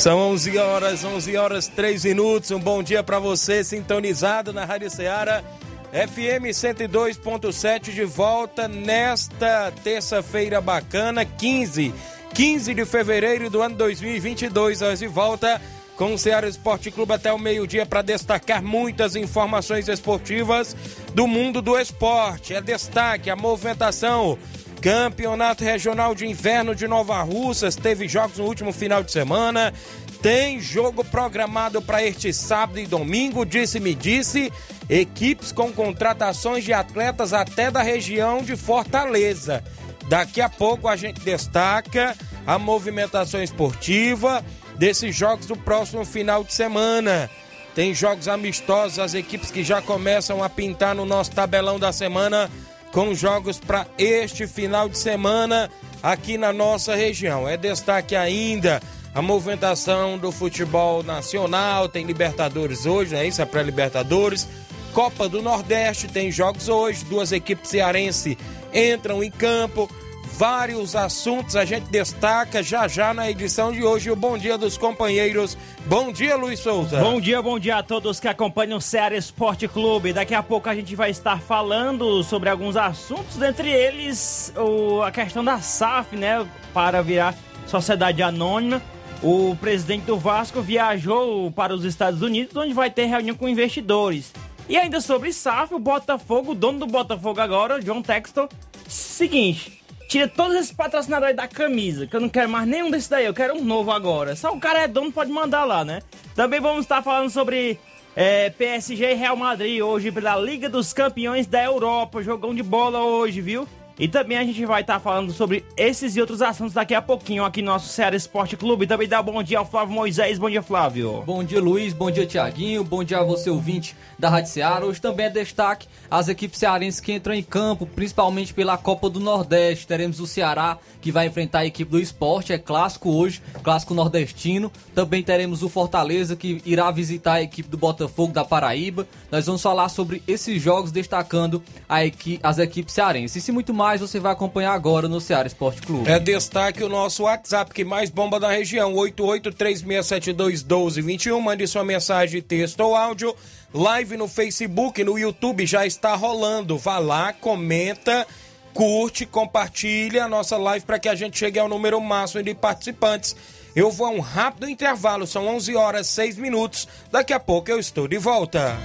São 0.00 0.18
11 0.18 0.56
horas, 0.56 1.04
11 1.04 1.36
horas 1.36 1.68
3 1.68 2.06
minutos. 2.06 2.50
Um 2.50 2.58
bom 2.58 2.82
dia 2.82 3.02
para 3.02 3.18
você, 3.18 3.62
sintonizado 3.62 4.50
na 4.50 4.64
Rádio 4.64 4.88
Ceará, 4.90 5.44
FM 5.92 6.48
102.7, 6.54 7.92
de 7.92 8.06
volta 8.06 8.66
nesta 8.66 9.70
terça-feira 9.84 10.58
bacana, 10.58 11.26
15, 11.26 11.92
15 12.32 12.72
de 12.72 12.86
fevereiro 12.86 13.50
do 13.50 13.60
ano 13.60 13.76
2022. 13.76 14.80
Nós 14.80 15.00
de 15.00 15.06
volta 15.06 15.60
com 15.96 16.14
o 16.14 16.18
Ceará 16.18 16.48
Esporte 16.48 16.90
Clube 16.90 17.12
até 17.12 17.30
o 17.30 17.38
meio-dia 17.38 17.84
para 17.84 18.00
destacar 18.00 18.62
muitas 18.62 19.16
informações 19.16 19.86
esportivas 19.86 20.74
do 21.12 21.26
mundo 21.26 21.60
do 21.60 21.78
esporte. 21.78 22.54
É 22.54 22.62
destaque 22.62 23.28
a 23.28 23.36
movimentação. 23.36 24.38
Campeonato 24.80 25.62
Regional 25.62 26.14
de 26.14 26.26
Inverno 26.26 26.74
de 26.74 26.88
Nova 26.88 27.20
Russas 27.22 27.76
teve 27.76 28.08
jogos 28.08 28.38
no 28.38 28.44
último 28.44 28.72
final 28.72 29.02
de 29.02 29.12
semana. 29.12 29.74
Tem 30.22 30.58
jogo 30.58 31.04
programado 31.04 31.82
para 31.82 32.02
este 32.02 32.32
sábado 32.32 32.78
e 32.78 32.86
domingo, 32.86 33.44
disse-me 33.44 33.94
disse. 33.94 34.50
Equipes 34.88 35.52
com 35.52 35.70
contratações 35.70 36.64
de 36.64 36.72
atletas 36.72 37.34
até 37.34 37.70
da 37.70 37.82
região 37.82 38.42
de 38.42 38.56
Fortaleza. 38.56 39.62
Daqui 40.08 40.40
a 40.40 40.48
pouco 40.48 40.88
a 40.88 40.96
gente 40.96 41.20
destaca 41.20 42.16
a 42.46 42.58
movimentação 42.58 43.42
esportiva 43.42 44.42
desses 44.76 45.14
jogos 45.14 45.44
do 45.44 45.56
próximo 45.56 46.06
final 46.06 46.42
de 46.42 46.54
semana. 46.54 47.28
Tem 47.74 47.94
jogos 47.94 48.28
amistosos, 48.28 48.98
as 48.98 49.14
equipes 49.14 49.50
que 49.50 49.62
já 49.62 49.80
começam 49.80 50.42
a 50.42 50.48
pintar 50.48 50.94
no 50.94 51.04
nosso 51.04 51.30
tabelão 51.30 51.78
da 51.78 51.92
semana 51.92 52.50
com 52.92 53.14
jogos 53.14 53.58
para 53.58 53.86
este 53.98 54.46
final 54.46 54.88
de 54.88 54.98
semana 54.98 55.70
aqui 56.02 56.36
na 56.36 56.52
nossa 56.52 56.94
região. 56.94 57.48
É 57.48 57.56
destaque 57.56 58.16
ainda 58.16 58.80
a 59.14 59.20
movimentação 59.20 60.18
do 60.18 60.30
futebol 60.30 61.02
nacional, 61.02 61.88
tem 61.88 62.04
Libertadores 62.04 62.86
hoje, 62.86 63.14
né? 63.14 63.26
Isso 63.26 63.42
é 63.42 63.44
pré-Libertadores. 63.44 64.48
Copa 64.92 65.28
do 65.28 65.40
Nordeste 65.40 66.08
tem 66.08 66.32
jogos 66.32 66.68
hoje, 66.68 67.04
duas 67.04 67.30
equipes 67.30 67.70
cearense 67.70 68.36
entram 68.72 69.22
em 69.22 69.30
campo 69.30 69.88
vários 70.32 70.96
assuntos 70.96 71.56
a 71.56 71.64
gente 71.64 71.90
destaca 71.90 72.62
já 72.62 72.88
já 72.88 73.12
na 73.12 73.30
edição 73.30 73.72
de 73.72 73.84
hoje. 73.84 74.10
O 74.10 74.16
Bom 74.16 74.38
Dia 74.38 74.56
dos 74.56 74.78
Companheiros. 74.78 75.56
Bom 75.86 76.12
dia, 76.12 76.36
Luiz 76.36 76.60
Souza. 76.60 77.00
Bom 77.00 77.20
dia, 77.20 77.42
bom 77.42 77.58
dia 77.58 77.76
a 77.76 77.82
todos 77.82 78.20
que 78.20 78.28
acompanham 78.28 78.78
o 78.78 78.80
Ceará 78.80 79.16
Esporte 79.16 79.68
Clube. 79.68 80.12
Daqui 80.12 80.34
a 80.34 80.42
pouco 80.42 80.68
a 80.68 80.74
gente 80.74 80.94
vai 80.94 81.10
estar 81.10 81.40
falando 81.40 82.22
sobre 82.22 82.48
alguns 82.48 82.76
assuntos, 82.76 83.36
dentre 83.36 83.70
eles 83.70 84.52
o, 84.56 85.02
a 85.02 85.10
questão 85.10 85.44
da 85.44 85.60
SAF, 85.60 86.16
né, 86.16 86.46
para 86.72 87.02
virar 87.02 87.34
sociedade 87.66 88.22
anônima. 88.22 88.80
O 89.22 89.54
presidente 89.60 90.04
do 90.04 90.16
Vasco 90.16 90.62
viajou 90.62 91.50
para 91.52 91.74
os 91.74 91.84
Estados 91.84 92.22
Unidos, 92.22 92.56
onde 92.56 92.72
vai 92.72 92.90
ter 92.90 93.04
reunião 93.04 93.36
com 93.36 93.48
investidores. 93.48 94.32
E 94.68 94.76
ainda 94.76 95.00
sobre 95.00 95.32
SAF, 95.32 95.74
o 95.74 95.78
Botafogo, 95.78 96.52
o 96.52 96.54
dono 96.54 96.78
do 96.78 96.86
Botafogo 96.86 97.40
agora, 97.40 97.80
John 97.82 98.00
Texton, 98.00 98.48
seguinte, 98.88 99.79
Tira 100.10 100.26
todos 100.26 100.56
esses 100.56 100.72
patrocinadores 100.72 101.36
da 101.36 101.46
camisa, 101.46 102.04
que 102.04 102.16
eu 102.16 102.20
não 102.20 102.28
quero 102.28 102.48
mais 102.48 102.66
nenhum 102.66 102.90
desses 102.90 103.08
daí, 103.08 103.26
eu 103.26 103.32
quero 103.32 103.54
um 103.54 103.62
novo 103.62 103.92
agora. 103.92 104.34
Só 104.34 104.52
o 104.52 104.58
cara 104.58 104.80
é 104.80 104.88
dono, 104.88 105.12
pode 105.12 105.30
mandar 105.30 105.64
lá, 105.64 105.84
né? 105.84 106.02
Também 106.34 106.58
vamos 106.58 106.80
estar 106.80 107.00
falando 107.00 107.30
sobre 107.30 107.78
é, 108.16 108.50
PSG 108.50 109.12
e 109.12 109.14
Real 109.14 109.36
Madrid 109.36 109.80
hoje 109.80 110.10
pela 110.10 110.34
Liga 110.34 110.68
dos 110.68 110.92
Campeões 110.92 111.46
da 111.46 111.62
Europa. 111.62 112.24
Jogão 112.24 112.52
de 112.52 112.60
bola 112.60 112.98
hoje, 112.98 113.40
viu? 113.40 113.68
E 114.00 114.08
também 114.08 114.38
a 114.38 114.44
gente 114.44 114.64
vai 114.64 114.80
estar 114.80 114.94
tá 114.94 115.00
falando 115.00 115.30
sobre 115.30 115.62
esses 115.76 116.16
e 116.16 116.22
outros 116.22 116.40
assuntos 116.40 116.72
daqui 116.72 116.94
a 116.94 117.02
pouquinho 117.02 117.44
aqui 117.44 117.60
no 117.60 117.70
nosso 117.70 117.88
Ceará 117.88 118.16
Esporte 118.16 118.56
Clube. 118.56 118.86
Também 118.86 119.06
dá 119.06 119.22
bom 119.22 119.42
dia 119.42 119.58
ao 119.58 119.66
Flávio 119.66 119.94
Moisés. 119.94 120.38
Bom 120.38 120.48
dia, 120.48 120.62
Flávio. 120.62 121.22
Bom 121.26 121.44
dia, 121.44 121.60
Luiz. 121.60 121.92
Bom 121.92 122.10
dia, 122.10 122.24
Tiaguinho. 122.24 122.82
Bom 122.82 123.04
dia 123.04 123.18
a 123.18 123.22
você, 123.22 123.50
ouvinte 123.50 123.94
da 124.18 124.30
Rádio 124.30 124.52
Ceará. 124.52 124.86
Hoje 124.86 125.02
também 125.02 125.26
é 125.26 125.28
destaque 125.28 125.86
as 126.10 126.28
equipes 126.28 126.58
cearenses 126.58 126.98
que 126.98 127.12
entram 127.12 127.34
em 127.34 127.42
campo, 127.42 127.84
principalmente 127.84 128.54
pela 128.54 128.78
Copa 128.78 129.10
do 129.10 129.20
Nordeste. 129.20 129.86
Teremos 129.86 130.18
o 130.18 130.26
Ceará 130.26 130.78
que 131.02 131.12
vai 131.12 131.26
enfrentar 131.26 131.58
a 131.58 131.66
equipe 131.66 131.90
do 131.90 132.00
esporte. 132.00 132.54
É 132.54 132.58
clássico 132.58 133.10
hoje, 133.10 133.42
clássico 133.62 133.92
nordestino. 133.92 134.72
Também 134.94 135.22
teremos 135.22 135.62
o 135.62 135.68
Fortaleza 135.68 136.34
que 136.34 136.62
irá 136.64 136.90
visitar 136.90 137.34
a 137.34 137.42
equipe 137.42 137.68
do 137.68 137.76
Botafogo 137.76 138.32
da 138.32 138.46
Paraíba. 138.46 139.06
Nós 139.30 139.44
vamos 139.44 139.60
falar 139.60 139.90
sobre 139.90 140.22
esses 140.26 140.62
jogos, 140.62 140.90
destacando 140.90 141.62
equi 142.02 142.40
as 142.42 142.58
equipes 142.58 142.94
cearenses. 142.94 143.46
E 143.46 143.52
muito 143.52 143.74
mais 143.74 143.89
mais 143.90 144.00
você 144.00 144.20
vai 144.20 144.30
acompanhar 144.30 144.72
agora 144.72 145.08
no 145.08 145.20
Ceará 145.20 145.48
Esporte 145.48 145.82
Clube. 145.82 146.08
É 146.08 146.20
destaque 146.20 146.84
o 146.84 146.88
nosso 146.88 147.24
WhatsApp 147.24 147.74
que 147.74 147.84
mais 147.84 148.08
bomba 148.08 148.38
da 148.38 148.48
região, 148.48 148.94
8836721221. 148.94 151.40
Mande 151.40 151.66
sua 151.66 151.82
mensagem, 151.82 152.40
texto 152.40 152.78
ou 152.78 152.94
áudio. 152.94 153.34
Live 153.74 154.16
no 154.16 154.28
Facebook, 154.28 155.02
no 155.02 155.18
YouTube 155.18 155.66
já 155.66 155.84
está 155.84 156.14
rolando. 156.14 156.78
Vá 156.78 157.00
lá, 157.00 157.32
comenta, 157.32 158.24
curte, 158.72 159.26
compartilha 159.26 160.26
a 160.26 160.28
nossa 160.28 160.56
live 160.56 160.86
para 160.86 161.00
que 161.00 161.08
a 161.08 161.16
gente 161.16 161.36
chegue 161.36 161.58
ao 161.58 161.68
número 161.68 162.00
máximo 162.00 162.44
de 162.44 162.54
participantes. 162.54 163.34
Eu 163.74 163.90
vou 163.90 164.06
a 164.06 164.10
um 164.10 164.20
rápido 164.20 164.70
intervalo, 164.70 165.26
são 165.26 165.48
11 165.48 165.74
horas 165.74 166.06
6 166.06 166.36
minutos. 166.36 166.86
Daqui 167.10 167.32
a 167.32 167.40
pouco 167.40 167.72
eu 167.72 167.80
estou 167.80 168.06
de 168.06 168.18
volta. 168.18 168.78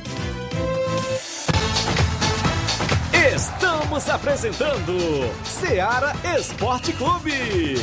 Estamos 3.33 4.07
apresentando 4.07 4.93
Seara 5.43 6.13
Esporte 6.37 6.93
Clube. 6.93 7.75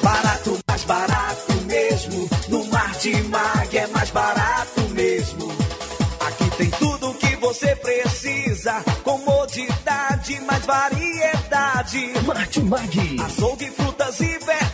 Barato, 0.00 0.58
mais 0.68 0.84
barato 0.84 1.52
mesmo. 1.66 2.30
No 2.48 2.64
Martimag 2.66 3.76
é 3.76 3.86
mais 3.88 4.10
barato 4.10 4.80
mesmo. 4.90 5.48
Aqui 6.20 6.50
tem 6.56 6.70
tudo 6.70 7.10
o 7.10 7.14
que 7.14 7.34
você 7.36 7.74
precisa. 7.74 8.80
Comodidade, 9.02 10.40
mais 10.42 10.64
variedade. 10.64 12.12
Martimag. 12.24 13.16
Açougue, 13.20 13.70
frutas 13.72 14.20
e 14.20 14.38
verduras. 14.38 14.73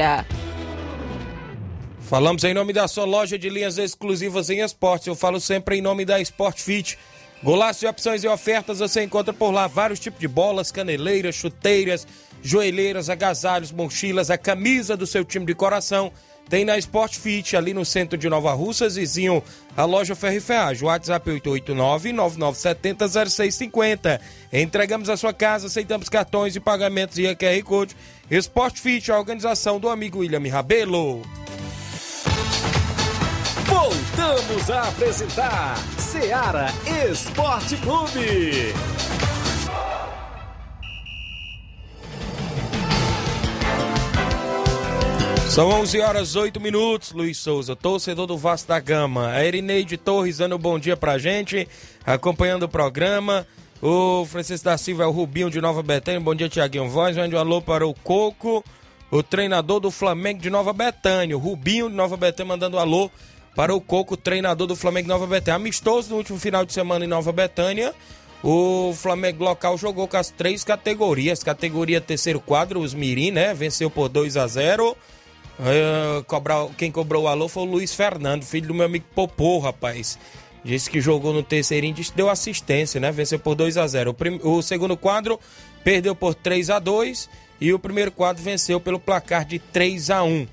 Falamos 2.01 2.43
em 2.43 2.53
nome 2.53 2.73
da 2.73 2.87
sua 2.87 3.05
loja 3.05 3.39
de 3.39 3.49
linhas 3.49 3.77
exclusivas 3.77 4.49
em 4.49 4.59
esportes. 4.59 5.07
Eu 5.07 5.15
falo 5.15 5.39
sempre 5.39 5.77
em 5.77 5.81
nome 5.81 6.03
da 6.03 6.19
Sport 6.19 6.59
Fit. 6.59 6.97
Golaço 7.43 7.79
de 7.79 7.87
opções 7.87 8.23
e 8.23 8.27
ofertas 8.27 8.77
você 8.79 9.03
encontra 9.03 9.33
por 9.33 9.51
lá 9.51 9.65
vários 9.65 9.99
tipos 9.99 10.19
de 10.19 10.27
bolas, 10.27 10.71
caneleiras, 10.71 11.35
chuteiras, 11.35 12.05
joelheiras, 12.43 13.09
agasalhos, 13.09 13.71
mochilas, 13.71 14.29
a 14.29 14.37
camisa 14.37 14.97
do 14.97 15.07
seu 15.07 15.23
time 15.23 15.45
de 15.45 15.55
coração. 15.55 16.11
Tem 16.49 16.65
na 16.65 16.77
Sport 16.77 17.15
Fit, 17.15 17.55
ali 17.55 17.73
no 17.73 17.85
centro 17.85 18.17
de 18.17 18.27
Nova 18.27 18.51
Russas, 18.51 18.97
vizinho 18.97 19.41
a 19.75 19.85
loja 19.85 20.15
Ferro 20.15 20.35
e 20.35 20.41
Ferragem. 20.41 20.85
WhatsApp 20.85 21.31
889-9970-0650. 21.31 24.19
Entregamos 24.51 25.07
a 25.07 25.15
sua 25.15 25.31
casa, 25.31 25.67
aceitamos 25.67 26.09
cartões 26.09 26.53
e 26.55 26.59
pagamentos 26.59 27.17
e 27.17 27.23
QR 27.35 27.63
Code. 27.63 27.95
Sport 28.37 28.79
Fit, 28.79 29.11
a 29.11 29.19
organização 29.19 29.77
do 29.77 29.89
amigo 29.89 30.19
William 30.19 30.49
Rabelo. 30.49 31.21
Voltamos 33.65 34.69
a 34.69 34.87
apresentar 34.87 35.77
Seara 35.97 36.67
Esporte 37.11 37.75
Clube. 37.75 38.73
São 45.49 45.67
11 45.67 45.99
horas 45.99 46.37
8 46.37 46.61
minutos, 46.61 47.11
Luiz 47.11 47.37
Souza, 47.37 47.75
torcedor 47.75 48.27
do 48.27 48.37
Vasco 48.37 48.69
da 48.69 48.79
Gama. 48.79 49.27
A 49.27 49.45
Erineide 49.45 49.97
Torres 49.97 50.37
dando 50.37 50.55
um 50.55 50.57
bom 50.57 50.79
dia 50.79 50.95
pra 50.95 51.17
gente, 51.17 51.67
acompanhando 52.05 52.63
o 52.63 52.69
programa. 52.69 53.45
O 53.81 54.25
Francisco 54.27 54.65
da 54.65 54.77
Silva 54.77 55.03
é 55.03 55.07
o 55.07 55.11
Rubinho 55.11 55.49
de 55.49 55.59
Nova 55.59 55.81
Betânia. 55.81 56.19
Bom 56.19 56.35
dia, 56.35 56.47
Tiaguinho 56.47 56.87
Voz. 56.87 57.17
Mande 57.17 57.35
um 57.35 57.39
alô 57.39 57.63
para 57.63 57.85
o 57.85 57.95
Coco, 57.95 58.63
o 59.09 59.23
treinador 59.23 59.79
do 59.79 59.89
Flamengo 59.89 60.39
de 60.39 60.51
Nova 60.51 60.71
Betânia. 60.71 61.35
O 61.35 61.39
Rubinho 61.39 61.89
de 61.89 61.95
Nova 61.95 62.15
Betânia 62.15 62.49
mandando 62.49 62.77
um 62.77 62.79
alô 62.79 63.09
para 63.55 63.73
o 63.73 63.81
Coco, 63.81 64.15
treinador 64.15 64.67
do 64.67 64.75
Flamengo 64.75 65.05
de 65.05 65.09
Nova 65.09 65.25
Betânia. 65.25 65.55
Amistoso 65.55 66.11
no 66.11 66.17
último 66.17 66.37
final 66.37 66.63
de 66.63 66.73
semana 66.73 67.05
em 67.05 67.07
Nova 67.07 67.31
Betânia. 67.31 67.91
O 68.43 68.93
Flamengo 68.95 69.43
local 69.43 69.75
jogou 69.79 70.07
com 70.07 70.17
as 70.17 70.29
três 70.29 70.63
categorias. 70.63 71.43
Categoria 71.43 71.99
terceiro 71.99 72.39
quadro, 72.39 72.81
os 72.81 72.93
Mirim, 72.93 73.31
né? 73.31 73.51
Venceu 73.55 73.89
por 73.89 74.09
2 74.09 74.37
a 74.37 74.45
0 74.45 74.95
Uh, 75.59 76.23
cobrar, 76.23 76.65
quem 76.75 76.91
cobrou 76.91 77.25
o 77.25 77.27
alô 77.27 77.47
foi 77.47 77.61
o 77.61 77.67
Luiz 77.67 77.93
Fernando, 77.93 78.43
filho 78.43 78.69
do 78.69 78.73
meu 78.73 78.85
amigo 78.85 79.05
Popô, 79.13 79.59
rapaz. 79.59 80.17
Disse 80.63 80.89
que 80.89 81.01
jogou 81.01 81.33
no 81.33 81.41
terceirinho, 81.41 81.93
disse 81.93 82.11
que 82.11 82.17
deu 82.17 82.29
assistência, 82.29 82.99
né? 82.99 83.11
Venceu 83.11 83.39
por 83.39 83.55
2 83.55 83.77
a 83.77 83.87
0 83.87 84.11
o, 84.11 84.13
prim, 84.13 84.39
o 84.43 84.61
segundo 84.61 84.95
quadro 84.95 85.39
perdeu 85.83 86.15
por 86.15 86.35
3 86.35 86.69
a 86.69 86.79
2 86.79 87.29
e 87.59 87.73
o 87.73 87.79
primeiro 87.79 88.11
quadro 88.11 88.43
venceu 88.43 88.79
pelo 88.79 88.99
placar 88.99 89.43
de 89.43 89.57
3 89.57 90.11
a 90.11 90.23
1 90.23 90.47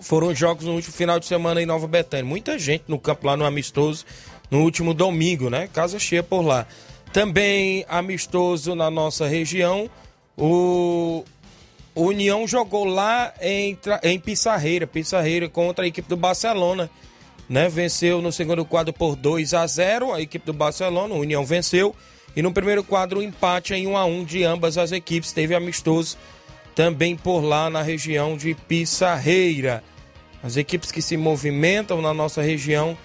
Foram 0.00 0.32
jogos 0.34 0.64
no 0.64 0.74
último 0.74 0.94
final 0.94 1.18
de 1.18 1.26
semana 1.26 1.60
em 1.60 1.66
Nova 1.66 1.88
Betânia. 1.88 2.24
Muita 2.24 2.58
gente 2.58 2.84
no 2.86 2.98
campo 2.98 3.26
lá 3.26 3.36
no 3.36 3.44
Amistoso 3.44 4.04
no 4.50 4.62
último 4.62 4.94
domingo, 4.94 5.50
né? 5.50 5.68
Casa 5.72 5.98
cheia 5.98 6.22
por 6.22 6.42
lá. 6.42 6.66
Também 7.12 7.84
amistoso 7.88 8.74
na 8.74 8.90
nossa 8.90 9.26
região, 9.26 9.90
o 10.36 11.24
o 11.98 12.04
União 12.04 12.46
jogou 12.46 12.84
lá 12.84 13.34
em, 13.40 13.76
em 14.04 14.20
Pissarreira, 14.20 14.86
Pissarreira 14.86 15.48
contra 15.48 15.84
a 15.84 15.88
equipe 15.88 16.08
do 16.08 16.16
Barcelona. 16.16 16.88
Né? 17.48 17.68
Venceu 17.68 18.20
no 18.20 18.30
segundo 18.30 18.64
quadro 18.64 18.92
por 18.92 19.16
2 19.16 19.54
a 19.54 19.66
0 19.66 20.12
a 20.12 20.20
equipe 20.20 20.44
do 20.44 20.52
Barcelona, 20.52 21.14
o 21.14 21.20
União 21.20 21.44
venceu. 21.44 21.94
E 22.36 22.42
no 22.42 22.52
primeiro 22.52 22.84
quadro, 22.84 23.20
um 23.20 23.22
empate 23.22 23.74
em 23.74 23.86
1 23.86 23.96
a 23.96 24.04
1 24.04 24.24
de 24.24 24.44
ambas 24.44 24.76
as 24.78 24.92
equipes. 24.92 25.32
Teve 25.32 25.54
amistoso 25.54 26.16
também 26.74 27.16
por 27.16 27.40
lá 27.40 27.68
na 27.68 27.82
região 27.82 28.36
de 28.36 28.54
Pissarreira. 28.54 29.82
As 30.42 30.56
equipes 30.56 30.92
que 30.92 31.02
se 31.02 31.16
movimentam 31.16 32.00
na 32.00 32.14
nossa 32.14 32.40
região, 32.40 32.96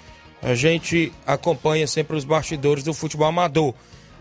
a 0.42 0.54
gente 0.54 1.12
acompanha 1.26 1.88
sempre 1.88 2.16
os 2.16 2.24
bastidores 2.24 2.84
do 2.84 2.94
futebol 2.94 3.28
amador. 3.28 3.74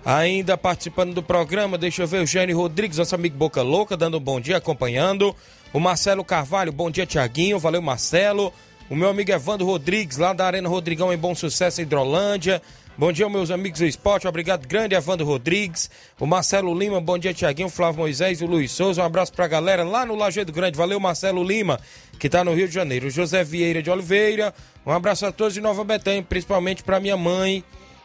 Ainda 0.04 0.56
participando 0.56 1.12
do 1.12 1.22
programa, 1.22 1.76
deixa 1.76 2.02
eu 2.02 2.06
ver 2.06 2.22
o 2.22 2.26
Gênio 2.26 2.56
Rodrigues, 2.56 2.98
nosso 2.98 3.14
amigo 3.14 3.36
Boca 3.36 3.62
Louca, 3.62 3.96
dando 3.96 4.16
um 4.16 4.20
bom 4.20 4.40
dia, 4.40 4.56
acompanhando. 4.56 5.34
O 5.72 5.78
Marcelo 5.78 6.24
Carvalho, 6.24 6.72
bom 6.72 6.90
dia, 6.90 7.06
Tiaguinho, 7.06 7.58
valeu, 7.58 7.82
Marcelo. 7.82 8.52
O 8.90 8.96
meu 8.96 9.08
amigo 9.08 9.31
Evandro 9.31 9.67
Rodrigues, 9.67 10.19
lá 10.19 10.32
da 10.32 10.46
Arena 10.46 10.69
Rodrigão, 10.69 11.12
em 11.12 11.17
Bom 11.17 11.34
Sucesso, 11.34 11.81
Hidrolândia. 11.81 12.61
Bom 12.96 13.11
dia, 13.11 13.26
meus 13.26 13.50
amigos 13.50 13.81
do 13.81 13.87
esporte. 13.87 14.29
Obrigado, 14.29 14.67
grande 14.69 14.94
Evandro 14.94 15.25
Rodrigues. 15.25 15.90
O 16.20 16.26
Marcelo 16.26 16.79
Lima, 16.79 17.00
bom 17.00 17.17
dia, 17.17 17.32
Tiaguinho, 17.32 17.70
Flávio 17.70 18.00
Moisés 18.00 18.43
e 18.43 18.44
o 18.44 18.46
Luiz 18.46 18.70
Souza. 18.70 19.00
Um 19.00 19.06
abraço 19.06 19.32
pra 19.32 19.49
galera 19.49 19.82
lá 19.82 20.05
no 20.05 20.14
Lajeado 20.14 20.52
Grande. 20.52 20.76
Valeu, 20.76 21.00
Marcelo 21.00 21.43
Lima, 21.43 21.81
que 22.19 22.29
tá 22.29 22.44
no 22.44 22.52
Rio 22.52 22.69
de 22.69 22.75
Janeiro. 22.75 23.06
O 23.06 23.11
José 23.11 23.43
Vieira 23.43 23.82
de 23.82 23.90
Oliveira. 23.90 24.52
Um 24.84 24.93
abraço 24.93 25.25
a 25.25 25.32
todos 25.32 25.55
de 25.55 25.61
Nova 25.62 25.82
Betânia, 25.84 26.23
principalmente 26.23 26.82
pra 26.82 27.00
minha 27.00 27.17
mãe. 27.17 27.64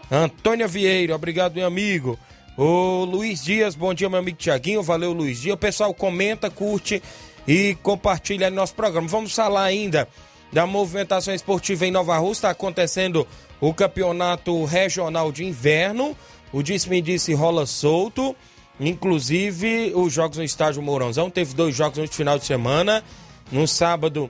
Antônia 0.10 0.70
Vieira, 0.70 1.16
obrigado, 1.16 1.56
meu 1.56 1.68
amigo. 1.68 2.18
O 2.58 3.04
Luiz 3.04 3.44
Dias, 3.44 3.76
bom 3.76 3.94
dia, 3.94 4.10
meu 4.10 4.20
amigo 4.20 4.38
Tiaguinho. 4.38 4.82
Valeu, 4.82 5.12
Luiz 5.12 5.42
Dias. 5.42 5.54
O 5.54 5.58
pessoal 5.58 5.94
comenta, 5.94 6.50
curte 6.50 7.04
e 7.46 7.76
compartilha 7.84 8.50
nosso 8.50 8.74
programa. 8.74 9.08
Vamos 9.08 9.36
falar 9.36 9.64
ainda 9.64 10.08
da 10.52 10.66
movimentação 10.66 11.34
esportiva 11.34 11.86
em 11.86 11.92
Nova 11.92 12.18
Rússia. 12.18 12.40
Está 12.40 12.50
acontecendo 12.52 13.28
o 13.60 13.74
campeonato 13.74 14.64
regional 14.66 15.32
de 15.32 15.44
inverno. 15.44 16.16
O 16.52 16.62
disse-me 16.62 17.02
disse 17.02 17.34
rola 17.34 17.66
solto. 17.66 18.36
Inclusive, 18.80 19.92
os 19.96 20.14
jogos 20.14 20.38
no 20.38 20.44
estádio 20.44 20.82
Mourãozão. 20.82 21.30
Teve 21.30 21.54
dois 21.54 21.76
jogos 21.76 21.98
no 21.98 22.08
final 22.08 22.38
de 22.38 22.46
semana. 22.46 23.04
No 23.52 23.68
sábado, 23.68 24.30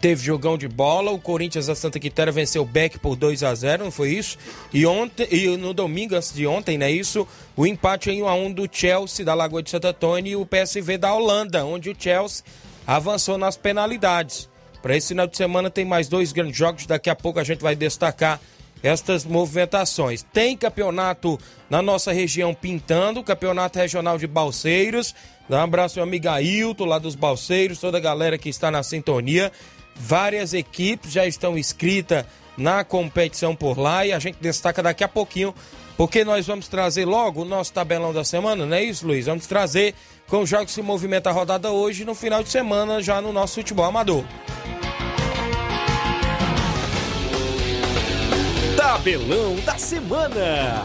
teve 0.00 0.24
jogão 0.24 0.58
de 0.58 0.68
bola. 0.68 1.10
O 1.10 1.18
Corinthians 1.18 1.66
da 1.66 1.74
Santa 1.74 1.98
Quitéria 1.98 2.32
venceu 2.32 2.62
o 2.62 2.66
Beck 2.66 2.98
por 2.98 3.16
2 3.16 3.42
a 3.42 3.54
0 3.54 3.84
não 3.84 3.90
foi 3.90 4.10
isso? 4.10 4.36
E 4.72 4.84
ontem 4.86 5.26
e 5.30 5.56
no 5.56 5.72
domingo, 5.72 6.14
antes 6.14 6.32
de 6.32 6.46
ontem, 6.46 6.76
né? 6.76 6.90
Isso, 6.90 7.26
o 7.56 7.66
empate 7.66 8.10
em 8.10 8.22
1 8.22 8.28
a 8.28 8.34
1 8.34 8.52
do 8.52 8.68
Chelsea 8.70 9.24
da 9.24 9.34
Lagoa 9.34 9.62
de 9.62 9.70
Santo 9.70 9.86
Antônio 9.86 10.30
e 10.30 10.36
o 10.36 10.46
PSV 10.46 10.98
da 10.98 11.14
Holanda, 11.14 11.64
onde 11.64 11.90
o 11.90 11.96
Chelsea 11.98 12.44
avançou 12.86 13.38
nas 13.38 13.56
penalidades. 13.56 14.48
Para 14.86 14.96
esse 14.96 15.08
final 15.08 15.26
de 15.26 15.36
semana 15.36 15.68
tem 15.68 15.84
mais 15.84 16.06
dois 16.06 16.30
grandes 16.30 16.56
jogos, 16.56 16.86
daqui 16.86 17.10
a 17.10 17.16
pouco 17.16 17.40
a 17.40 17.42
gente 17.42 17.60
vai 17.60 17.74
destacar 17.74 18.40
estas 18.84 19.24
movimentações. 19.24 20.22
Tem 20.32 20.56
campeonato 20.56 21.40
na 21.68 21.82
nossa 21.82 22.12
região 22.12 22.54
pintando, 22.54 23.20
campeonato 23.24 23.80
regional 23.80 24.16
de 24.16 24.28
Balseiros. 24.28 25.12
Dá 25.48 25.58
um 25.58 25.62
abraço 25.64 25.98
ao 25.98 26.06
amigo 26.06 26.28
Ailton, 26.28 26.84
lá 26.84 27.00
dos 27.00 27.16
Balseiros, 27.16 27.80
toda 27.80 27.98
a 27.98 28.00
galera 28.00 28.38
que 28.38 28.48
está 28.48 28.70
na 28.70 28.80
sintonia. 28.84 29.50
Várias 29.96 30.54
equipes 30.54 31.10
já 31.10 31.26
estão 31.26 31.58
inscritas 31.58 32.24
na 32.56 32.84
competição 32.84 33.56
por 33.56 33.76
lá 33.76 34.06
e 34.06 34.12
a 34.12 34.20
gente 34.20 34.38
destaca 34.40 34.84
daqui 34.84 35.02
a 35.02 35.08
pouquinho, 35.08 35.52
porque 35.96 36.24
nós 36.24 36.46
vamos 36.46 36.68
trazer 36.68 37.06
logo 37.06 37.42
o 37.42 37.44
nosso 37.44 37.72
tabelão 37.72 38.12
da 38.12 38.22
semana, 38.22 38.64
não 38.64 38.76
é 38.76 38.84
isso, 38.84 39.04
Luiz? 39.04 39.26
Vamos 39.26 39.48
trazer 39.48 39.96
com 40.28 40.42
os 40.42 40.48
jogos 40.48 40.66
que 40.66 40.72
se 40.72 40.82
movimenta 40.82 41.30
a 41.30 41.32
rodada 41.32 41.70
hoje 41.70 42.04
no 42.04 42.14
final 42.14 42.42
de 42.42 42.48
semana, 42.48 43.02
já 43.02 43.20
no 43.20 43.32
nosso 43.32 43.54
futebol 43.56 43.84
amador. 43.84 44.24
Tabelão 48.76 49.56
da 49.64 49.78
semana. 49.78 50.82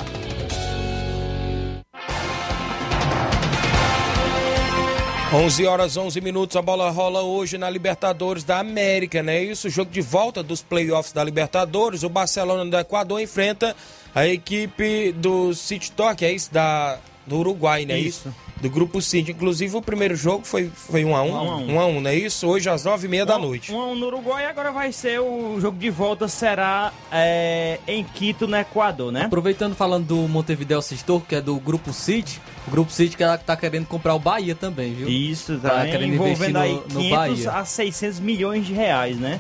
11 5.34 5.66
horas 5.66 5.96
11 5.96 6.20
minutos, 6.20 6.58
a 6.58 6.62
bola 6.62 6.90
rola 6.90 7.22
hoje 7.22 7.58
na 7.58 7.70
Libertadores 7.70 8.44
da 8.44 8.60
América, 8.60 9.24
né? 9.24 9.42
Isso, 9.42 9.70
jogo 9.70 9.90
de 9.90 10.02
volta 10.02 10.44
dos 10.44 10.62
playoffs 10.62 11.14
da 11.14 11.24
Libertadores. 11.24 12.04
O 12.04 12.10
Barcelona 12.10 12.70
do 12.70 12.78
Equador 12.78 13.22
enfrenta 13.22 13.74
a 14.14 14.28
equipe 14.28 15.14
do 15.14 15.54
City 15.54 15.90
Talk, 15.94 16.26
é 16.26 16.34
isso? 16.34 16.52
Da, 16.52 17.00
do 17.26 17.38
Uruguai, 17.38 17.86
né? 17.86 17.98
Isso. 17.98 18.28
isso. 18.28 18.51
Do 18.62 18.70
Grupo 18.70 19.02
City. 19.02 19.32
Inclusive, 19.32 19.76
o 19.76 19.82
primeiro 19.82 20.16
jogo 20.16 20.46
foi, 20.46 20.70
foi 20.74 21.04
1 21.04 21.16
a 21.16 21.24
1 21.24 21.30
Um 21.32 21.36
a 21.36 21.42
um. 21.58 21.76
1 21.76 21.80
a 21.80 21.86
1 21.88 22.02
não 22.02 22.10
é 22.10 22.16
isso? 22.16 22.48
Hoje 22.48 22.70
às 22.70 22.84
9h30 22.86 23.26
da 23.26 23.38
noite. 23.38 23.72
Um, 23.74 23.92
um 23.92 23.96
no 23.96 24.06
Uruguai 24.08 24.46
agora 24.46 24.72
vai 24.72 24.92
ser 24.92 25.20
o 25.20 25.60
jogo 25.60 25.78
de 25.78 25.90
volta 25.90 26.28
será 26.28 26.94
é, 27.12 27.80
em 27.88 28.04
Quito, 28.04 28.48
no 28.48 28.56
Equador, 28.56 29.12
né? 29.12 29.24
Aproveitando 29.26 29.76
falando 29.76 30.06
do 30.06 30.28
Montevideo 30.28 30.80
Torque, 31.06 31.28
que 31.30 31.36
é 31.36 31.42
do 31.42 31.56
Grupo 31.60 31.92
City, 31.92 32.40
o 32.68 32.72
Grupo 32.72 32.92
City 32.92 33.18
que 33.18 33.24
tá 33.46 33.56
querendo 33.58 33.88
comprar 33.88 34.14
o 34.14 34.20
Bahia 34.20 34.54
também, 34.56 34.94
viu? 34.94 35.10
Isso, 35.10 35.58
Tá 35.60 35.70
tá, 35.70 35.86
querendo 35.86 36.14
envolvendo 36.14 36.58
investir 36.58 36.58
aí 36.58 36.74
no- 36.74 36.82
no 36.82 37.00
500 37.02 37.46
Bahia. 37.46 37.52
a 37.52 37.66
600 37.66 38.20
milhões 38.20 38.66
de 38.66 38.74
reais, 38.74 39.18
né? 39.18 39.40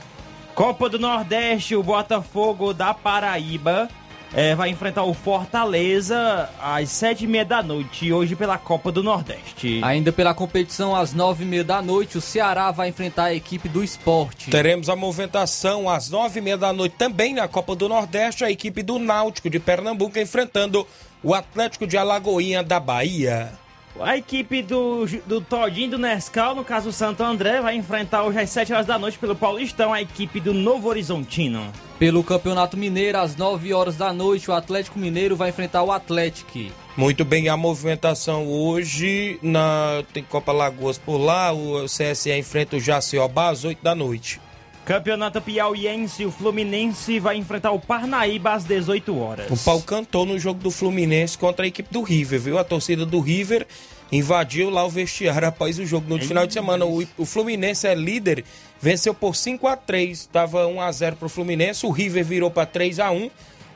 Copa 0.56 0.90
do 0.90 1.00
Nordeste, 1.00 1.75
o 1.75 1.84
Botafogo 1.84 2.74
da 2.74 2.94
Paraíba 2.94 3.88
é, 4.34 4.56
vai 4.56 4.70
enfrentar 4.70 5.04
o 5.04 5.14
Fortaleza 5.14 6.50
às 6.62 6.90
sete 6.90 7.26
e 7.26 7.28
meia 7.28 7.44
da 7.44 7.62
noite, 7.62 8.12
hoje 8.12 8.36
pela 8.36 8.58
Copa 8.58 8.92
do 8.92 9.04
Nordeste. 9.04 9.82
Ainda 9.84 10.12
pela 10.12 10.34
competição, 10.34 10.96
às 10.96 11.14
nove 11.14 11.44
e 11.44 11.48
meia 11.48 11.64
da 11.64 11.82
noite, 11.82 12.18
o 12.18 12.22
Ceará 12.22 12.72
vai 12.72 12.90
enfrentar 12.90 13.26
a 13.26 13.34
equipe 13.34 13.68
do 13.68 13.84
esporte. 13.84 14.50
Teremos 14.50 14.90
a 14.90 14.96
movimentação 14.96 15.90
às 15.90 16.10
nove 16.10 16.40
e 16.40 16.42
meia 16.42 16.58
da 16.58 16.72
noite 16.72 16.96
também 16.98 17.34
na 17.34 17.48
Copa 17.48 17.76
do 17.76 17.90
Nordeste, 17.90 18.44
a 18.44 18.52
equipe 18.52 18.82
do 18.82 18.98
Náutico 18.98 19.50
de 19.50 19.60
Pernambuco 19.60 20.18
enfrentando 20.18 20.88
o 21.24 21.34
Atlético 21.34 21.86
de 21.86 21.98
Alagoinha 21.98 22.64
da 22.64 22.80
Bahia. 22.80 23.52
A 24.00 24.18
equipe 24.18 24.62
do, 24.62 25.06
do 25.26 25.42
Todinho 25.42 25.92
do 25.92 25.98
Nescau, 25.98 26.56
no 26.56 26.64
caso 26.64 26.90
o 26.90 26.94
Santo 26.94 27.24
André, 27.24 27.62
vai 27.62 27.76
enfrentar 27.76 28.24
hoje 28.24 28.40
às 28.40 28.50
7 28.50 28.74
horas 28.74 28.86
da 28.86 28.98
noite 28.98 29.20
pelo 29.20 29.36
Paulistão 29.36 29.94
a 29.94 30.02
equipe 30.02 30.40
do 30.40 30.54
Novo 30.54 30.88
Horizontino. 30.88 31.72
Pelo 32.00 32.24
Campeonato 32.24 32.78
Mineiro, 32.78 33.20
às 33.20 33.36
9 33.36 33.74
horas 33.74 33.98
da 33.98 34.12
noite, 34.12 34.50
o 34.50 34.54
Atlético 34.54 34.98
Mineiro 34.98 35.36
vai 35.36 35.50
enfrentar 35.50 35.84
o 35.84 35.92
Atlético. 35.92 36.72
Muito 36.98 37.24
bem, 37.24 37.48
a 37.48 37.56
movimentação 37.56 38.48
hoje 38.48 39.40
na 39.42 40.04
tem 40.12 40.24
Copa 40.24 40.52
Lagoas 40.52 40.98
por 40.98 41.18
lá, 41.18 41.54
o 41.54 41.86
CSE 41.86 42.32
enfrenta 42.38 42.78
o 42.78 42.80
Jaciobá 42.80 43.50
às 43.50 43.64
8 43.64 43.84
da 43.84 43.94
noite. 43.94 44.40
Campeonato 44.86 45.40
Piauiense, 45.40 46.26
o 46.26 46.32
Fluminense 46.32 47.20
vai 47.20 47.38
enfrentar 47.38 47.72
o 47.72 47.80
Parnaíba 47.80 48.54
às 48.54 48.64
18 48.64 49.18
horas. 49.18 49.52
O 49.52 49.64
pau 49.64 49.80
cantou 49.82 50.26
no 50.26 50.40
jogo 50.40 50.60
do 50.60 50.72
Fluminense 50.72 51.38
contra 51.38 51.66
a 51.66 51.68
equipe 51.68 51.94
do 51.94 52.02
River, 52.02 52.40
viu? 52.40 52.58
A 52.58 52.64
torcida 52.64 53.06
do 53.06 53.20
River 53.20 53.68
invadiu 54.12 54.70
lá 54.70 54.84
o 54.84 54.90
vestiário 54.90 55.48
após 55.48 55.78
o 55.78 55.86
jogo 55.86 56.10
no 56.10 56.20
final 56.20 56.48
de 56.48 56.54
semana. 56.54 56.84
O, 56.86 57.06
o 57.18 57.26
Fluminense 57.26 57.88
é 57.88 57.94
líder, 57.94 58.44
venceu 58.82 59.14
por 59.14 59.36
5 59.36 59.68
a 59.68 59.78
3 59.78 60.20
Estava 60.20 60.66
1 60.68 60.82
a 60.82 60.92
0 60.92 61.16
pro 61.16 61.30
Fluminense, 61.30 61.86
o 61.86 61.92
River 61.92 62.26
virou 62.26 62.50
para 62.50 62.66
3 62.66 63.00
a 63.00 63.12
1 63.12 63.30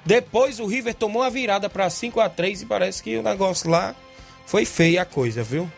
Depois 0.04 0.60
o 0.60 0.66
River 0.66 0.96
tomou 0.96 1.22
a 1.22 1.30
virada 1.30 1.70
para 1.70 1.90
5 1.90 2.20
a 2.20 2.28
3 2.28 2.64
e 2.64 2.66
parece 2.66 3.04
que 3.04 3.16
o 3.16 3.24
negócio 3.24 3.70
lá 3.70 3.96
foi 4.46 4.66
feia 4.66 5.04
a 5.04 5.06
coisa, 5.06 5.44
viu? 5.44 5.72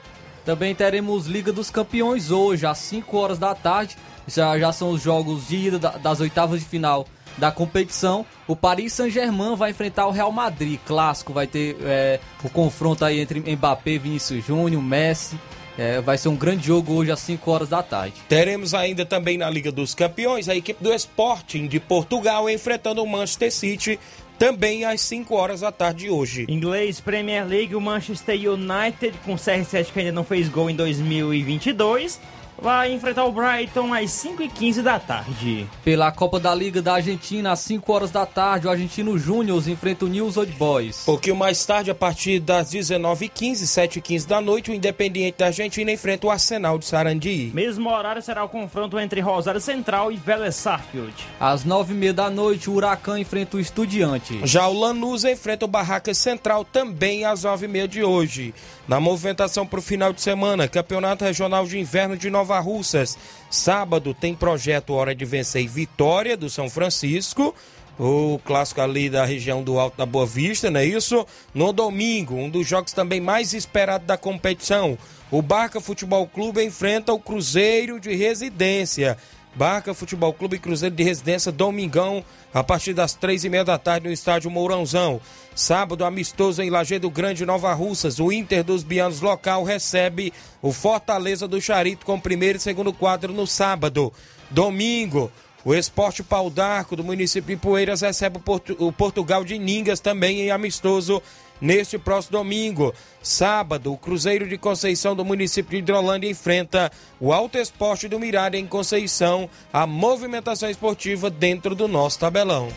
Também 0.46 0.74
teremos 0.74 1.28
Liga 1.28 1.52
dos 1.52 1.70
Campeões 1.70 2.32
hoje, 2.32 2.66
às 2.66 2.78
5 2.78 3.18
horas 3.18 3.38
da 3.38 3.54
tarde. 3.54 3.98
Já, 4.28 4.58
já 4.60 4.72
são 4.72 4.90
os 4.92 5.02
jogos 5.02 5.48
de 5.48 5.56
ida 5.68 5.80
da- 5.80 5.92
das 5.98 6.20
oitavas 6.20 6.60
de 6.60 6.66
final 6.66 7.08
da 7.38 7.52
competição. 7.52 8.26
O 8.48 8.56
Paris 8.56 8.94
Saint-Germain 8.94 9.56
vai 9.56 9.72
enfrentar 9.72 10.08
o 10.08 10.12
Real 10.12 10.32
Madrid. 10.32 10.80
Clássico, 10.86 11.32
vai 11.34 11.48
ter 11.48 11.78
é, 11.82 12.20
o 12.44 12.50
confronto 12.50 13.06
aí 13.06 13.20
entre 13.20 13.40
Mbappé, 13.56 13.98
Vinícius 13.98 14.46
Júnior, 14.46 14.82
Messi. 14.82 15.40
É, 15.78 16.02
vai 16.02 16.18
ser 16.18 16.30
um 16.30 16.36
grande 16.36 16.66
jogo 16.66 16.94
hoje 16.94 17.12
às 17.12 17.20
5 17.20 17.52
horas 17.52 17.70
da 17.70 17.84
tarde. 17.84 18.16
Teremos 18.28 18.74
ainda 18.74 19.06
também 19.06 19.38
na 19.38 19.48
Liga 19.48 19.72
dos 19.72 19.94
Campeões 19.94 20.50
a 20.50 20.56
equipe 20.56 20.84
do 20.84 20.92
Sporting 20.92 21.68
de 21.68 21.80
Portugal 21.80 22.50
enfrentando 22.50 23.04
o 23.04 23.08
Manchester 23.08 23.54
City 23.54 24.00
também 24.40 24.86
às 24.86 25.02
5 25.02 25.36
horas 25.36 25.62
da 25.62 25.72
tarde 25.72 26.06
de 26.06 26.10
hoje. 26.10 26.48
Inglês 26.50 27.00
Premier 27.00 27.46
League, 27.48 27.76
o 27.76 27.82
Manchester 27.82 28.36
United, 28.36 29.14
com 29.24 29.36
CR7 29.36 29.92
que 29.94 30.00
ainda 30.00 30.12
não 30.12 30.24
fez 30.24 30.50
gol 30.50 30.68
em 30.68 30.76
2022, 30.76 32.20
vai 32.62 32.92
enfrentar 32.92 33.26
o 33.26 33.32
Brighton 33.32 33.94
às 33.94 34.12
5h15 34.12 34.82
da 34.82 35.00
tarde. 35.00 35.68
Pela 35.84 36.12
Copa 36.12 36.40
da 36.40 36.54
Liga 36.54 36.82
da 36.82 36.96
Argentina, 36.96 37.52
às 37.52 37.60
5 37.60 37.94
horas 37.94 38.12
da 38.12 38.26
tarde, 38.26 38.68
o 38.68 38.70
Argentino 38.70 39.18
Júnior 39.18 39.68
enfrenta 39.68 40.06
o 40.06 40.08
News 40.08 40.38
Old 40.38 40.52
Boys. 40.54 41.04
pouquinho 41.06 41.36
mais 41.36 41.66
tarde, 41.66 41.92
a 41.92 41.96
partir 41.96 42.40
das 42.40 42.72
19h15, 42.72 43.64
7h15 43.64 44.28
da 44.28 44.42
noite, 44.42 44.72
o 44.72 44.74
Independiente 44.74 45.38
da 45.38 45.48
Argentina 45.48 45.92
enfrenta 45.92 46.28
o 46.28 46.32
Arsenal 46.32 46.78
de 46.78 46.86
Sarandi. 46.86 47.52
Mesmo 47.54 47.90
horário 47.90 48.22
será 48.22 48.44
o 48.44 48.50
confronto 48.50 49.00
entre 49.00 49.22
Rosário 49.22 49.62
Central 49.62 50.12
e 50.12 50.16
Vélez 50.16 50.56
Sarsfield. 50.56 51.14
Às 51.40 51.66
9h30 51.66 52.14
da 52.14 52.30
noite, 52.30 52.70
o 52.70 52.74
Huracan 52.74 53.20
enfrenta 53.20 53.58
o 53.58 53.60
Estudiante. 53.60 54.40
Já 54.44 54.68
o 54.68 54.80
Lanús 54.80 55.24
enfrenta 55.24 55.66
o 55.66 55.68
Barracas 55.68 56.18
Central 56.18 56.64
também 56.66 57.26
às 57.26 57.44
9h30 57.44 57.88
de 57.88 58.04
hoje. 58.04 58.54
Na 58.88 59.00
movimentação 59.00 59.66
para 59.66 59.80
o 59.80 59.82
final 59.82 60.14
de 60.14 60.22
semana, 60.22 60.68
Campeonato 60.68 61.26
Regional 61.26 61.66
de 61.66 61.78
Inverno 61.78 62.16
de 62.16 62.30
Nova 62.30 62.47
Russas. 62.60 63.18
Sábado 63.50 64.14
tem 64.14 64.34
projeto 64.34 64.94
Hora 64.94 65.14
de 65.14 65.26
Vencer 65.26 65.62
e 65.62 65.68
Vitória 65.68 66.38
do 66.38 66.50
São 66.50 66.70
Francisco. 66.70 67.54
O 68.00 68.40
clássico 68.46 68.80
ali 68.80 69.10
da 69.10 69.26
região 69.26 69.64
do 69.64 69.80
Alto 69.80 69.98
da 69.98 70.06
Boa 70.06 70.26
Vista, 70.26 70.70
não 70.70 70.80
é 70.80 70.86
isso? 70.86 71.26
No 71.54 71.74
domingo, 71.74 72.36
um 72.36 72.50
dos 72.50 72.68
jogos 72.68 72.94
também 72.94 73.20
mais 73.20 73.54
esperados 73.54 74.08
da 74.08 74.16
competição. 74.16 74.98
O 75.30 75.42
Barca 75.42 75.82
Futebol 75.82 76.28
Clube 76.28 76.64
enfrenta 76.64 77.12
o 77.12 77.20
Cruzeiro 77.20 78.00
de 78.00 78.16
Residência. 78.16 79.18
Barca 79.58 79.92
Futebol 79.92 80.32
Clube 80.34 80.60
Cruzeiro 80.60 80.94
de 80.96 81.02
Residência, 81.02 81.52
domingão, 81.52 82.24
a 82.54 82.64
partir 82.64 82.94
das 82.94 83.16
três 83.16 83.44
e 83.44 83.50
meia 83.50 83.66
da 83.66 83.76
tarde 83.76 84.06
no 84.06 84.14
estádio 84.14 84.52
Mourãozão. 84.52 85.20
Sábado, 85.56 86.06
amistoso 86.06 86.62
em 86.62 86.70
Lajeado 86.70 87.10
Grande, 87.10 87.44
Nova 87.44 87.74
Russas. 87.74 88.20
O 88.20 88.32
Inter 88.32 88.64
dos 88.64 88.84
Bianos 88.84 89.20
local 89.20 89.64
recebe 89.64 90.32
o 90.62 90.72
Fortaleza 90.72 91.48
do 91.48 91.60
Charito 91.60 92.06
com 92.06 92.20
primeiro 92.20 92.60
e 92.60 92.62
segundo 92.62 92.94
quadro 92.94 93.34
no 93.34 93.48
sábado. 93.48 94.14
Domingo, 94.52 95.32
o 95.66 95.74
Esporte 95.74 96.22
Pau 96.22 96.52
d'Arco 96.52 96.96
do 96.96 97.04
município 97.04 97.56
de 97.56 97.60
Poeiras 97.60 98.02
recebe 98.02 98.38
o, 98.38 98.86
o 98.86 98.92
Portugal 98.92 99.44
de 99.44 99.58
Ningas 99.58 100.00
também 100.00 100.42
em 100.42 100.52
amistoso 100.52 101.20
neste 101.62 101.98
próximo 101.98 102.38
domingo. 102.38 102.94
Sábado, 103.22 103.92
o 103.92 103.98
Cruzeiro 103.98 104.48
de 104.48 104.58
Conceição 104.58 105.16
do 105.16 105.26
município 105.26 105.72
de 105.72 105.78
Hidrolândia 105.78 106.30
enfrenta 106.30 106.92
o 107.20 107.34
Alto 107.34 107.58
Esporte 107.58 108.08
do 108.08 108.20
Mirada 108.20 108.58
em 108.58 108.68
Conceição, 108.68 109.50
a 109.72 109.86
movimentação 109.86 110.70
esportiva 110.70 111.30
dentro 111.30 111.76
do 111.76 111.88
nosso 111.88 112.20
tabelão. 112.20 112.70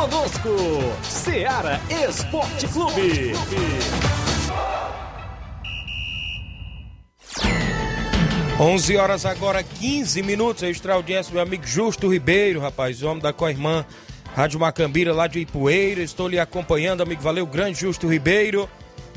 Conosco. 0.00 0.48
Seara 1.02 1.78
Esporte 2.08 2.66
Clube. 2.68 3.34
11 8.58 8.96
horas 8.96 9.26
agora, 9.26 9.62
15 9.62 10.22
minutos. 10.22 10.62
Extra 10.62 10.94
audiência, 10.94 11.34
meu 11.34 11.42
amigo 11.42 11.66
Justo 11.66 12.10
Ribeiro, 12.10 12.60
rapaz, 12.60 13.02
homem 13.02 13.22
da 13.22 13.30
Coirmã, 13.30 13.84
Rádio 14.34 14.58
Macambira, 14.58 15.12
lá 15.12 15.26
de 15.26 15.40
Ipueira. 15.40 16.02
Estou 16.02 16.28
lhe 16.28 16.38
acompanhando, 16.38 17.02
amigo. 17.02 17.20
Valeu, 17.20 17.46
grande 17.46 17.80
Justo 17.80 18.08
Ribeiro. 18.08 18.66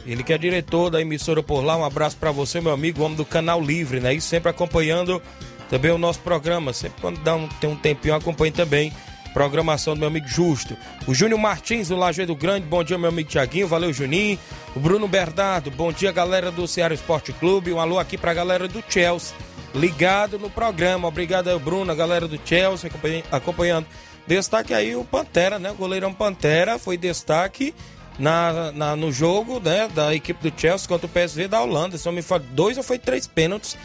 Ele 0.06 0.22
que 0.22 0.34
é 0.34 0.38
diretor 0.38 0.90
da 0.90 1.00
emissora 1.00 1.42
por 1.42 1.64
lá. 1.64 1.78
Um 1.78 1.86
abraço 1.86 2.18
para 2.18 2.32
você, 2.32 2.60
meu 2.60 2.74
amigo, 2.74 3.04
homem 3.04 3.16
do 3.16 3.24
Canal 3.24 3.62
Livre, 3.62 4.02
né? 4.02 4.14
E 4.14 4.20
sempre 4.20 4.50
acompanhando 4.50 5.22
também 5.70 5.92
o 5.92 5.98
nosso 5.98 6.20
programa. 6.20 6.74
Sempre 6.74 7.00
quando 7.00 7.22
dá 7.22 7.36
um, 7.36 7.48
tem 7.48 7.70
um 7.70 7.76
tempinho, 7.78 8.16
acompanhe 8.16 8.52
também. 8.52 8.92
Programação 9.34 9.94
do 9.96 10.00
meu 10.00 10.08
amigo 10.10 10.28
Justo. 10.28 10.78
O 11.08 11.14
Júnior 11.14 11.40
Martins, 11.40 11.88
do 11.90 11.96
Lajeado 11.96 12.36
Grande. 12.36 12.66
Bom 12.68 12.84
dia, 12.84 12.98
meu 12.98 13.10
amigo 13.10 13.30
Tiaguinho. 13.30 13.68
Valeu, 13.68 13.92
Juninho. 13.92 14.38
O 14.76 14.80
Bruno 14.80 15.08
Bernardo. 15.08 15.72
Bom 15.72 15.92
dia, 15.92 16.12
galera 16.12 16.52
do 16.52 16.68
Ceará 16.68 16.94
Esporte 16.94 17.34
Clube. 17.34 17.74
Um 17.74 17.80
alô 17.80 17.98
aqui 18.00 18.18
pra 18.18 18.34
galera 18.34 18.68
do 18.68 18.84
Chelsea. 18.88 19.36
Ligado 19.74 20.38
no 20.38 20.50
programa. 20.50 21.08
Obrigado 21.08 21.48
aí, 21.50 21.58
Bruno, 21.58 21.92
a 21.92 21.96
galera 21.96 22.28
do 22.28 22.40
Chelsea 22.46 22.88
acompanha- 22.90 23.24
acompanhando. 23.32 23.88
Destaque 24.28 24.74
aí 24.74 24.96
o 24.96 25.04
Pantera, 25.04 25.58
né? 25.58 25.72
O 25.72 25.76
goleirão 25.76 26.14
Pantera 26.14 26.78
foi 26.78 26.96
destaque 26.96 27.74
na, 28.20 28.72
na- 28.72 28.96
no 28.96 29.12
jogo 29.12 29.60
né, 29.60 29.90
da 29.94 30.14
equipe 30.14 30.48
do 30.50 30.62
Chelsea 30.62 30.88
contra 30.88 31.08
o 31.08 31.10
PSV 31.10 31.48
da 31.48 31.60
Holanda. 31.62 31.98
Se 31.98 32.06
não 32.06 32.14
me 32.14 32.22
falha, 32.22 32.44
dois 32.52 32.78
ou 32.78 32.84
foi 32.84 33.00
três 33.00 33.26
pênaltis 33.26 33.76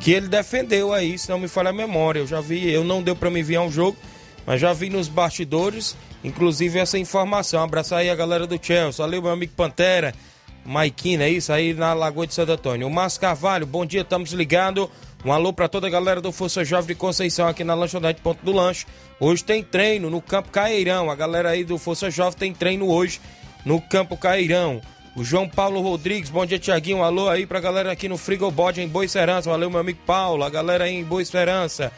que 0.00 0.12
ele 0.12 0.28
defendeu 0.28 0.92
aí, 0.92 1.18
se 1.18 1.30
não 1.30 1.38
me 1.38 1.48
falha 1.48 1.70
a 1.70 1.72
memória. 1.72 2.20
Eu 2.20 2.26
já 2.26 2.40
vi, 2.42 2.70
eu 2.70 2.84
não 2.84 3.02
deu 3.02 3.16
pra 3.16 3.30
me 3.30 3.40
enviar 3.40 3.62
um 3.64 3.72
jogo, 3.72 3.96
mas 4.48 4.62
já 4.62 4.72
vi 4.72 4.88
nos 4.88 5.08
bastidores, 5.08 5.94
inclusive 6.24 6.78
essa 6.78 6.98
informação. 6.98 7.62
Abraçar 7.62 7.98
aí 7.98 8.08
a 8.08 8.14
galera 8.14 8.46
do 8.46 8.58
Chelsea. 8.58 9.04
Valeu, 9.04 9.20
meu 9.20 9.30
amigo 9.30 9.52
Pantera. 9.54 10.14
Maiquina, 10.64 11.24
é 11.24 11.28
isso 11.28 11.52
aí 11.52 11.74
na 11.74 11.92
Lagoa 11.92 12.26
de 12.26 12.32
Santo 12.32 12.52
Antônio. 12.52 12.86
O 12.86 12.90
Márcio 12.90 13.20
Carvalho, 13.20 13.66
bom 13.66 13.84
dia, 13.84 14.00
estamos 14.00 14.32
ligados. 14.32 14.88
Um 15.22 15.34
alô 15.34 15.52
para 15.52 15.68
toda 15.68 15.86
a 15.86 15.90
galera 15.90 16.18
do 16.18 16.32
Força 16.32 16.64
Jovem 16.64 16.86
de 16.86 16.94
Conceição 16.94 17.46
aqui 17.46 17.62
na 17.62 17.74
lanchonete 17.74 18.22
Ponto 18.22 18.42
do 18.42 18.50
Lanche. 18.50 18.86
Hoje 19.20 19.44
tem 19.44 19.62
treino 19.62 20.08
no 20.08 20.22
Campo 20.22 20.48
Caeirão. 20.48 21.10
A 21.10 21.14
galera 21.14 21.50
aí 21.50 21.62
do 21.62 21.76
Força 21.76 22.10
Jovem 22.10 22.38
tem 22.38 22.54
treino 22.54 22.88
hoje 22.88 23.20
no 23.66 23.82
Campo 23.82 24.16
Caeirão. 24.16 24.80
O 25.14 25.22
João 25.22 25.46
Paulo 25.46 25.82
Rodrigues, 25.82 26.30
bom 26.30 26.46
dia, 26.46 26.58
Tiaguinho. 26.58 27.02
Alô 27.02 27.28
aí 27.28 27.44
pra 27.44 27.60
galera 27.60 27.92
aqui 27.92 28.08
no 28.08 28.16
Frigobode 28.16 28.80
em 28.80 28.88
Boa 28.88 29.04
Esperança. 29.04 29.50
Valeu, 29.50 29.68
meu 29.68 29.80
amigo 29.80 29.98
Paulo. 30.06 30.42
A 30.42 30.48
galera 30.48 30.84
aí 30.84 30.94
em 30.94 31.04
Boa 31.04 31.20
Esperança. 31.20 31.92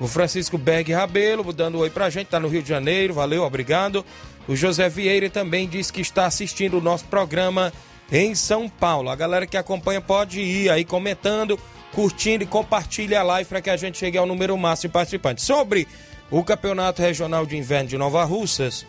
O 0.00 0.08
Francisco 0.08 0.56
Berg 0.56 0.90
Rabelo, 0.92 1.52
dando 1.52 1.76
um 1.76 1.82
oi 1.82 1.90
pra 1.90 2.08
gente, 2.08 2.28
tá 2.28 2.40
no 2.40 2.48
Rio 2.48 2.62
de 2.62 2.68
Janeiro. 2.70 3.12
Valeu, 3.12 3.42
obrigado. 3.42 4.04
O 4.48 4.56
José 4.56 4.88
Vieira 4.88 5.28
também 5.28 5.68
diz 5.68 5.90
que 5.90 6.00
está 6.00 6.24
assistindo 6.24 6.78
o 6.78 6.80
nosso 6.80 7.04
programa 7.04 7.70
em 8.10 8.34
São 8.34 8.66
Paulo. 8.66 9.10
A 9.10 9.14
galera 9.14 9.46
que 9.46 9.58
acompanha 9.58 10.00
pode 10.00 10.40
ir 10.40 10.70
aí 10.70 10.86
comentando, 10.86 11.60
curtindo 11.92 12.42
e 12.42 12.46
compartilha 12.46 13.20
a 13.20 13.22
live 13.22 13.48
para 13.48 13.60
que 13.60 13.68
a 13.68 13.76
gente 13.76 13.98
chegue 13.98 14.16
ao 14.16 14.24
número 14.26 14.56
máximo 14.56 14.88
de 14.88 14.92
participantes. 14.94 15.44
Sobre 15.44 15.86
o 16.30 16.42
Campeonato 16.42 17.02
Regional 17.02 17.44
de 17.44 17.58
Inverno 17.58 17.90
de 17.90 17.98
Nova 17.98 18.24
Russas, 18.24 18.86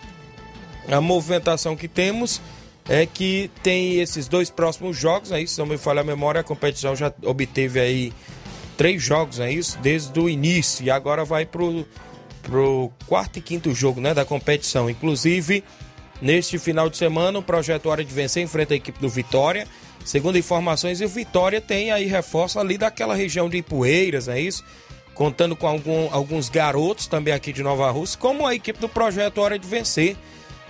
a 0.90 1.02
movimentação 1.02 1.76
que 1.76 1.90
temos 1.90 2.42
é 2.88 3.06
que 3.06 3.52
tem 3.62 4.00
esses 4.00 4.28
dois 4.28 4.50
próximos 4.50 4.98
jogos, 4.98 5.32
aí, 5.32 5.46
se 5.48 5.60
não 5.60 5.66
me 5.66 5.78
falha 5.78 6.02
a 6.02 6.04
memória, 6.04 6.42
a 6.42 6.44
competição 6.44 6.96
já 6.96 7.14
obteve 7.24 7.80
aí 7.80 8.14
três 8.82 9.04
jogos, 9.04 9.40
é 9.40 9.52
isso? 9.52 9.78
Desde 9.78 10.20
o 10.20 10.28
início, 10.28 10.84
e 10.84 10.90
agora 10.90 11.24
vai 11.24 11.46
pro, 11.46 11.86
pro 12.42 12.92
quarto 13.06 13.38
e 13.38 13.42
quinto 13.42 13.72
jogo, 13.76 14.02
né, 14.02 14.12
da 14.12 14.26
competição. 14.26 14.90
Inclusive, 14.90 15.64
neste 16.20 16.58
final 16.58 16.90
de 16.90 16.98
semana, 16.98 17.38
o 17.38 17.44
projeto 17.44 17.90
Hora 17.90 18.04
de 18.04 18.12
Vencer 18.12 18.42
enfrenta 18.42 18.74
a 18.74 18.78
equipe 18.78 19.00
do 19.00 19.08
Vitória. 19.08 19.68
Segundo 20.04 20.36
informações, 20.36 21.00
o 21.00 21.08
Vitória 21.08 21.62
tem 21.62 21.92
aí 21.92 22.08
reforço 22.08 22.58
ali 22.58 22.76
daquela 22.76 23.14
região 23.14 23.48
de 23.48 23.58
Ipueiras, 23.58 24.28
é 24.28 24.42
isso? 24.42 24.64
Contando 25.14 25.56
com 25.56 25.68
algum, 25.68 26.12
alguns 26.12 26.50
garotos 26.50 27.06
também 27.06 27.36
aqui 27.36 27.54
de 27.54 27.62
Nova 27.62 27.88
Rússia, 27.92 28.18
como 28.18 28.48
a 28.48 28.56
equipe 28.56 28.80
do 28.80 28.90
projeto 28.90 29.42
Hora 29.42 29.60
de 29.60 29.68
Vencer 29.68 30.16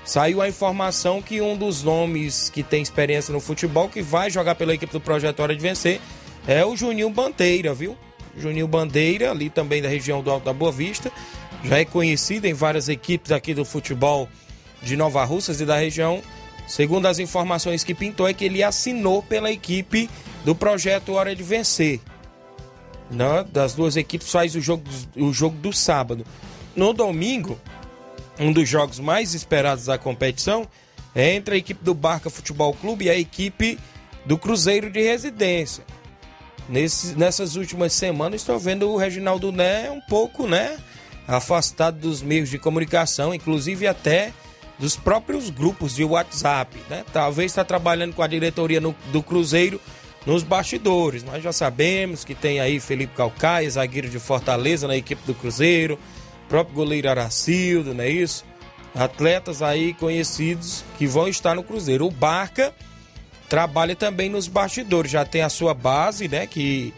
saiu 0.04 0.42
a 0.42 0.50
informação 0.50 1.22
que 1.22 1.40
um 1.40 1.56
dos 1.56 1.82
nomes 1.82 2.50
que 2.50 2.62
tem 2.62 2.84
experiência 2.84 3.32
no 3.32 3.40
futebol, 3.40 3.88
que 3.88 4.02
vai 4.02 4.30
jogar 4.30 4.56
pela 4.56 4.74
equipe 4.74 4.92
do 4.92 5.00
Projeto 5.00 5.40
Hora 5.40 5.56
de 5.56 5.62
Vencer, 5.62 6.02
é 6.48 6.66
o 6.66 6.76
Juninho 6.76 7.10
Bandeira, 7.10 7.74
viu? 7.74 7.98
Juninho 8.38 8.68
Bandeira, 8.68 9.32
ali 9.32 9.50
também 9.50 9.82
da 9.82 9.90
região 9.90 10.22
do 10.22 10.32
Alto 10.32 10.46
da 10.46 10.54
Boa 10.54 10.72
Vista, 10.72 11.12
já 11.64 11.80
é 11.80 11.86
conhecido 11.86 12.46
em 12.46 12.54
várias 12.54 12.90
equipes 12.90 13.32
aqui 13.32 13.54
do 13.54 13.66
futebol 13.66 14.28
de 14.82 14.96
Nova 14.96 15.24
Russas 15.24 15.62
e 15.62 15.66
da 15.66 15.78
região. 15.78 16.22
Segundo 16.68 17.06
as 17.06 17.20
informações 17.20 17.84
que 17.84 17.94
pintou, 17.94 18.28
é 18.28 18.34
que 18.34 18.46
ele 18.46 18.64
assinou 18.64 19.22
pela 19.22 19.52
equipe 19.52 20.10
do 20.46 20.56
Projeto 20.56 21.14
Hora 21.14 21.36
de 21.36 21.44
Vencer. 21.44 22.00
Né? 23.10 23.46
Das 23.52 23.74
duas 23.74 23.96
equipes 23.98 24.32
faz 24.32 24.56
o 24.56 24.62
jogo, 24.62 24.84
o 25.16 25.34
jogo 25.34 25.58
do 25.58 25.74
sábado. 25.74 26.26
No 26.76 26.94
domingo, 26.94 27.60
um 28.40 28.52
dos 28.52 28.68
jogos 28.68 29.00
mais 29.00 29.34
esperados 29.34 29.86
da 29.86 29.98
competição 29.98 30.66
é 31.14 31.34
entre 31.36 31.56
a 31.56 31.58
equipe 31.58 31.84
do 31.84 31.94
Barca 31.94 32.30
Futebol 32.30 32.74
Clube 32.74 33.06
e 33.06 33.10
a 33.10 33.18
equipe 33.18 33.78
do 34.26 34.38
Cruzeiro 34.38 34.90
de 34.90 35.02
Residência. 35.02 35.84
Nesse, 36.70 37.16
nessas 37.18 37.56
últimas 37.56 37.94
semanas 37.94 38.42
estou 38.42 38.58
vendo 38.58 38.90
o 38.90 38.98
Reginaldo 38.98 39.52
Né 39.52 39.90
um 39.90 40.00
pouco, 40.02 40.48
né, 40.48 40.78
afastado 41.28 42.00
dos 42.00 42.22
meios 42.22 42.50
de 42.50 42.58
comunicação, 42.58 43.34
inclusive 43.34 43.88
até 43.88 44.32
dos 44.80 44.96
próprios 44.96 45.50
grupos 45.50 45.96
de 45.96 46.04
WhatsApp, 46.04 46.76
né? 46.90 47.04
Talvez 47.14 47.52
está 47.52 47.64
trabalhando 47.64 48.14
com 48.14 48.24
a 48.24 48.28
diretoria 48.28 48.82
no, 48.82 48.96
do 49.12 49.22
Cruzeiro 49.22 49.80
nos 50.26 50.42
bastidores. 50.44 51.24
Nós 51.24 51.44
já 51.44 51.52
sabemos 51.52 52.24
que 52.24 52.34
tem 52.34 52.60
aí 52.60 52.80
Felipe 52.80 53.14
Calcaia, 53.16 53.70
zagueiro 53.70 54.10
de 54.10 54.18
Fortaleza 54.18 54.88
na 54.88 54.96
equipe 54.96 55.22
do 55.26 55.36
Cruzeiro 55.36 56.00
próprio 56.52 56.76
goleiro 56.76 57.10
Aracildo, 57.10 57.94
não 57.94 58.04
é 58.04 58.10
isso? 58.10 58.44
Atletas 58.94 59.62
aí 59.62 59.94
conhecidos 59.94 60.84
que 60.98 61.08
vão 61.08 61.30
estar 61.30 61.56
no 61.56 61.64
Cruzeiro. 61.64 62.06
O 62.06 62.12
Barca 62.12 62.76
trabalha 63.52 63.98
também 63.98 64.30
nos 64.30 64.48
bastidores, 64.48 65.12
já 65.12 65.26
tem 65.26 65.42
a 65.42 65.50
sua 65.50 65.74
base, 65.74 66.30
né? 66.30 66.48
Que 66.48 66.94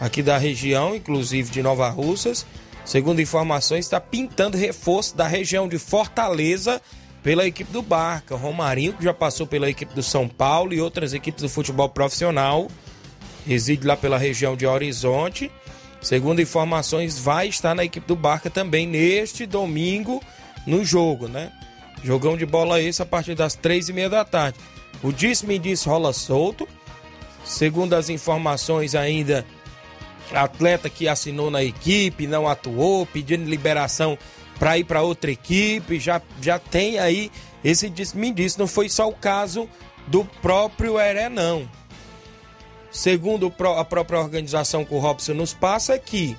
aqui 0.00 0.22
da 0.22 0.38
região, 0.38 0.94
inclusive 0.94 1.50
de 1.50 1.62
Nova 1.62 1.86
Russas, 1.90 2.46
segundo 2.82 3.20
informações, 3.20 3.84
está 3.84 4.00
pintando 4.00 4.56
reforço 4.56 5.14
da 5.14 5.28
região 5.28 5.68
de 5.68 5.78
Fortaleza 5.78 6.80
pela 7.22 7.46
equipe 7.46 7.70
do 7.70 7.82
Barca. 7.82 8.34
Romarinho, 8.36 8.94
que 8.94 9.04
já 9.04 9.12
passou 9.12 9.46
pela 9.46 9.68
equipe 9.68 9.92
do 9.94 10.02
São 10.02 10.26
Paulo 10.26 10.72
e 10.72 10.80
outras 10.80 11.12
equipes 11.12 11.42
do 11.42 11.48
futebol 11.50 11.90
profissional, 11.90 12.68
reside 13.46 13.86
lá 13.86 13.94
pela 13.94 14.16
região 14.16 14.56
de 14.56 14.66
Horizonte. 14.66 15.50
Segundo 16.00 16.40
informações, 16.40 17.18
vai 17.18 17.48
estar 17.48 17.74
na 17.74 17.84
equipe 17.84 18.06
do 18.06 18.16
Barca 18.16 18.48
também 18.48 18.86
neste 18.86 19.44
domingo 19.44 20.22
no 20.66 20.82
jogo, 20.82 21.28
né? 21.28 21.52
Jogão 22.02 22.34
de 22.34 22.46
bola 22.46 22.80
esse 22.80 23.02
a 23.02 23.04
partir 23.04 23.34
das 23.34 23.54
três 23.54 23.90
e 23.90 23.92
meia 23.92 24.08
da 24.08 24.24
tarde. 24.24 24.58
O 25.02 25.12
disse-me 25.12 25.58
disse 25.58 25.88
rola 25.88 26.12
solto. 26.12 26.68
Segundo 27.44 27.94
as 27.94 28.08
informações 28.08 28.94
ainda, 28.94 29.46
atleta 30.32 30.90
que 30.90 31.08
assinou 31.08 31.50
na 31.50 31.64
equipe, 31.64 32.26
não 32.26 32.46
atuou, 32.46 33.06
pedindo 33.06 33.48
liberação 33.48 34.18
para 34.58 34.76
ir 34.76 34.84
para 34.84 35.02
outra 35.02 35.30
equipe, 35.30 35.98
já, 35.98 36.20
já 36.42 36.58
tem 36.58 36.98
aí 36.98 37.30
esse 37.64 37.88
disse-me 37.88 38.32
disse. 38.32 38.58
Não 38.58 38.66
foi 38.66 38.88
só 38.88 39.08
o 39.08 39.14
caso 39.14 39.68
do 40.06 40.24
próprio 40.24 40.98
Heré, 40.98 41.28
não 41.28 41.68
segundo 42.90 43.52
a 43.78 43.84
própria 43.84 44.18
organização 44.18 44.84
que 44.84 44.94
o 44.94 44.98
Robson 44.98 45.34
nos 45.34 45.52
passa, 45.52 45.94
é 45.94 45.98
que 45.98 46.36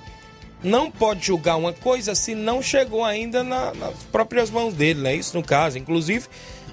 não 0.62 0.90
pode 0.90 1.26
julgar 1.26 1.56
uma 1.56 1.72
coisa 1.72 2.14
se 2.14 2.34
não 2.34 2.62
chegou 2.62 3.04
ainda 3.04 3.42
na, 3.42 3.72
nas 3.72 3.94
próprias 4.12 4.50
mãos 4.50 4.74
dele, 4.74 5.00
né? 5.00 5.14
Isso 5.14 5.36
no 5.36 5.42
caso. 5.42 5.78
Inclusive, 5.78 6.26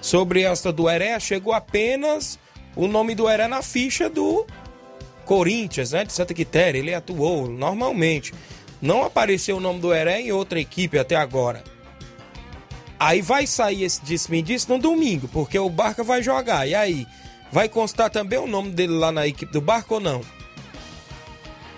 sobre 0.08 0.44
esta 0.44 0.72
do 0.72 0.90
Heré, 0.90 1.20
chegou 1.20 1.52
apenas 1.52 2.40
o 2.78 2.88
nome 2.88 3.14
do 3.14 3.30
Heré 3.30 3.46
na 3.48 3.62
ficha 3.62 4.10
do 4.10 4.48
Corinthians, 5.26 5.92
né? 5.92 6.06
De 6.06 6.14
Santa 6.14 6.34
Quitéria. 6.34 6.80
Ele 6.80 6.94
atuou 6.94 7.50
normalmente. 7.50 8.34
Não 8.82 9.04
apareceu 9.04 9.58
o 9.58 9.60
nome 9.60 9.82
do 9.82 9.94
Heré 9.94 10.22
em 10.22 10.32
outra 10.32 10.62
equipe 10.62 10.98
até 10.98 11.18
agora. 11.18 11.62
Aí 12.98 13.22
vai 13.22 13.46
sair 13.46 13.84
esse 13.84 14.02
disse-me 14.02 14.42
disse 14.42 14.70
no 14.70 14.80
domingo, 14.80 15.28
porque 15.28 15.60
o 15.60 15.70
Barca 15.70 16.04
vai 16.04 16.24
jogar. 16.24 16.66
E 16.66 16.74
aí? 16.74 17.06
Vai 17.52 17.68
constar 17.68 18.10
também 18.10 18.40
o 18.40 18.48
nome 18.48 18.72
dele 18.72 18.94
lá 18.94 19.12
na 19.12 19.28
equipe 19.28 19.52
do 19.52 19.62
barco 19.62 19.96
ou 19.96 20.00
não? 20.00 20.22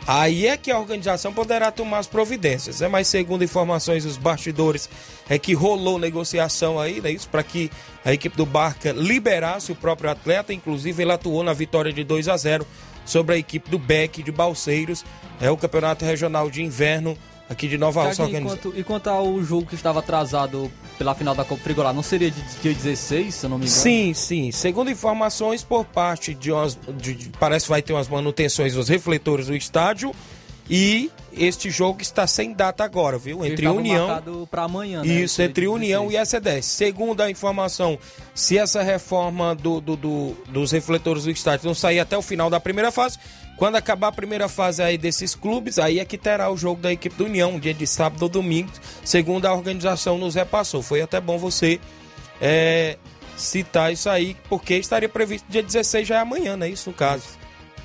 Aí 0.07 0.47
é 0.47 0.57
que 0.57 0.71
a 0.71 0.79
organização 0.79 1.31
poderá 1.31 1.71
tomar 1.71 1.99
as 1.99 2.07
providências, 2.07 2.79
né? 2.79 2.88
Mas 2.88 3.07
segundo 3.07 3.43
informações 3.43 4.03
dos 4.03 4.17
bastidores, 4.17 4.89
é 5.29 5.38
que 5.38 5.53
rolou 5.53 5.99
negociação 5.99 6.79
aí, 6.79 6.99
né? 6.99 7.12
Isso 7.12 7.29
para 7.29 7.43
que 7.43 7.69
a 8.03 8.12
equipe 8.12 8.35
do 8.35 8.45
Barca 8.45 8.91
liberasse 8.91 9.71
o 9.71 9.75
próprio 9.75 10.09
atleta, 10.09 10.53
inclusive 10.53 11.03
ele 11.03 11.12
atuou 11.12 11.43
na 11.43 11.53
vitória 11.53 11.93
de 11.93 12.03
2 12.03 12.27
a 12.27 12.38
0 12.38 12.65
sobre 13.05 13.35
a 13.35 13.38
equipe 13.38 13.69
do 13.69 13.77
Beck 13.79 14.23
de 14.23 14.31
Balseiros, 14.31 15.05
é 15.41 15.49
o 15.49 15.57
campeonato 15.57 16.05
regional 16.05 16.49
de 16.49 16.63
inverno 16.63 17.17
aqui 17.49 17.67
de 17.67 17.77
Nova 17.77 18.03
Rússia 18.03 18.23
organizado. 18.23 18.73
E 18.75 18.83
quanto 18.83 19.09
ao 19.09 19.41
jogo 19.43 19.65
que 19.65 19.75
estava 19.75 19.99
atrasado 19.99 20.71
pela 20.97 21.15
final 21.15 21.33
da 21.33 21.43
Copa 21.43 21.62
Frigolar, 21.63 21.93
não 21.93 22.03
seria 22.03 22.29
de 22.29 22.41
dia 22.62 22.73
16, 22.73 23.33
se 23.33 23.45
eu 23.45 23.49
não 23.49 23.57
me 23.57 23.65
engano? 23.65 23.81
Sim, 23.81 24.13
sim. 24.13 24.51
Segundo 24.51 24.91
informações 24.91 25.63
por 25.63 25.83
parte 25.83 26.33
de 26.33 26.51
umas. 26.51 26.75
De, 26.75 27.15
de, 27.15 27.29
parece 27.39 27.65
que 27.65 27.71
vai 27.71 27.81
ter 27.81 27.93
umas 27.93 28.07
manutenções 28.07 28.75
dos 28.75 28.88
refletores 28.88 29.47
do 29.47 29.55
estádio. 29.55 30.13
E 30.71 31.09
este 31.33 31.71
jogo 31.71 31.99
está 31.99 32.27
sem 32.27 32.53
data 32.53 32.83
agora, 32.83 33.17
viu? 33.17 33.43
Entre 33.43 33.67
União. 33.67 34.21
para 34.51 34.63
amanhã, 34.63 35.01
né? 35.01 35.07
Isso, 35.07 35.41
entre 35.41 35.67
União 35.67 36.12
e 36.12 36.13
S10. 36.13 36.62
Segundo 36.62 37.21
a 37.21 37.31
informação, 37.31 37.97
se 38.35 38.55
essa 38.55 38.83
reforma 38.83 39.55
do, 39.55 39.81
do, 39.81 39.95
do, 39.95 40.35
dos 40.49 40.71
refletores 40.71 41.23
do 41.23 41.31
estádio 41.31 41.65
não 41.65 41.73
sair 41.73 41.99
até 41.99 42.15
o 42.15 42.21
final 42.21 42.51
da 42.51 42.59
primeira 42.59 42.91
fase, 42.91 43.17
quando 43.60 43.76
acabar 43.76 44.08
a 44.08 44.12
primeira 44.13 44.48
fase 44.48 44.82
aí 44.82 44.98
desses 44.98 45.36
clubes, 45.36 45.78
aí 45.78 46.00
é 46.00 46.06
que 46.06 46.17
terá 46.17 46.50
o 46.50 46.56
jogo 46.56 46.82
da 46.82 46.93
equipe 46.93 47.13
do 47.17 47.26
União, 47.26 47.60
dia 47.60 47.74
de 47.74 47.86
sábado 47.86 48.24
ou 48.24 48.30
domingo, 48.30 48.72
segundo 49.04 49.45
a 49.45 49.54
organização 49.54 50.17
nos 50.17 50.34
repassou. 50.34 50.82
Foi 50.82 51.02
até 51.02 51.19
bom 51.19 51.38
você 51.38 51.78
é, 52.39 52.98
citar 53.36 53.91
isso 53.91 54.10
aí, 54.10 54.38
porque 54.48 54.76
estaria 54.76 55.10
previsto 55.10 55.45
dia 55.50 55.62
16 55.62 56.08
já 56.08 56.15
é 56.15 56.19
amanhã, 56.19 56.56
né? 56.56 56.69
Isso 56.69 56.89
no 56.89 56.95
caso. 56.95 57.26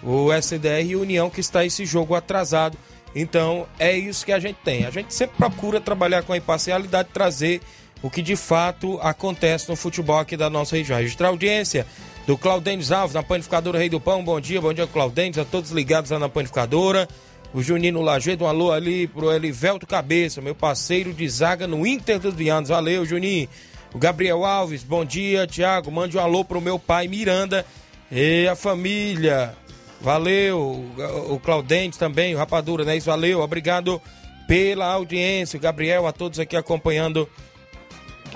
O 0.01 0.33
SDR 0.33 0.87
e 0.87 0.95
União 0.95 1.29
que 1.29 1.41
está 1.41 1.65
esse 1.65 1.85
jogo 1.85 2.15
atrasado. 2.15 2.79
Então 3.13 3.67
é 3.77 3.99
isso 3.99 4.25
que 4.25 4.31
a 4.31 4.39
gente 4.39 4.59
tem. 4.63 4.87
A 4.87 4.91
gente 4.93 5.13
sempre 5.13 5.37
procura 5.37 5.81
trabalhar 5.81 6.23
com 6.23 6.33
a 6.33 6.37
imparcialidade, 6.37 7.09
trazer 7.13 7.61
o 8.01 8.09
que 8.09 8.23
de 8.23 8.37
fato 8.37 9.01
acontece 9.01 9.69
no 9.69 9.75
futebol 9.75 10.21
aqui 10.21 10.37
da 10.37 10.49
nossa 10.49 10.77
região. 10.77 10.99
Registrar 10.99 11.29
audiência 11.29 11.85
do 12.27 12.39
Claudênio 12.39 12.85
Alves, 12.95 13.15
na 13.15 13.23
Panificadora 13.23 13.79
Rei 13.79 13.89
do 13.89 14.01
Pão. 14.01 14.25
Bom 14.25 14.41
dia, 14.41 14.61
bom 14.61 14.73
dia, 14.73 14.87
Claudênio, 14.87 15.43
a 15.43 15.45
todos 15.45 15.71
ligados 15.71 16.11
lá 16.11 16.19
na 16.19 16.29
Panificadora. 16.29 17.09
O 17.53 17.63
Junino 17.63 18.03
Lajedo, 18.03 18.45
um 18.45 18.49
alô 18.49 18.73
ali 18.73 19.07
pro 19.07 19.33
Elivelto 19.33 19.87
Cabeça, 19.87 20.41
meu 20.41 20.55
parceiro 20.55 21.13
de 21.13 21.29
zaga 21.29 21.67
no 21.67 21.87
Inter 21.87 22.19
dos 22.19 22.35
Vianos. 22.35 22.71
Valeu, 22.71 23.05
Juninho. 23.07 23.49
O 23.93 23.99
Gabriel 23.99 24.45
Alves, 24.45 24.83
bom 24.83 25.05
dia, 25.05 25.47
Tiago. 25.47 25.91
Mande 25.91 26.17
um 26.17 26.21
alô 26.21 26.45
pro 26.45 26.61
meu 26.61 26.81
pai 26.81 27.07
Miranda 27.07 27.65
e 28.11 28.49
a 28.49 28.57
família. 28.57 29.55
Valeu. 30.01 30.85
O 31.31 31.39
Claudente 31.39 31.97
também, 31.97 32.35
o 32.35 32.39
Rapadura, 32.39 32.85
né? 32.85 32.97
Isso, 32.97 33.07
valeu. 33.07 33.41
Obrigado 33.41 34.03
pela 34.49 34.87
audiência. 34.87 35.57
O 35.57 35.61
Gabriel, 35.61 36.09
a 36.09 36.13
todos 36.13 36.41
aqui 36.41 36.57
acompanhando 36.57 37.29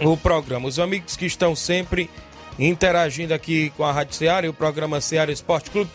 o 0.01 0.17
programa. 0.17 0.69
Os 0.69 0.79
amigos 0.79 1.17
que 1.17 1.27
estão 1.27 1.57
sempre 1.57 2.09
interagindo 2.59 3.33
aqui 3.33 3.71
com 3.77 3.85
a 3.85 3.93
Rádio 3.93 4.15
Ceará 4.15 4.47
e 4.47 4.51
o 4.51 4.55
programa 4.55 5.01
Ceará 5.01 5.31
Esporte 5.31 5.71
Clube. 5.71 5.91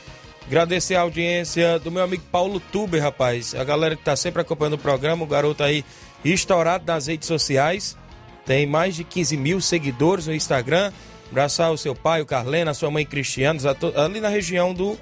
Agradecer 0.45 0.95
a 0.95 1.02
audiência 1.02 1.80
do 1.80 1.91
meu 1.91 2.04
amigo 2.04 2.23
Paulo 2.32 2.60
Tuber, 2.60 3.02
rapaz. 3.02 3.56
A 3.56 3.63
galera 3.63 3.95
que 3.95 4.04
tá 4.04 4.15
sempre 4.15 4.41
acompanhando 4.41 4.73
o 4.73 4.78
programa, 4.78 5.23
o 5.23 5.28
garoto 5.28 5.63
aí 5.63 5.86
estourado 6.23 6.84
nas 6.86 7.08
redes 7.08 7.28
sociais. 7.28 7.97
Tem 8.45 8.65
mais 8.65 8.95
de 8.95 9.04
15 9.04 9.38
mil 9.38 9.62
seguidores 9.62 10.28
no 10.28 10.34
Instagram. 10.34 10.91
Abraçar 11.32 11.71
o 11.71 11.78
seu 11.78 11.95
pai, 11.95 12.21
o 12.21 12.26
Carlena, 12.26 12.71
a 12.71 12.73
sua 12.73 12.91
mãe 12.91 13.06
Cristiano, 13.06 13.60
ali 13.95 14.19
na 14.19 14.30
região 14.30 14.73
do 14.73 14.97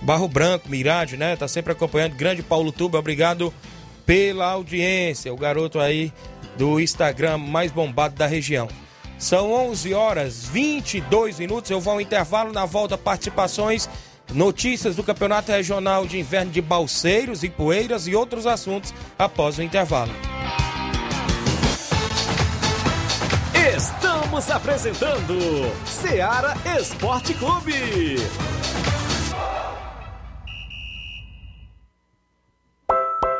Barro 0.00 0.28
Branco, 0.28 0.68
Mirade, 0.68 1.16
né? 1.16 1.36
Tá 1.36 1.48
sempre 1.48 1.72
acompanhando. 1.72 2.14
Grande 2.14 2.42
Paulo 2.42 2.70
Tuba, 2.70 2.98
obrigado 2.98 3.52
pela 4.06 4.46
audiência. 4.46 5.32
O 5.32 5.36
garoto 5.36 5.80
aí 5.80 6.12
do 6.56 6.80
Instagram 6.80 7.36
mais 7.38 7.72
bombado 7.72 8.14
da 8.14 8.26
região. 8.26 8.68
São 9.24 9.54
11 9.54 9.94
horas 9.94 10.44
22 10.44 11.38
minutos. 11.38 11.70
Eu 11.70 11.80
vou 11.80 11.94
ao 11.94 12.00
intervalo. 12.00 12.52
Na 12.52 12.66
volta, 12.66 12.98
participações, 12.98 13.88
notícias 14.34 14.96
do 14.96 15.02
Campeonato 15.02 15.50
Regional 15.50 16.06
de 16.06 16.18
Inverno 16.18 16.52
de 16.52 16.60
Balseiros 16.60 17.42
e 17.42 17.48
Poeiras 17.48 18.06
e 18.06 18.14
outros 18.14 18.46
assuntos 18.46 18.92
após 19.18 19.56
o 19.56 19.62
intervalo. 19.62 20.12
Estamos 23.74 24.50
apresentando 24.50 25.38
Seara 25.86 26.54
Esporte 26.78 27.32
Clube. 27.32 28.16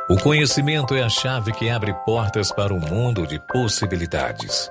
O 0.09 0.17
conhecimento 0.23 0.95
é 0.95 1.03
a 1.03 1.11
chave 1.11 1.53
que 1.53 1.69
abre 1.69 1.93
portas 2.07 2.51
para 2.51 2.73
um 2.73 2.81
mundo 2.81 3.27
de 3.27 3.39
possibilidades. 3.53 4.71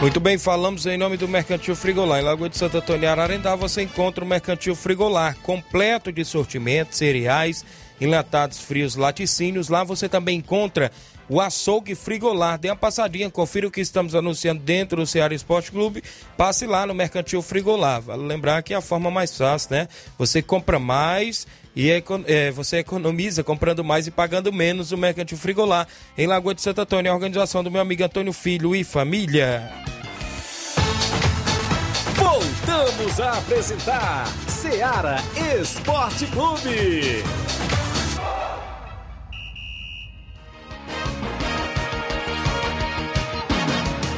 Muito 0.00 0.20
bem, 0.20 0.36
falamos 0.36 0.84
em 0.84 0.98
nome 0.98 1.16
do 1.16 1.26
Mercantil 1.26 1.74
Frigolar. 1.74 2.20
Em 2.20 2.22
Lagoa 2.22 2.50
de 2.50 2.58
Santo 2.58 2.76
Antônio 2.76 3.08
Ararendá 3.08 3.56
você 3.56 3.80
encontra 3.80 4.22
o 4.22 4.26
Mercantil 4.26 4.76
Frigolar, 4.76 5.36
completo 5.38 6.12
de 6.12 6.22
sortimentos, 6.22 6.98
cereais, 6.98 7.64
enlatados 7.98 8.58
frios, 8.58 8.94
laticínios. 8.94 9.70
Lá 9.70 9.84
você 9.84 10.06
também 10.06 10.36
encontra 10.36 10.92
o 11.30 11.40
açougue 11.40 11.94
frigolar. 11.94 12.58
Dê 12.58 12.68
uma 12.68 12.76
passadinha, 12.76 13.30
confira 13.30 13.66
o 13.66 13.70
que 13.70 13.80
estamos 13.80 14.14
anunciando 14.14 14.62
dentro 14.62 14.98
do 14.98 15.06
Ceará 15.06 15.34
Esporte 15.34 15.72
Clube. 15.72 16.04
Passe 16.36 16.66
lá 16.66 16.86
no 16.86 16.94
Mercantil 16.94 17.40
Frigolar. 17.40 18.02
Vale 18.02 18.22
lembrar 18.22 18.62
que 18.62 18.74
é 18.74 18.76
a 18.76 18.82
forma 18.82 19.10
mais 19.10 19.34
fácil, 19.36 19.70
né? 19.72 19.88
Você 20.18 20.42
compra 20.42 20.78
mais 20.78 21.46
e 21.76 21.90
é, 22.26 22.50
você 22.50 22.78
economiza 22.78 23.44
comprando 23.44 23.84
mais 23.84 24.06
e 24.06 24.10
pagando 24.10 24.50
menos 24.50 24.92
o 24.92 24.96
Mercantil 24.96 25.36
Frigolar 25.36 25.86
em 26.16 26.26
Lagoa 26.26 26.54
de 26.54 26.62
Santo 26.62 26.80
Antônio, 26.80 27.12
a 27.12 27.14
organização 27.14 27.62
do 27.62 27.70
meu 27.70 27.82
amigo 27.82 28.02
Antônio 28.02 28.32
Filho 28.32 28.74
e 28.74 28.82
família. 28.82 29.70
Voltamos 32.14 33.20
a 33.20 33.36
apresentar 33.36 34.26
Seara 34.48 35.18
Esporte 35.60 36.26
Clube. 36.28 37.22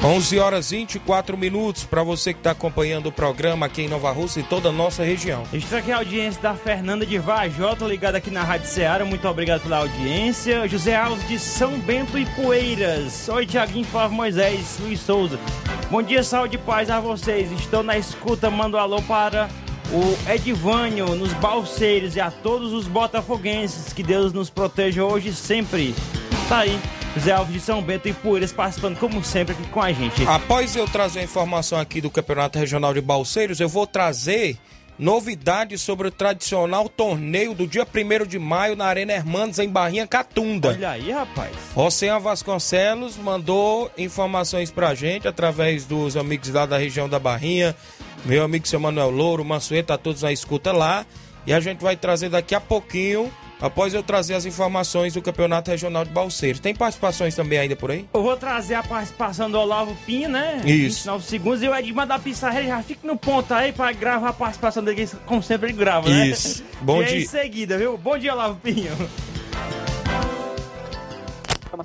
11 0.03 0.39
horas 0.39 0.71
24 0.71 1.37
minutos 1.37 1.83
para 1.83 2.05
você 2.05 2.33
que 2.33 2.39
está 2.39 2.53
acompanhando 2.53 3.07
o 3.07 3.13
programa 3.13 3.67
aqui 3.67 3.83
em 3.83 3.89
Nova 3.89 4.13
Rússia 4.13 4.41
e 4.41 4.45
toda 4.45 4.69
a 4.69 4.73
nossa 4.73 5.03
região. 5.03 5.43
Está 5.53 5.79
aqui 5.79 5.91
a 5.91 5.97
audiência 5.97 6.41
da 6.41 6.55
Fernanda 6.55 7.05
de 7.05 7.19
Vajota, 7.19 7.85
ligada 7.85 8.19
aqui 8.19 8.31
na 8.31 8.45
Rádio 8.45 8.69
Ceará. 8.69 9.05
Muito 9.05 9.27
obrigado 9.27 9.63
pela 9.63 9.79
audiência. 9.79 10.69
José 10.69 10.95
Alves 10.95 11.27
de 11.27 11.37
São 11.37 11.81
Bento 11.81 12.17
e 12.17 12.25
Poeiras. 12.27 13.29
Oi, 13.29 13.45
Tiaguinho 13.45 13.85
Flávio 13.87 14.17
Moisés, 14.17 14.79
Luiz 14.81 15.01
Souza. 15.01 15.37
Bom 15.91 16.01
dia, 16.01 16.23
saúde 16.23 16.55
e 16.55 16.59
paz 16.59 16.89
a 16.91 17.01
vocês. 17.01 17.51
Estou 17.51 17.83
na 17.83 17.99
escuta, 17.99 18.49
mando 18.49 18.77
um 18.77 18.81
alô 18.81 19.03
para 19.03 19.49
o 19.91 20.31
Edivânio 20.33 21.17
nos 21.17 21.33
Balseiros 21.35 22.15
e 22.15 22.21
a 22.21 22.31
todos 22.31 22.73
os 22.73 22.87
botafoguenses. 22.87 23.93
Que 23.93 24.05
Deus 24.05 24.33
nos 24.33 24.49
proteja 24.49 25.03
hoje 25.03 25.31
e 25.31 25.35
sempre. 25.35 25.93
Tá 26.49 26.59
aí. 26.59 26.79
Zé 27.19 27.33
Alves 27.33 27.53
de 27.53 27.61
São 27.61 27.83
Bento 27.83 28.09
e 28.09 28.13
Poeiras 28.13 28.53
participando, 28.53 28.99
como 28.99 29.23
sempre, 29.25 29.55
aqui 29.55 29.67
com 29.69 29.83
a 29.83 29.93
gente. 29.93 30.27
Após 30.27 30.77
eu 30.77 30.87
trazer 30.87 31.21
a 31.21 31.25
informação 31.25 31.79
aqui 31.79 32.01
do 32.01 32.11
Campeonato 32.11 32.59
Regional 32.59 32.95
de 32.95 33.01
Balseiros, 33.01 33.61
eu 33.61 33.69
vou 33.69 33.87
trazer 33.87 34.57
novidades 34.99 35.81
sobre 35.81 36.09
o 36.09 36.11
tradicional 36.11 36.89
torneio 36.89 37.55
do 37.55 37.67
dia 37.67 37.87
1 37.87 38.27
de 38.27 38.39
maio 38.39 38.75
na 38.75 38.87
Arena 38.87 39.13
Hermanos, 39.13 39.59
em 39.59 39.69
Barrinha 39.69 40.07
Catunda. 40.07 40.71
Olha 40.71 40.91
aí, 40.91 41.11
rapaz. 41.13 41.53
Ocean 41.75 42.19
Vasconcelos 42.19 43.17
mandou 43.17 43.91
informações 43.97 44.71
pra 44.71 44.95
gente 44.95 45.29
através 45.29 45.85
dos 45.85 46.17
amigos 46.17 46.49
lá 46.49 46.67
da 46.67 46.77
região 46.77 47.09
da 47.09 47.19
Barrinha. 47.19 47.77
Meu 48.25 48.43
amigo 48.43 48.67
seu 48.67 48.81
Manuel 48.81 49.11
Louro, 49.11 49.45
Mansueta, 49.45 49.97
tá 49.97 49.99
todos 49.99 50.23
na 50.23 50.33
escuta 50.33 50.73
lá. 50.73 51.07
E 51.47 51.53
a 51.53 51.61
gente 51.61 51.81
vai 51.81 51.97
trazer 51.97 52.29
daqui 52.29 52.55
a 52.55 52.61
pouquinho 52.61 53.33
após 53.61 53.95
eu 53.95 54.03
trazer 54.03 54.35
as 54.35 54.45
informações 54.45 55.15
do 55.15 55.23
Campeonato 55.23 55.71
Regional 55.71 56.05
de 56.05 56.11
Balseiros. 56.11 56.61
Tem 56.61 56.75
participações 56.75 57.35
também 57.35 57.59
ainda 57.59 57.77
por 57.77 57.91
aí? 57.91 58.07
Eu 58.13 58.23
vou 58.23 58.37
trazer 58.37 58.75
a 58.75 58.83
participação 58.83 59.51
do 59.51 59.59
Olavo 59.59 59.97
Pinho, 60.07 60.29
né? 60.29 60.61
Isso. 60.65 60.99
29 60.99 61.25
segundos. 61.25 61.63
E 61.63 61.69
o 61.69 61.75
Edmar 61.75 62.07
da 62.07 62.19
Pissarreira 62.19 62.69
já 62.69 62.83
fica 62.83 63.07
no 63.07 63.17
ponto 63.17 63.53
aí 63.53 63.73
pra 63.73 63.93
gravar 63.93 64.31
a 64.31 64.33
participação 64.33 64.83
dele, 64.83 65.09
como 65.27 65.43
sempre 65.43 65.71
ele 65.71 65.79
grava, 65.79 66.09
né? 66.09 66.27
Isso. 66.27 66.65
Bom 66.81 67.03
e 67.03 67.07
dia. 67.07 67.19
em 67.19 67.27
seguida, 67.27 67.79
viu? 67.79 67.97
Bom 67.97 68.19
dia, 68.19 68.33
Olavo 68.33 68.57
Pinho. 68.57 68.93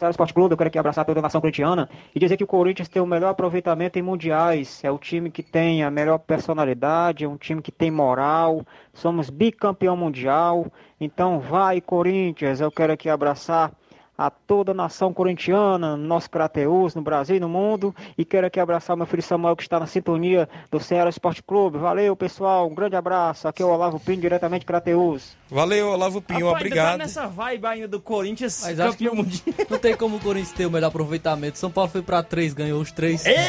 Esporte 0.10 0.34
Clube, 0.34 0.54
eu 0.54 0.58
quero 0.58 0.70
aqui 0.70 0.80
abraçar 0.80 1.04
toda 1.04 1.20
a 1.20 1.22
nação 1.22 1.42
corintiana 1.42 1.90
e 2.16 2.20
dizer 2.20 2.38
que 2.38 2.44
o 2.44 2.48
Corinthians 2.48 2.88
tem 2.88 3.02
o 3.02 3.06
melhor 3.06 3.30
aproveitamento 3.30 4.00
em 4.00 4.02
mundiais. 4.02 4.82
É 4.82 4.90
o 4.90 4.98
time 4.98 5.30
que 5.30 5.44
tem 5.44 5.84
a 5.84 5.92
melhor 5.92 6.20
personalidade, 6.20 7.26
é 7.26 7.28
um 7.28 7.36
time 7.36 7.62
que 7.62 7.72
tem 7.72 7.92
moral. 7.92 8.66
Somos 8.94 9.30
bicampeão 9.30 9.98
mundial. 9.98 10.68
Então 11.00 11.40
vai, 11.40 11.82
Corinthians, 11.82 12.62
eu 12.62 12.72
quero 12.72 12.94
aqui 12.94 13.10
abraçar 13.10 13.74
a 14.18 14.30
toda 14.30 14.72
a 14.72 14.76
nação 14.76 15.14
corintiana, 15.14 15.98
nosso 15.98 16.30
Crateus, 16.30 16.96
no 16.96 17.02
Brasil 17.02 17.36
e 17.36 17.40
no 17.40 17.50
mundo. 17.50 17.94
E 18.18 18.24
quero 18.24 18.48
aqui 18.48 18.60
abraçar 18.60 18.96
meu 18.96 19.06
filho 19.06 19.24
Samuel, 19.24 19.56
que 19.56 19.64
está 19.64 19.80
na 19.80 19.88
sintonia 19.88 20.48
do 20.72 20.80
Ceará 20.80 21.10
Esporte 21.10 21.44
Clube. 21.44 21.78
Valeu, 21.78 22.16
pessoal. 22.16 22.68
Um 22.68 22.76
grande 22.76 22.96
abraço. 22.96 23.48
Aqui 23.48 23.62
é 23.62 23.66
o 23.66 23.70
Olavo 23.70 24.00
Pinho, 24.00 24.22
diretamente 24.22 24.66
Crateus. 24.66 25.36
Valeu, 25.54 25.90
Olavo 25.90 26.20
Pinho. 26.20 26.48
Rapaz, 26.48 26.66
obrigado. 26.66 26.86
Ainda 26.94 26.98
tá 26.98 27.04
nessa 27.04 27.28
vibe 27.28 27.66
ainda 27.68 27.88
do 27.88 28.02
Corinthians, 28.02 28.60
Mas 28.64 28.80
acho 28.80 28.98
que 28.98 29.06
não, 29.06 29.14
mundial. 29.14 29.44
não 29.70 29.78
tem 29.78 29.96
como 29.96 30.18
o 30.18 30.20
Corinthians 30.20 30.52
ter 30.52 30.66
o 30.66 30.72
melhor 30.72 30.88
aproveitamento. 30.88 31.60
São 31.60 31.70
Paulo 31.70 31.92
foi 31.92 32.02
pra 32.02 32.24
três, 32.24 32.56
ganhou 32.56 32.82
os 32.82 32.92
três. 32.92 33.24
Eita, 33.24 33.42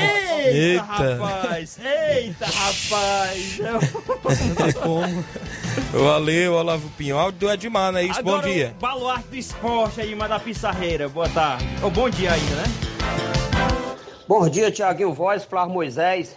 Eita. 0.47 0.83
rapaz! 0.83 1.79
Eita, 1.83 2.45
rapaz! 2.45 3.59
Não 4.45 4.55
tem 4.55 4.73
como. 4.75 5.25
Valeu, 5.93 6.53
Olavo 6.55 6.91
Pinho. 6.91 7.17
Áudio 7.17 7.41
do 7.41 7.51
Edmar, 7.51 7.91
né? 7.91 8.05
Isso, 8.05 8.23
bom 8.23 8.41
dia. 8.41 8.75
O 8.77 8.81
baluarte 8.81 9.29
do 9.29 9.37
esporte 9.37 10.01
aí, 10.03 10.15
da 10.15 10.39
Pissarreira. 10.39 11.09
Boa 11.09 11.29
tarde. 11.31 11.67
Ou 11.83 11.91
bom 11.91 12.11
dia 12.11 12.33
ainda, 12.33 12.57
né? 12.57 12.65
Bom 14.29 14.47
dia, 14.49 14.71
Tiaguinho 14.71 15.15
Voz, 15.15 15.45
Flávio 15.45 15.73
Moisés, 15.73 16.37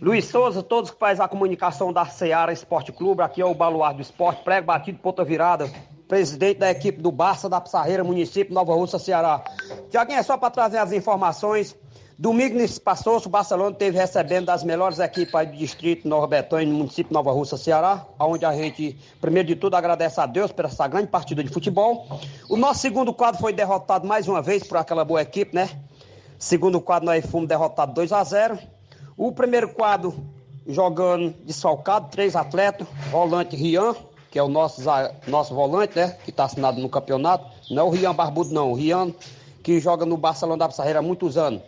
Luiz 0.00 0.26
Souza, 0.26 0.62
todos 0.62 0.90
que 0.90 0.98
fazem 0.98 1.24
a 1.24 1.28
comunicação 1.28 1.92
da 1.92 2.06
Seara 2.06 2.52
Esporte 2.52 2.92
Clube. 2.92 3.22
Aqui 3.22 3.40
é 3.40 3.44
o 3.44 3.54
Baluar 3.54 3.94
do 3.94 4.00
Esporte, 4.00 4.42
prego 4.44 4.66
batido, 4.66 4.98
ponta 4.98 5.24
virada. 5.24 5.70
Presidente 6.06 6.58
da 6.58 6.70
equipe 6.70 7.02
do 7.02 7.10
Barça 7.10 7.48
da 7.48 7.60
Pissarreira, 7.60 8.04
município 8.04 8.54
Nova 8.54 8.74
Russa, 8.74 8.98
Ceará. 8.98 9.42
Tiaguinho, 9.90 10.18
é 10.18 10.22
só 10.22 10.38
para 10.38 10.50
trazer 10.50 10.78
as 10.78 10.92
informações 10.92 11.76
Domingo 12.20 12.58
passou, 12.80 13.22
o 13.24 13.28
Barcelona 13.28 13.76
teve 13.76 13.96
recebendo 13.96 14.46
das 14.46 14.64
melhores 14.64 14.98
equipes 14.98 15.32
do 15.32 15.56
distrito 15.56 16.08
Nova 16.08 16.26
Betânia, 16.26 16.66
no 16.66 16.78
município 16.78 17.14
Nova 17.14 17.30
Russa, 17.30 17.56
Ceará, 17.56 18.04
onde 18.18 18.44
a 18.44 18.52
gente, 18.52 18.98
primeiro 19.20 19.46
de 19.46 19.54
tudo, 19.54 19.76
agradece 19.76 20.20
a 20.20 20.26
Deus 20.26 20.50
por 20.50 20.64
essa 20.64 20.88
grande 20.88 21.06
partida 21.06 21.44
de 21.44 21.48
futebol. 21.48 22.08
O 22.48 22.56
nosso 22.56 22.80
segundo 22.80 23.14
quadro 23.14 23.40
foi 23.40 23.52
derrotado 23.52 24.04
mais 24.04 24.26
uma 24.26 24.42
vez 24.42 24.64
por 24.64 24.78
aquela 24.78 25.04
boa 25.04 25.22
equipe, 25.22 25.54
né? 25.54 25.70
Segundo 26.40 26.80
quadro, 26.80 27.06
nós 27.06 27.24
fomos 27.24 27.48
derrotados 27.48 27.94
2 27.94 28.10
a 28.10 28.24
0 28.24 28.58
O 29.18 29.32
primeiro 29.32 29.70
quadro, 29.70 30.14
jogando 30.64 31.34
desfalcado, 31.44 32.08
três 32.08 32.36
atletas, 32.36 32.86
volante 33.10 33.56
Rian, 33.56 33.96
que 34.30 34.38
é 34.38 34.42
o 34.44 34.46
nosso, 34.46 34.80
nosso 35.26 35.52
volante, 35.52 35.96
né? 35.96 36.16
Que 36.24 36.30
está 36.30 36.44
assinado 36.44 36.80
no 36.80 36.88
campeonato. 36.88 37.44
Não 37.68 37.82
é 37.82 37.84
o 37.84 37.90
Rian 37.90 38.14
Barbudo, 38.14 38.54
não. 38.54 38.70
O 38.70 38.74
Rian, 38.74 39.12
que 39.60 39.80
joga 39.80 40.06
no 40.06 40.16
Barcelona 40.16 40.58
da 40.58 40.68
Pissarreira 40.68 41.00
há 41.00 41.02
muitos 41.02 41.36
anos. 41.36 41.60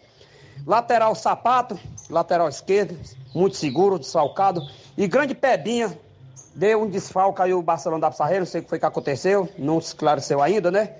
Lateral 0.64 1.12
Sapato, 1.16 1.76
lateral 2.08 2.48
esquerdo, 2.48 2.96
muito 3.34 3.56
seguro, 3.56 3.98
desfalcado. 3.98 4.62
E 4.96 5.08
grande 5.08 5.34
Pebinha, 5.34 5.98
deu 6.54 6.82
um 6.82 6.88
desfalque 6.88 7.42
aí 7.42 7.52
o 7.52 7.60
Barcelona 7.60 8.02
da 8.02 8.10
Pissarreira, 8.12 8.40
não 8.40 8.46
sei 8.46 8.60
o 8.60 8.62
que 8.62 8.70
foi 8.70 8.78
que 8.78 8.86
aconteceu, 8.86 9.48
não 9.58 9.80
se 9.80 9.88
esclareceu 9.88 10.40
ainda, 10.40 10.70
né? 10.70 10.94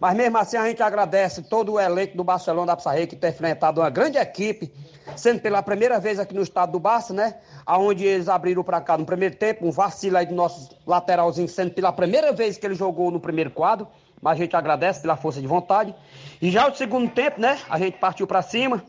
Mas 0.00 0.14
mesmo 0.16 0.38
assim 0.38 0.56
a 0.56 0.66
gente 0.66 0.82
agradece 0.82 1.42
todo 1.42 1.72
o 1.72 1.80
elenco 1.80 2.16
do 2.16 2.24
Barcelona 2.24 2.68
da 2.68 2.76
Pissarreira 2.76 3.06
que 3.06 3.16
tem 3.16 3.30
enfrentado 3.30 3.80
uma 3.80 3.90
grande 3.90 4.18
equipe, 4.18 4.72
sendo 5.16 5.40
pela 5.40 5.62
primeira 5.62 5.98
vez 6.00 6.18
aqui 6.18 6.34
no 6.34 6.42
estado 6.42 6.72
do 6.72 6.80
Barça, 6.80 7.12
né? 7.12 7.36
Aonde 7.64 8.04
eles 8.04 8.28
abriram 8.28 8.62
para 8.62 8.80
cá 8.80 8.98
no 8.98 9.04
primeiro 9.04 9.36
tempo, 9.36 9.66
um 9.66 9.70
vacilo 9.70 10.16
aí 10.16 10.26
do 10.26 10.34
nosso 10.34 10.76
lateralzinho, 10.86 11.48
sendo 11.48 11.72
pela 11.72 11.92
primeira 11.92 12.32
vez 12.32 12.56
que 12.58 12.66
ele 12.66 12.74
jogou 12.74 13.10
no 13.10 13.20
primeiro 13.20 13.50
quadro. 13.50 13.86
Mas 14.20 14.34
a 14.34 14.36
gente 14.36 14.56
agradece 14.56 15.02
pela 15.02 15.16
força 15.16 15.40
de 15.40 15.46
vontade. 15.46 15.94
E 16.40 16.50
já 16.50 16.66
o 16.66 16.74
segundo 16.74 17.10
tempo, 17.10 17.40
né? 17.40 17.58
A 17.68 17.78
gente 17.78 17.98
partiu 17.98 18.26
para 18.26 18.40
cima 18.40 18.82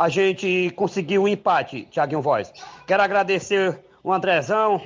a 0.00 0.08
gente 0.08 0.70
conseguiu 0.76 1.24
um 1.24 1.28
empate, 1.28 1.86
Tiaguinho 1.90 2.22
Voz. 2.22 2.52
Quero 2.86 3.02
agradecer 3.02 3.78
o 4.02 4.12
Andrezão, 4.12 4.80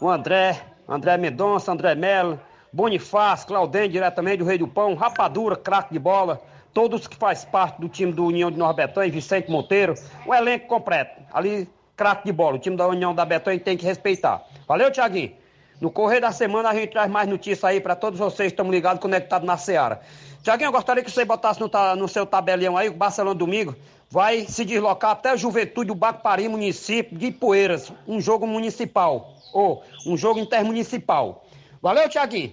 o 0.00 0.08
André, 0.08 0.60
André 0.88 1.16
Mendonça, 1.16 1.70
André 1.70 1.94
Melo, 1.94 2.40
Bonifácio, 2.76 3.46
Claudem, 3.46 3.88
diretamente 3.88 4.36
do 4.36 4.44
Rei 4.44 4.58
do 4.58 4.68
Pão, 4.68 4.94
Rapadura, 4.94 5.56
craque 5.56 5.94
de 5.94 5.98
bola, 5.98 6.42
todos 6.74 7.08
que 7.08 7.16
faz 7.16 7.42
parte 7.42 7.80
do 7.80 7.88
time 7.88 8.12
do 8.12 8.26
União 8.26 8.50
de 8.50 8.58
Nova 8.58 8.74
Betânia, 8.74 9.10
Vicente 9.10 9.50
Monteiro, 9.50 9.94
o 10.26 10.34
elenco 10.34 10.66
completo. 10.66 11.22
Ali, 11.32 11.66
craque 11.96 12.26
de 12.26 12.32
bola, 12.32 12.56
o 12.56 12.58
time 12.58 12.76
da 12.76 12.86
União 12.86 13.14
da 13.14 13.24
Betânia 13.24 13.58
tem 13.58 13.78
que 13.78 13.86
respeitar. 13.86 14.44
Valeu, 14.68 14.90
Tiaguinho. 14.90 15.32
No 15.80 15.90
correr 15.90 16.20
da 16.20 16.30
semana 16.32 16.68
a 16.68 16.74
gente 16.74 16.90
traz 16.90 17.10
mais 17.10 17.26
notícias 17.26 17.64
aí 17.64 17.80
para 17.80 17.96
todos 17.96 18.18
vocês 18.18 18.52
que 18.52 18.60
estão 18.60 18.70
ligados, 18.70 19.00
conectados 19.00 19.46
na 19.46 19.56
Seara. 19.56 20.02
Tiaguinho, 20.42 20.68
eu 20.68 20.72
gostaria 20.72 21.02
que 21.02 21.10
você 21.10 21.24
botasse 21.24 21.58
no, 21.58 21.70
no 21.96 22.06
seu 22.06 22.26
tabelião 22.26 22.76
aí, 22.76 22.90
o 22.90 22.92
Barcelona 22.92 23.34
domingo, 23.34 23.74
vai 24.10 24.42
se 24.42 24.66
deslocar 24.66 25.12
até 25.12 25.30
a 25.30 25.36
Juventude 25.36 25.88
do 25.88 25.94
Bacpari, 25.94 26.46
município 26.46 27.16
de 27.16 27.30
Poeiras, 27.30 27.90
um 28.06 28.20
jogo 28.20 28.46
municipal, 28.46 29.32
ou 29.50 29.82
um 30.06 30.14
jogo 30.14 30.38
intermunicipal. 30.38 31.42
Valeu, 31.80 32.06
Tiaguinho. 32.10 32.52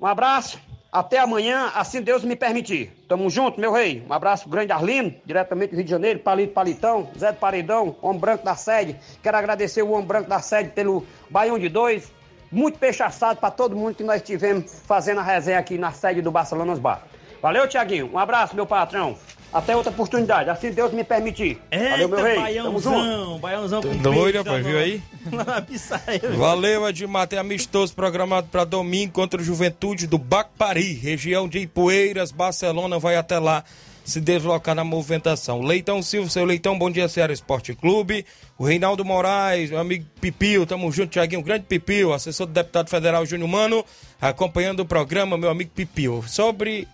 Um 0.00 0.06
abraço, 0.06 0.60
até 0.92 1.18
amanhã, 1.18 1.72
assim 1.74 2.00
Deus 2.00 2.22
me 2.22 2.36
permitir. 2.36 2.92
Tamo 3.08 3.28
junto, 3.28 3.60
meu 3.60 3.72
rei. 3.72 4.04
Um 4.08 4.12
abraço 4.12 4.48
grande, 4.48 4.70
Arlindo, 4.70 5.14
diretamente 5.24 5.70
do 5.70 5.76
Rio 5.76 5.84
de 5.84 5.90
Janeiro, 5.90 6.20
Palito 6.20 6.52
Palitão, 6.52 7.10
Zé 7.18 7.32
do 7.32 7.38
Paredão, 7.38 7.96
Homem 8.00 8.20
Branco 8.20 8.44
da 8.44 8.54
Sede. 8.54 8.96
Quero 9.22 9.36
agradecer 9.36 9.82
o 9.82 9.90
Homem 9.90 10.06
Branco 10.06 10.28
da 10.28 10.40
Sede 10.40 10.70
pelo 10.70 11.04
Baião 11.28 11.58
de 11.58 11.68
Dois. 11.68 12.12
Muito 12.50 12.78
peixe 12.78 13.02
assado 13.02 13.40
para 13.40 13.50
todo 13.50 13.76
mundo 13.76 13.96
que 13.96 14.04
nós 14.04 14.22
tivemos 14.22 14.82
fazendo 14.86 15.18
a 15.18 15.22
resenha 15.22 15.58
aqui 15.58 15.76
na 15.76 15.92
sede 15.92 16.22
do 16.22 16.30
Barcelona 16.30 16.76
Bar. 16.76 17.02
Valeu, 17.42 17.68
Tiaguinho. 17.68 18.10
Um 18.12 18.18
abraço, 18.18 18.54
meu 18.54 18.66
patrão. 18.66 19.18
Até 19.52 19.74
outra 19.74 19.90
oportunidade, 19.90 20.50
assim 20.50 20.70
Deus 20.70 20.92
me 20.92 21.02
permitir. 21.02 21.58
Eita, 21.70 21.90
Valeu, 21.90 22.08
meu 22.08 22.22
rei. 22.22 22.36
Baiãozão, 22.36 22.64
Tamo 22.64 22.80
junto. 22.80 23.38
Baiãozão 23.38 23.82
com 23.82 23.96
Doido, 23.96 24.38
rapaz, 24.38 24.66
viu 24.66 24.78
aí? 24.78 25.02
Valeu, 26.36 26.88
Edmar. 26.88 27.26
Tem 27.26 27.38
amistoso 27.38 27.94
programado 27.94 28.48
para 28.48 28.64
domingo 28.64 29.12
contra 29.12 29.40
o 29.40 29.44
Juventude 29.44 30.06
do 30.06 30.18
Bacpari, 30.18 30.92
região 30.92 31.48
de 31.48 31.60
Ipueiras. 31.60 32.30
Barcelona 32.30 32.98
vai 32.98 33.16
até 33.16 33.38
lá 33.38 33.64
se 34.08 34.20
deslocar 34.20 34.74
na 34.74 34.84
movimentação. 34.84 35.60
Leitão 35.60 36.02
Silva, 36.02 36.30
seu 36.30 36.44
Leitão, 36.44 36.78
bom 36.78 36.90
dia, 36.90 37.08
Ceará 37.08 37.32
Esporte 37.32 37.74
Clube. 37.74 38.24
O 38.58 38.64
Reinaldo 38.64 39.04
Moraes, 39.04 39.70
meu 39.70 39.78
amigo 39.78 40.06
Pipio, 40.20 40.64
tamo 40.64 40.90
junto, 40.90 41.10
Tiaguinho, 41.10 41.42
grande 41.42 41.64
Pipio, 41.64 42.12
assessor 42.12 42.46
do 42.46 42.52
deputado 42.52 42.88
federal 42.88 43.24
Júnior 43.26 43.48
Mano, 43.48 43.84
acompanhando 44.20 44.80
o 44.80 44.86
programa, 44.86 45.36
meu 45.36 45.50
amigo 45.50 45.70
Pipio. 45.74 46.24
Sobre 46.26 46.88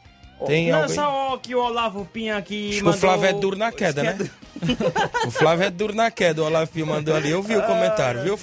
tem 0.47 0.71
Não, 0.71 0.83
alguém? 0.83 0.95
só 0.95 1.39
que 1.43 1.55
o 1.55 1.59
Olavo 1.59 2.05
Pinha 2.13 2.37
aqui 2.37 2.69
Acho 2.71 2.77
que 2.79 2.83
o 2.83 2.85
mandou... 2.87 3.01
Flávio 3.01 3.27
é 3.27 3.33
duro 3.33 3.57
na 3.57 3.73
queda, 3.73 4.03
né? 4.03 4.19
o 5.27 5.31
Flávio 5.31 5.65
é 5.67 5.71
duro 5.71 5.95
na 5.95 6.11
queda, 6.11 6.43
o 6.43 6.47
Olavo 6.47 6.71
Pio 6.71 6.87
mandou 6.87 7.15
ali. 7.15 7.31
Eu 7.31 7.43
vi 7.43 7.57
o 7.57 7.63
comentário, 7.67 8.23
viu? 8.23 8.39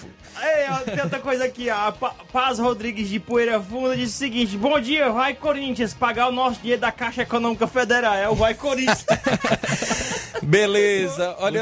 Ó, 0.72 0.78
tem 0.92 1.02
outra 1.04 1.20
coisa 1.20 1.46
aqui, 1.46 1.70
ó. 1.70 1.88
A 1.88 1.92
Pa- 1.92 2.16
Paz 2.32 2.58
Rodrigues 2.60 3.10
de 3.10 3.20
Poeira 3.20 3.60
Funda 3.62 3.96
disse 3.96 4.16
o 4.16 4.18
seguinte: 4.18 4.58
Bom 4.58 4.80
dia, 4.80 5.10
vai 5.12 5.34
Corinthians, 5.34 5.94
pagar 5.94 6.28
o 6.30 6.32
nosso 6.32 6.60
dinheiro 6.60 6.82
da 6.82 6.92
Caixa 6.92 7.22
Econômica 7.24 7.68
Federal. 7.68 8.14
É 8.16 8.30
o 8.30 8.36
Vai 8.36 8.54
Corinthians. 8.54 9.06
Beleza, 10.42 11.36
olha, 11.40 11.62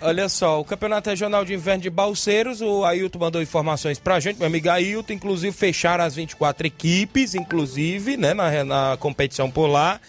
olha 0.00 0.28
só, 0.28 0.60
o 0.60 0.64
Campeonato 0.64 1.08
Regional 1.08 1.44
de 1.44 1.54
Inverno 1.54 1.82
de 1.82 1.90
Balseiros, 1.90 2.60
o 2.60 2.84
Ailton 2.84 3.18
mandou 3.20 3.40
informações 3.40 3.98
pra 4.00 4.18
gente, 4.18 4.38
meu 4.38 4.48
amigo 4.48 4.68
Ailton, 4.68 5.12
inclusive 5.12 5.56
fecharam 5.56 6.04
as 6.04 6.16
24 6.16 6.66
equipes, 6.66 7.34
inclusive, 7.36 8.16
né, 8.16 8.34
na, 8.34 8.64
na 8.64 8.96
competição 8.98 9.48
por 9.50 9.68
lá. 9.68 10.00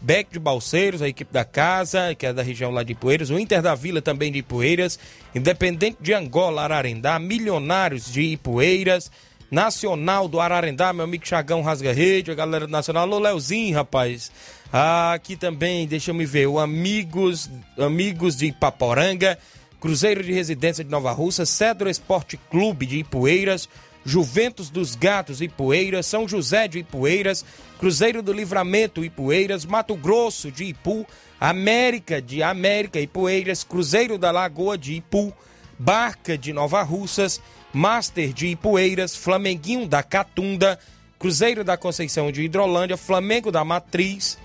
Beck 0.00 0.32
de 0.32 0.38
Balseiros, 0.38 1.02
a 1.02 1.08
equipe 1.08 1.32
da 1.32 1.44
casa, 1.44 2.14
que 2.14 2.26
é 2.26 2.32
da 2.32 2.42
região 2.42 2.70
lá 2.70 2.82
de 2.82 2.94
Poeiras, 2.94 3.30
o 3.30 3.38
Inter 3.38 3.62
da 3.62 3.74
Vila 3.74 4.00
também 4.00 4.30
de 4.30 4.38
Ipueiras, 4.38 4.98
Independente 5.34 5.98
de 6.00 6.12
Angola, 6.12 6.62
Ararendá, 6.62 7.18
Milionários 7.18 8.12
de 8.12 8.22
Ipueiras, 8.22 9.10
Nacional 9.50 10.28
do 10.28 10.40
Ararendá, 10.40 10.92
meu 10.92 11.04
amigo 11.04 11.26
Chagão 11.26 11.62
Rasga 11.62 11.92
Rede, 11.92 12.30
a 12.30 12.34
galera 12.34 12.66
do 12.66 12.70
Nacional, 12.70 13.04
alô 13.04 13.18
Leozinho, 13.18 13.74
rapaz. 13.74 14.30
Ah, 14.72 15.12
aqui 15.12 15.36
também, 15.36 15.86
deixa 15.86 16.10
eu 16.10 16.14
me 16.14 16.26
ver, 16.26 16.46
o 16.46 16.58
Amigos, 16.58 17.48
Amigos 17.78 18.36
de 18.36 18.46
Ipaporanga, 18.46 19.38
Cruzeiro 19.80 20.22
de 20.22 20.32
Residência 20.32 20.82
de 20.82 20.90
Nova 20.90 21.12
Russa, 21.12 21.46
Cedro 21.46 21.88
Esporte 21.88 22.36
Clube 22.50 22.86
de 22.86 22.98
Ipueiras, 22.98 23.68
Juventus 24.06 24.70
dos 24.70 24.94
Gatos 24.94 25.42
Ipueiras, 25.42 26.06
São 26.06 26.28
José 26.28 26.68
de 26.68 26.78
Ipueiras, 26.78 27.44
Cruzeiro 27.76 28.22
do 28.22 28.32
Livramento 28.32 29.04
Ipueiras, 29.04 29.64
Mato 29.66 29.96
Grosso 29.96 30.52
de 30.52 30.64
Ipu, 30.64 31.04
América 31.40 32.22
de 32.22 32.40
América 32.40 33.00
Ipueiras, 33.00 33.64
Cruzeiro 33.64 34.16
da 34.16 34.30
Lagoa 34.30 34.78
de 34.78 34.94
Ipu, 34.94 35.34
Barca 35.76 36.38
de 36.38 36.52
Nova 36.52 36.82
Russas, 36.82 37.42
Master 37.72 38.32
de 38.32 38.46
Ipueiras, 38.46 39.16
Flamenguinho 39.16 39.88
da 39.88 40.04
Catunda, 40.04 40.78
Cruzeiro 41.18 41.64
da 41.64 41.76
Conceição 41.76 42.30
de 42.30 42.42
Hidrolândia, 42.42 42.96
Flamengo 42.96 43.50
da 43.50 43.64
Matriz, 43.64 44.38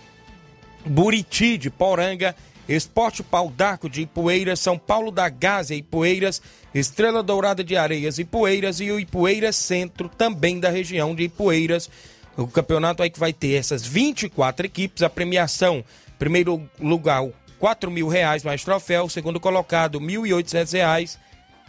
Buriti 0.83 1.55
de 1.59 1.69
Poranga, 1.69 2.35
Esporte 2.67 3.23
Pau 3.23 3.49
d'Arco 3.49 3.89
de 3.89 4.01
Ipueiras, 4.01 4.59
São 4.59 4.77
Paulo 4.77 5.11
da 5.11 5.27
Gásia 5.29 5.75
Ipueiras, 5.75 6.41
Estrela 6.73 7.21
Dourada 7.21 7.63
de 7.63 7.75
Areias 7.75 8.19
Ipueiras 8.19 8.79
e 8.79 8.91
o 8.91 8.99
Ipueiras 8.99 9.55
Centro, 9.55 10.09
também 10.09 10.59
da 10.59 10.69
região 10.69 11.13
de 11.13 11.23
Ipueiras. 11.23 11.89
O 12.37 12.47
campeonato 12.47 13.03
aí 13.03 13.09
que 13.09 13.19
vai 13.19 13.33
ter 13.33 13.53
essas 13.55 13.85
24 13.85 14.65
equipes, 14.65 15.03
a 15.03 15.09
premiação, 15.09 15.83
primeiro 16.17 16.61
lugar, 16.79 17.27
4 17.59 17.91
mil 17.91 18.07
reais 18.07 18.43
mais 18.43 18.63
troféu, 18.63 19.09
segundo 19.09 19.39
colocado, 19.39 19.99
1.800 19.99 20.73
reais 20.73 21.19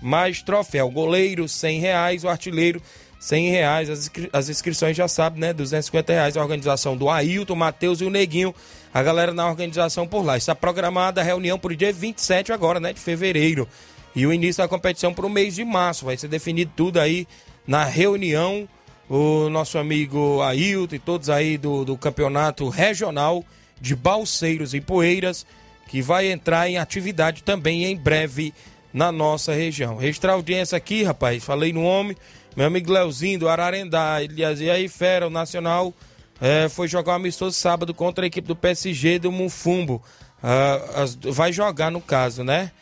mais 0.00 0.42
troféu. 0.42 0.90
Goleiro, 0.90 1.48
100 1.48 1.80
reais, 1.80 2.24
o 2.24 2.28
artilheiro, 2.28 2.82
100 3.22 3.50
reais. 3.50 3.88
As, 3.88 4.00
inscri- 4.00 4.28
as 4.32 4.48
inscrições 4.48 4.96
já 4.96 5.06
sabe, 5.06 5.38
né? 5.38 5.52
250 5.52 6.12
reais. 6.12 6.36
A 6.36 6.42
organização 6.42 6.96
do 6.96 7.08
Ailton, 7.08 7.54
Matheus 7.54 8.00
e 8.00 8.04
o 8.04 8.10
Neguinho. 8.10 8.52
A 8.92 9.00
galera 9.00 9.32
na 9.32 9.48
organização 9.48 10.08
por 10.08 10.24
lá. 10.24 10.36
Está 10.36 10.56
programada 10.56 11.20
a 11.20 11.24
reunião 11.24 11.56
para 11.56 11.72
o 11.72 11.76
dia 11.76 11.92
27 11.92 12.52
agora, 12.52 12.80
né? 12.80 12.92
De 12.92 12.98
fevereiro. 12.98 13.68
E 14.12 14.26
o 14.26 14.32
início 14.32 14.60
da 14.60 14.66
competição 14.68 15.14
para 15.14 15.24
o 15.24 15.30
mês 15.30 15.54
de 15.54 15.64
março. 15.64 16.04
Vai 16.04 16.16
ser 16.16 16.26
definido 16.26 16.72
tudo 16.74 16.98
aí 16.98 17.28
na 17.64 17.84
reunião. 17.84 18.68
O 19.08 19.48
nosso 19.48 19.78
amigo 19.78 20.42
Ailton 20.42 20.96
e 20.96 20.98
todos 20.98 21.30
aí 21.30 21.56
do, 21.56 21.84
do 21.84 21.96
campeonato 21.96 22.68
regional 22.68 23.44
de 23.80 23.94
Balseiros 23.94 24.74
e 24.74 24.80
Poeiras, 24.80 25.46
que 25.88 26.02
vai 26.02 26.26
entrar 26.30 26.68
em 26.68 26.76
atividade 26.78 27.44
também 27.44 27.84
em 27.84 27.96
breve 27.96 28.52
na 28.92 29.12
nossa 29.12 29.52
região. 29.52 29.96
Registrar 29.96 30.32
audiência 30.32 30.76
aqui, 30.76 31.02
rapaz, 31.02 31.44
falei 31.44 31.72
no 31.72 31.82
homem, 31.82 32.16
meu 32.56 32.66
amigo 32.66 32.92
Leozinho 32.92 33.38
do 33.38 33.48
Ararendá, 33.48 34.22
ele 34.22 34.42
e 34.42 34.70
aí, 34.70 34.88
fera, 34.88 35.26
o 35.26 35.30
Nacional 35.30 35.92
eh, 36.40 36.68
foi 36.68 36.88
jogar 36.88 37.12
um 37.12 37.16
amistoso 37.16 37.56
sábado 37.56 37.94
contra 37.94 38.24
a 38.24 38.26
equipe 38.26 38.46
do 38.48 38.56
PSG 38.56 39.18
do 39.18 39.32
Munfumbo. 39.32 40.02
Ah, 40.42 41.02
as- 41.02 41.14
vai 41.14 41.52
jogar 41.52 41.90
no 41.90 42.00
caso, 42.00 42.42
né? 42.42 42.72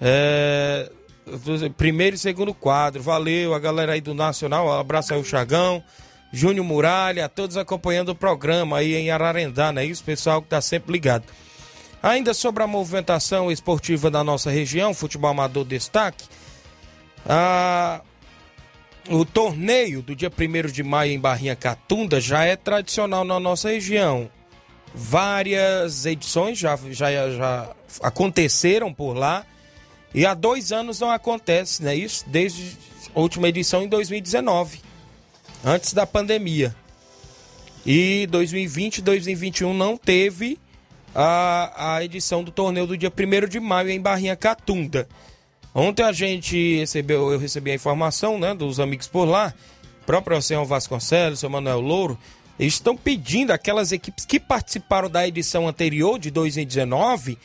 É, 0.00 0.90
primeiro 1.76 2.16
e 2.16 2.18
segundo 2.18 2.54
quadro. 2.54 3.02
Valeu 3.02 3.52
a 3.52 3.58
galera 3.58 3.92
aí 3.92 4.00
do 4.00 4.14
Nacional. 4.14 4.66
Um 4.68 4.72
abraço 4.72 5.12
aí 5.12 5.20
o 5.20 5.24
Chagão, 5.24 5.82
Júnior 6.32 6.64
Muralha, 6.64 7.28
todos 7.28 7.56
acompanhando 7.56 8.10
o 8.10 8.14
programa 8.14 8.78
aí 8.78 8.94
em 8.94 9.10
Ararendá, 9.10 9.72
né? 9.72 9.84
Isso, 9.84 10.04
pessoal 10.04 10.40
que 10.40 10.48
tá 10.48 10.60
sempre 10.60 10.92
ligado. 10.92 11.24
Ainda 12.02 12.32
sobre 12.32 12.62
a 12.62 12.66
movimentação 12.66 13.50
esportiva 13.52 14.10
da 14.10 14.24
nossa 14.24 14.50
região, 14.50 14.94
futebol 14.94 15.30
amador 15.30 15.64
destaque, 15.66 16.24
a, 17.28 18.00
o 19.10 19.24
torneio 19.24 20.02
do 20.02 20.14
dia 20.14 20.30
1 20.30 20.70
de 20.70 20.84
maio 20.84 21.10
em 21.10 21.18
Barrinha 21.18 21.56
Catunda 21.56 22.20
já 22.20 22.44
é 22.44 22.54
tradicional 22.54 23.24
na 23.24 23.40
nossa 23.40 23.68
região. 23.68 24.30
Várias 24.94 26.06
edições 26.06 26.56
já, 26.56 26.78
já, 26.90 27.30
já 27.30 27.74
aconteceram 28.02 28.94
por 28.94 29.14
lá 29.14 29.44
e 30.14 30.24
há 30.24 30.32
dois 30.32 30.70
anos 30.70 31.00
não 31.00 31.10
acontece, 31.10 31.82
né? 31.82 31.94
Isso 31.94 32.24
desde 32.28 32.76
a 33.14 33.20
última 33.20 33.48
edição 33.48 33.82
em 33.82 33.88
2019, 33.88 34.80
antes 35.64 35.92
da 35.92 36.06
pandemia. 36.06 36.74
E 37.84 38.28
2020 38.30 38.98
e 38.98 39.02
2021 39.02 39.74
não 39.74 39.96
teve 39.96 40.56
a, 41.12 41.96
a 41.96 42.04
edição 42.04 42.44
do 42.44 42.52
torneio 42.52 42.86
do 42.86 42.96
dia 42.96 43.10
1 43.10 43.48
de 43.48 43.58
maio 43.58 43.90
em 43.90 44.00
Barrinha 44.00 44.36
Catunda. 44.36 45.08
Ontem 45.74 46.02
a 46.02 46.12
gente 46.12 46.78
recebeu, 46.78 47.30
eu 47.30 47.38
recebi 47.38 47.70
a 47.70 47.74
informação 47.74 48.38
né, 48.38 48.54
dos 48.54 48.80
amigos 48.80 49.06
por 49.06 49.24
lá, 49.24 49.54
próprio 50.04 50.36
Oceano 50.36 50.64
Vasconcelos, 50.64 51.42
o 51.42 51.50
Manuel 51.50 51.80
Louro, 51.80 52.18
eles 52.58 52.74
estão 52.74 52.96
pedindo 52.96 53.52
aquelas 53.52 53.92
equipes 53.92 54.26
que 54.26 54.38
participaram 54.38 55.08
da 55.08 55.26
edição 55.26 55.68
anterior 55.68 56.18
de 56.18 56.30
2019 56.30 57.38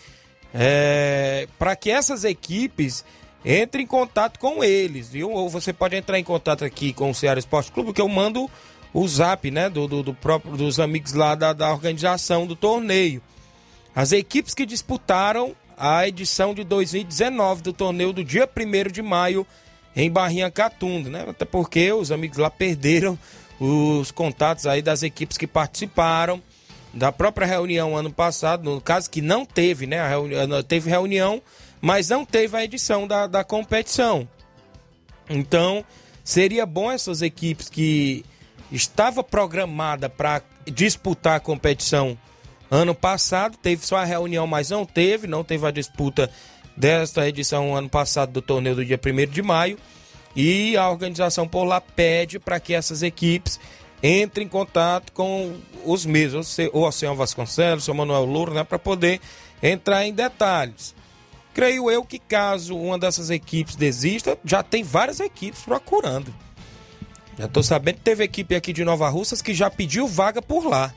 é, 0.54 1.48
para 1.60 1.76
que 1.76 1.92
essas 1.92 2.24
equipes 2.24 3.06
entrem 3.46 3.84
em 3.84 3.88
contato 3.88 4.40
com 4.40 4.64
eles, 4.64 5.10
viu? 5.10 5.30
Ou 5.32 5.50
você 5.50 5.72
pode 5.72 5.96
entrar 5.96 6.18
em 6.18 6.24
contato 6.24 6.66
aqui 6.66 6.94
com 6.94 7.12
o 7.12 7.16
Ceará 7.16 7.38
Esporte 7.38 7.72
Clube, 7.72 7.94
que 7.94 8.02
eu 8.02 8.08
mando 8.10 8.50
o 8.94 9.08
zap, 9.08 9.52
né, 9.52 9.70
do, 9.70 9.88
do, 9.88 10.02
do 10.02 10.14
próprio, 10.14 10.56
dos 10.56 10.80
amigos 10.80 11.14
lá 11.14 11.36
da, 11.36 11.52
da 11.52 11.72
organização 11.72 12.48
do 12.48 12.56
torneio. 12.56 13.22
As 13.94 14.14
equipes 14.14 14.54
que 14.54 14.66
disputaram 14.66 15.54
a 15.78 16.08
edição 16.08 16.54
de 16.54 16.64
2019 16.64 17.62
do 17.62 17.74
torneio 17.74 18.14
do 18.14 18.24
dia 18.24 18.48
1 18.48 18.92
de 18.92 19.02
maio 19.02 19.46
em 19.96 20.10
Barrinha 20.12 20.52
Catunda, 20.52 21.10
né? 21.10 21.26
Até 21.28 21.46
porque 21.46 21.92
os 21.92 22.12
amigos 22.12 22.38
lá 22.38 22.50
perderam 22.50 23.18
os 23.60 24.12
contatos 24.12 24.66
aí 24.66 24.82
das 24.82 25.04
equipes 25.04 25.38
que 25.38 25.48
participaram 25.48 26.42
da 26.94 27.12
própria 27.12 27.46
reunião 27.46 27.96
ano 27.96 28.12
passado, 28.12 28.64
no 28.64 28.80
caso 28.80 29.10
que 29.10 29.22
não 29.22 29.46
teve, 29.46 29.86
né? 29.86 30.08
Reunião, 30.08 30.64
teve 30.64 30.90
reunião, 30.90 31.42
mas 31.82 32.10
não 32.10 32.26
teve 32.26 32.56
a 32.58 32.64
edição 32.64 33.06
da, 33.08 33.28
da 33.28 33.44
competição. 33.44 34.28
Então, 35.30 35.84
seria 36.24 36.66
bom 36.66 36.92
essas 36.92 37.22
equipes 37.22 37.70
que 37.70 38.24
estava 38.72 39.24
programada 39.24 40.10
para 40.10 40.42
disputar 40.66 41.36
a 41.36 41.40
competição 41.40 42.18
ano 42.70 42.96
passado, 42.96 43.58
teve 43.58 43.86
só 43.86 43.98
a 43.98 44.06
reunião, 44.06 44.48
mas 44.48 44.70
não 44.70 44.86
teve, 44.86 45.28
não 45.28 45.44
teve 45.44 45.66
a 45.66 45.72
disputa 45.72 46.30
desta 46.76 47.28
edição 47.28 47.76
ano 47.76 47.90
passado 47.90 48.32
do 48.32 48.42
torneio 48.42 48.76
do 48.76 48.86
dia 48.86 49.00
1 49.04 49.32
de 49.32 49.42
maio. 49.42 49.78
E 50.36 50.76
a 50.76 50.90
organização 50.90 51.48
por 51.48 51.64
lá 51.64 51.80
pede 51.80 52.40
para 52.40 52.60
que 52.60 52.74
essas 52.74 53.02
equipes 53.02 53.60
entrem 54.04 54.46
em 54.46 54.50
contato 54.50 55.12
com 55.14 55.56
os 55.86 56.06
mesmos, 56.06 56.58
o 56.74 56.82
Oceano 56.82 57.16
Vasconcelos, 57.16 57.88
o 57.88 57.94
Manuel 57.94 58.26
Louro, 58.26 58.54
né, 58.54 58.64
para 58.64 58.78
poder 58.78 59.22
entrar 59.64 60.06
em 60.06 60.14
detalhes. 60.14 60.94
Creio 61.54 61.90
eu 61.90 62.04
que 62.04 62.20
caso 62.20 62.78
uma 62.78 63.00
dessas 63.00 63.30
equipes 63.30 63.78
desista, 63.78 64.38
já 64.44 64.62
tem 64.62 64.84
várias 64.84 65.22
equipes 65.22 65.62
procurando. 65.62 66.34
Já 67.40 67.46
estou 67.46 67.64
sabendo 67.64 67.96
que 67.96 68.02
teve 68.02 68.24
equipe 68.26 68.56
aqui 68.56 68.74
de 68.74 68.84
Nova 68.84 69.08
Russas 69.08 69.42
que 69.42 69.54
já 69.54 69.70
pediu 69.70 70.06
vaga 70.06 70.42
por 70.42 70.66
lá. 70.66 70.94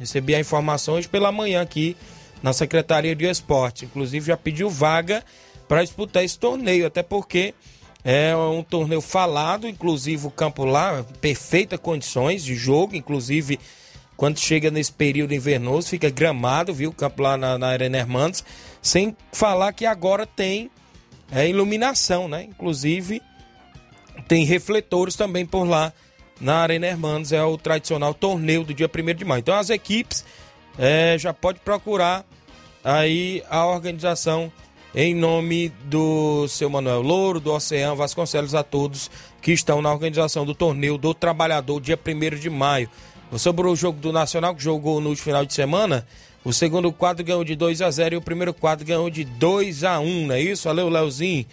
Recebi 0.00 0.34
a 0.34 0.40
informação 0.40 0.94
hoje 0.94 1.06
pela 1.06 1.30
manhã 1.30 1.60
aqui 1.60 1.94
na 2.42 2.54
Secretaria 2.54 3.14
de 3.14 3.26
Esporte. 3.26 3.84
Inclusive 3.84 4.28
já 4.28 4.36
pediu 4.36 4.70
vaga 4.70 5.22
para 5.68 5.84
disputar 5.84 6.24
esse 6.24 6.38
torneio, 6.38 6.86
até 6.86 7.02
porque 7.02 7.54
é 8.02 8.34
um 8.34 8.62
torneio 8.62 9.02
falado, 9.02 9.68
inclusive 9.68 10.26
o 10.26 10.30
campo 10.30 10.64
lá, 10.64 11.04
perfeitas 11.20 11.78
condições 11.78 12.42
de 12.42 12.54
jogo, 12.54 12.96
inclusive 12.96 13.60
quando 14.16 14.38
chega 14.38 14.70
nesse 14.70 14.92
período 14.92 15.34
invernoso, 15.34 15.88
fica 15.88 16.08
gramado, 16.08 16.72
viu? 16.72 16.90
O 16.90 16.94
campo 16.94 17.22
lá 17.22 17.36
na, 17.36 17.58
na 17.58 17.68
Arena 17.68 17.98
Hermandes, 17.98 18.42
sem 18.80 19.14
falar 19.32 19.72
que 19.74 19.84
agora 19.84 20.26
tem 20.26 20.70
é, 21.30 21.46
iluminação, 21.46 22.26
né? 22.26 22.44
Inclusive 22.44 23.20
tem 24.26 24.44
refletores 24.44 25.14
também 25.14 25.44
por 25.44 25.64
lá 25.64 25.92
na 26.40 26.56
Arena 26.56 26.86
Hermanos, 26.86 27.32
é 27.32 27.42
o 27.42 27.58
tradicional 27.58 28.14
torneio 28.14 28.64
do 28.64 28.72
dia 28.72 28.88
1 28.88 29.14
de 29.14 29.24
maio. 29.24 29.40
Então 29.40 29.54
as 29.54 29.70
equipes 29.70 30.24
é, 30.78 31.16
já 31.18 31.34
pode 31.34 31.60
procurar 31.60 32.24
aí 32.82 33.42
a 33.50 33.66
organização 33.66 34.50
em 34.94 35.14
nome 35.14 35.68
do 35.84 36.48
seu 36.48 36.68
Manuel 36.68 37.02
Louro, 37.02 37.38
do 37.38 37.52
Oceano 37.52 37.94
Vasconcelos, 37.94 38.54
a 38.54 38.62
todos 38.62 39.10
que 39.40 39.52
estão 39.52 39.80
na 39.80 39.92
organização 39.92 40.44
do 40.44 40.54
torneio 40.54 40.98
do 40.98 41.14
Trabalhador, 41.14 41.80
dia 41.80 41.98
1 41.98 42.38
de 42.38 42.50
maio. 42.50 42.88
Sobre 43.36 43.68
o 43.68 43.76
jogo 43.76 44.00
do 44.00 44.12
Nacional, 44.12 44.54
que 44.54 44.62
jogou 44.62 45.00
no 45.00 45.14
final 45.14 45.46
de 45.46 45.54
semana, 45.54 46.04
o 46.42 46.52
segundo 46.52 46.90
quadro 46.92 47.24
ganhou 47.24 47.44
de 47.44 47.54
2 47.54 47.82
a 47.82 47.90
0 47.90 48.14
e 48.14 48.18
o 48.18 48.22
primeiro 48.22 48.52
quadro 48.52 48.84
ganhou 48.84 49.08
de 49.08 49.24
2 49.24 49.84
a 49.84 50.00
1 50.00 50.26
não 50.26 50.34
é 50.34 50.40
isso? 50.40 50.66
Valeu, 50.66 50.88
Leozinho. 50.88 51.46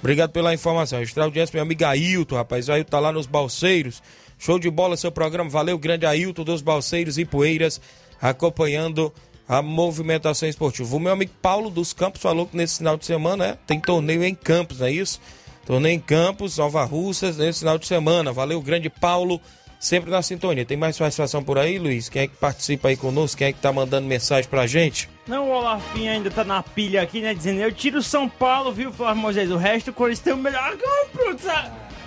Obrigado 0.00 0.30
pela 0.30 0.52
informação. 0.52 1.00
Extra 1.00 1.24
audiência, 1.24 1.54
meu 1.54 1.62
amigo 1.62 1.84
Ailton, 1.84 2.34
rapaz. 2.34 2.68
O 2.68 2.72
Ailton 2.72 2.90
tá 2.90 2.98
lá 2.98 3.12
nos 3.12 3.26
Balseiros. 3.26 4.02
Show 4.44 4.58
de 4.58 4.68
bola 4.68 4.96
seu 4.96 5.12
programa. 5.12 5.48
Valeu, 5.48 5.78
grande 5.78 6.04
Ailton 6.04 6.42
dos 6.42 6.60
Balseiros 6.60 7.16
e 7.16 7.24
Poeiras, 7.24 7.80
acompanhando 8.20 9.14
a 9.48 9.62
movimentação 9.62 10.48
esportiva. 10.48 10.96
O 10.96 10.98
meu 10.98 11.12
amigo 11.12 11.30
Paulo 11.40 11.70
dos 11.70 11.92
Campos 11.92 12.20
falou 12.20 12.44
que 12.44 12.56
nesse 12.56 12.78
final 12.78 12.96
de 12.96 13.06
semana 13.06 13.46
é, 13.46 13.58
tem 13.64 13.78
torneio 13.78 14.24
em 14.24 14.34
Campos, 14.34 14.80
não 14.80 14.88
é 14.88 14.90
isso? 14.90 15.20
Torneio 15.64 15.94
em 15.94 16.00
Campos, 16.00 16.58
Nova 16.58 16.82
Russas, 16.82 17.36
nesse 17.36 17.60
final 17.60 17.78
de 17.78 17.86
semana. 17.86 18.32
Valeu, 18.32 18.60
grande 18.60 18.90
Paulo, 18.90 19.40
sempre 19.78 20.10
na 20.10 20.22
sintonia. 20.22 20.64
Tem 20.64 20.76
mais 20.76 20.98
participação 20.98 21.44
por 21.44 21.56
aí, 21.56 21.78
Luiz? 21.78 22.08
Quem 22.08 22.22
é 22.22 22.26
que 22.26 22.34
participa 22.34 22.88
aí 22.88 22.96
conosco? 22.96 23.38
Quem 23.38 23.46
é 23.46 23.52
que 23.52 23.60
tá 23.60 23.72
mandando 23.72 24.08
mensagem 24.08 24.50
pra 24.50 24.66
gente? 24.66 25.08
Não, 25.24 25.50
o 25.50 25.52
Olafinho 25.52 26.10
ainda 26.10 26.32
tá 26.32 26.42
na 26.42 26.64
pilha 26.64 27.00
aqui, 27.00 27.20
né? 27.20 27.32
Dizendo, 27.32 27.60
eu 27.60 27.70
tiro 27.70 28.02
São 28.02 28.28
Paulo, 28.28 28.72
viu, 28.72 28.92
Flávio 28.92 29.22
Moisés? 29.22 29.52
O 29.52 29.56
resto, 29.56 29.92
o 29.92 29.94
Corinthians 29.94 30.24
tem 30.24 30.32
o 30.32 30.36
melhor. 30.36 30.76
Pronto, 31.12 31.42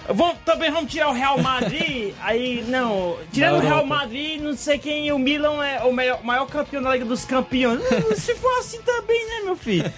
Vamos, 0.07 0.37
também 0.45 0.71
vamos 0.71 0.91
tirar 0.91 1.09
o 1.09 1.13
Real 1.13 1.37
Madrid. 1.39 2.13
aí, 2.21 2.63
não. 2.67 3.17
Tirando 3.31 3.57
o 3.57 3.59
Real 3.59 3.85
Madrid, 3.85 4.41
não 4.41 4.55
sei 4.55 4.77
quem. 4.77 5.11
O 5.11 5.19
Milan 5.19 5.63
é 5.65 5.83
o 5.83 5.91
maior, 5.91 6.23
maior 6.23 6.45
campeão 6.47 6.81
da 6.81 6.91
Liga 6.91 7.05
dos 7.05 7.25
Campeões. 7.25 7.81
Se 8.17 8.35
for 8.35 8.59
assim 8.59 8.81
também, 8.81 9.25
né, 9.25 9.41
meu 9.43 9.55
filho? 9.55 9.91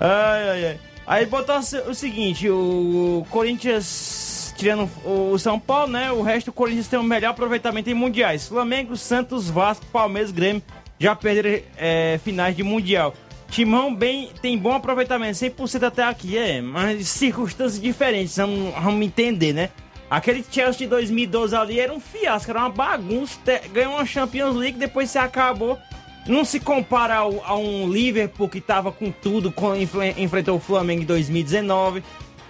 Ai, 0.00 0.48
ai, 0.48 0.66
ai. 0.66 0.80
Aí 1.06 1.26
botou 1.26 1.56
o 1.56 1.94
seguinte: 1.94 2.48
o 2.48 3.26
Corinthians 3.30 4.54
tirando 4.56 4.88
o 5.04 5.38
São 5.38 5.58
Paulo, 5.58 5.92
né? 5.92 6.12
O 6.12 6.22
resto 6.22 6.46
do 6.46 6.52
Corinthians 6.52 6.88
tem 6.88 6.98
o 6.98 7.02
melhor 7.02 7.30
aproveitamento 7.30 7.90
em 7.90 7.94
mundiais. 7.94 8.48
Flamengo, 8.48 8.96
Santos, 8.96 9.50
Vasco, 9.50 9.84
Palmeiras, 9.86 10.30
Grêmio 10.30 10.62
já 10.98 11.14
perderam 11.14 11.62
é, 11.76 12.18
finais 12.22 12.56
de 12.56 12.62
mundial. 12.62 13.14
Timão 13.48 13.94
bem, 13.94 14.30
tem 14.42 14.58
bom 14.58 14.72
aproveitamento, 14.72 15.38
100% 15.38 15.84
até 15.84 16.02
aqui, 16.02 16.36
é, 16.36 16.60
mas 16.60 17.08
circunstâncias 17.08 17.80
diferentes, 17.80 18.36
vamos, 18.36 18.74
vamos 18.74 19.06
entender, 19.06 19.52
né? 19.52 19.70
Aquele 20.10 20.44
Chelsea 20.48 20.80
de 20.80 20.86
2012 20.86 21.56
ali 21.56 21.80
era 21.80 21.92
um 21.92 22.00
fiasco, 22.00 22.50
era 22.50 22.60
uma 22.60 22.68
bagunça, 22.68 23.38
ganhou 23.72 23.94
uma 23.94 24.06
Champions 24.06 24.54
League, 24.54 24.78
depois 24.78 25.10
se 25.10 25.18
acabou. 25.18 25.78
Não 26.26 26.44
se 26.44 26.58
compara 26.58 27.16
ao, 27.16 27.44
a 27.44 27.56
um 27.56 27.90
Liverpool 27.90 28.48
que 28.48 28.60
tava 28.60 28.90
com 28.90 29.10
tudo, 29.10 29.52
quando 29.52 29.82
enfrentou 30.16 30.56
o 30.56 30.60
Flamengo 30.60 31.02
em 31.02 31.06
2019. 31.06 32.02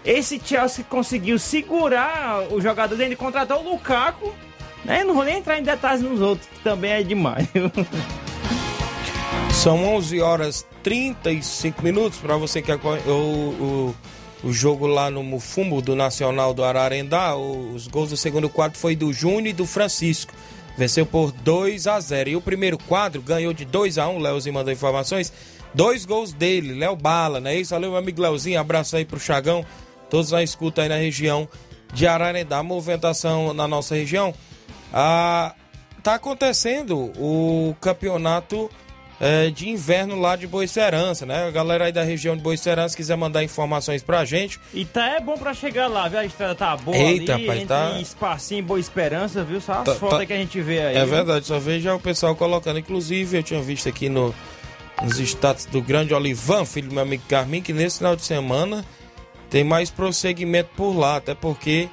Esse 0.05 0.41
Chelsea 0.45 0.85
conseguiu 0.89 1.39
segurar 1.39 2.43
o 2.53 2.61
jogador, 2.61 3.01
ele 3.01 3.17
contratou 3.17 3.61
o 3.61 3.71
Lukaku, 3.71 4.33
né? 4.85 5.03
Não 5.03 5.15
vou 5.15 5.25
nem 5.25 5.39
entrar 5.39 5.59
em 5.59 5.63
detalhes 5.63 6.03
nos 6.03 6.21
outros, 6.21 6.47
que 6.49 6.61
também 6.61 6.93
é 6.93 7.03
demais. 7.03 7.49
São 9.55 9.83
11 9.97 10.21
horas 10.21 10.67
35 10.83 11.83
minutos 11.83 12.19
para 12.19 12.37
você 12.37 12.61
que 12.61 12.71
acompanha 12.71 13.07
o, 13.07 13.95
o, 14.43 14.49
o, 14.49 14.53
jogo 14.53 14.87
lá 14.87 15.11
no 15.11 15.23
Mufumbo 15.23 15.81
do 15.81 15.97
Nacional 15.97 16.53
do 16.53 16.63
Ararendá. 16.63 17.35
Os 17.35 17.87
gols 17.87 18.11
do 18.11 18.17
segundo 18.17 18.51
quadro 18.51 18.79
foi 18.79 18.95
do 18.95 19.11
Júnior 19.11 19.47
e 19.47 19.53
do 19.55 19.65
Francisco. 19.65 20.35
Venceu 20.77 21.07
por 21.07 21.33
2 21.33 21.87
a 21.87 21.99
0. 21.99 22.31
E 22.31 22.37
o 22.37 22.43
primeiro 22.43 22.77
quadro 22.77 23.23
ganhou 23.23 23.55
de 23.55 23.65
2 23.65 23.97
a 23.97 24.07
1. 24.07 24.19
Leozinho 24.19 24.55
mandou 24.55 24.73
informações. 24.73 25.33
Dois 25.73 26.05
gols 26.05 26.33
dele, 26.33 26.75
Léo 26.75 26.95
Bala, 26.95 27.41
né? 27.41 27.57
Isso, 27.57 27.71
valeu, 27.71 27.91
meu 27.91 27.99
amigo 27.99 28.21
Leozinho. 28.21 28.61
Abraço 28.61 28.97
aí 28.97 29.05
pro 29.07 29.19
Chagão. 29.19 29.65
Todos 30.11 30.31
na 30.31 30.43
escuta 30.43 30.83
aí 30.83 30.91
na 30.91 30.97
região 30.97 31.49
de 31.93 32.07
Ararendá. 32.07 32.63
Movimentação 32.63 33.55
na 33.55 33.67
nossa 33.67 33.95
região. 33.95 34.35
Ah, 34.93 35.55
tá 36.03 36.17
acontecendo 36.17 37.13
o 37.17 37.75
campeonato 37.81 38.69
é, 39.21 39.51
de 39.51 39.69
inverno 39.69 40.21
lá 40.21 40.37
de 40.37 40.47
Boa 40.47 40.67
Serança, 40.67 41.25
né? 41.25 41.47
A 41.47 41.51
galera 41.51 41.85
aí 41.85 41.93
da 41.93 42.03
região 42.03 42.37
de 42.37 42.43
Boa 42.43 42.57
Serança 42.57 42.97
quiser 42.97 43.17
mandar 43.17 43.45
informações 43.45 44.03
pra 44.03 44.25
gente. 44.25 44.59
E 44.73 44.85
tá 44.85 45.07
é 45.07 45.21
bom 45.21 45.37
pra 45.37 45.55
chegar 45.55 45.87
lá, 45.87 46.09
viu? 46.09 46.19
A 46.19 46.25
estrada 46.25 46.55
tá 46.55 46.77
boa 46.77 46.97
Eita, 46.97 47.35
ali, 47.35 47.47
rapaz, 47.47 47.69
tá... 47.69 48.01
Espacinho 48.01 48.65
Boa 48.65 48.81
Esperança, 48.81 49.45
viu? 49.45 49.61
Só 49.61 49.73
as 49.75 49.85
tá, 49.85 49.95
fotos 49.95 50.19
tá... 50.19 50.27
que 50.27 50.33
a 50.33 50.37
gente 50.37 50.61
vê 50.61 50.81
aí. 50.81 50.97
É 50.97 51.07
verdade, 51.07 51.47
só 51.47 51.59
vejo 51.59 51.93
o 51.95 52.01
pessoal 52.01 52.35
colocando. 52.35 52.79
Inclusive, 52.79 53.39
eu 53.39 53.43
tinha 53.43 53.63
visto 53.63 53.89
aqui 53.89 54.09
no, 54.09 54.35
nos 55.03 55.19
status 55.19 55.67
do 55.67 55.81
grande 55.81 56.13
Olivan, 56.13 56.65
filho 56.65 56.89
do 56.89 56.95
meu 56.95 57.03
amigo 57.05 57.23
Carmin, 57.29 57.63
que 57.63 57.73
nesse 57.73 57.99
final 57.99 58.17
de 58.17 58.23
semana 58.23 58.85
tem 59.49 59.63
mais 59.63 59.91
prosseguimento 59.91 60.71
por 60.77 60.97
lá, 60.97 61.17
até 61.17 61.35
porque 61.35 61.89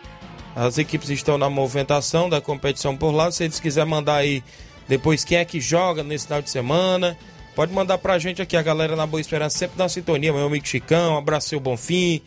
as 0.56 0.78
equipes 0.78 1.10
estão 1.10 1.38
na 1.38 1.50
movimentação 1.50 2.28
da 2.28 2.42
competição 2.42 2.98
por 2.98 3.12
lá. 3.12 3.32
Se 3.32 3.44
eles 3.44 3.60
quiserem 3.60 3.90
mandar 3.90 4.16
aí 4.16 4.44
depois 4.92 5.24
quem 5.24 5.38
é 5.38 5.46
que 5.46 5.62
joga 5.62 6.04
nesse 6.04 6.26
final 6.26 6.42
de 6.42 6.50
semana, 6.50 7.18
pode 7.56 7.72
mandar 7.72 7.98
pra 7.98 8.20
gente 8.20 8.42
aqui, 8.42 8.58
a 8.58 8.62
galera 8.62 8.94
na 8.94 9.08
Boa 9.08 9.22
Esperança, 9.22 9.58
sempre 9.58 9.78
na 9.78 9.88
sintonia. 9.88 10.34
Meu 10.34 10.46
amigo 10.46 10.68
Chicão, 10.68 11.14
um 11.14 11.18
abraço 11.18 11.48
seu 11.48 11.62
Bonfim, 11.62 12.22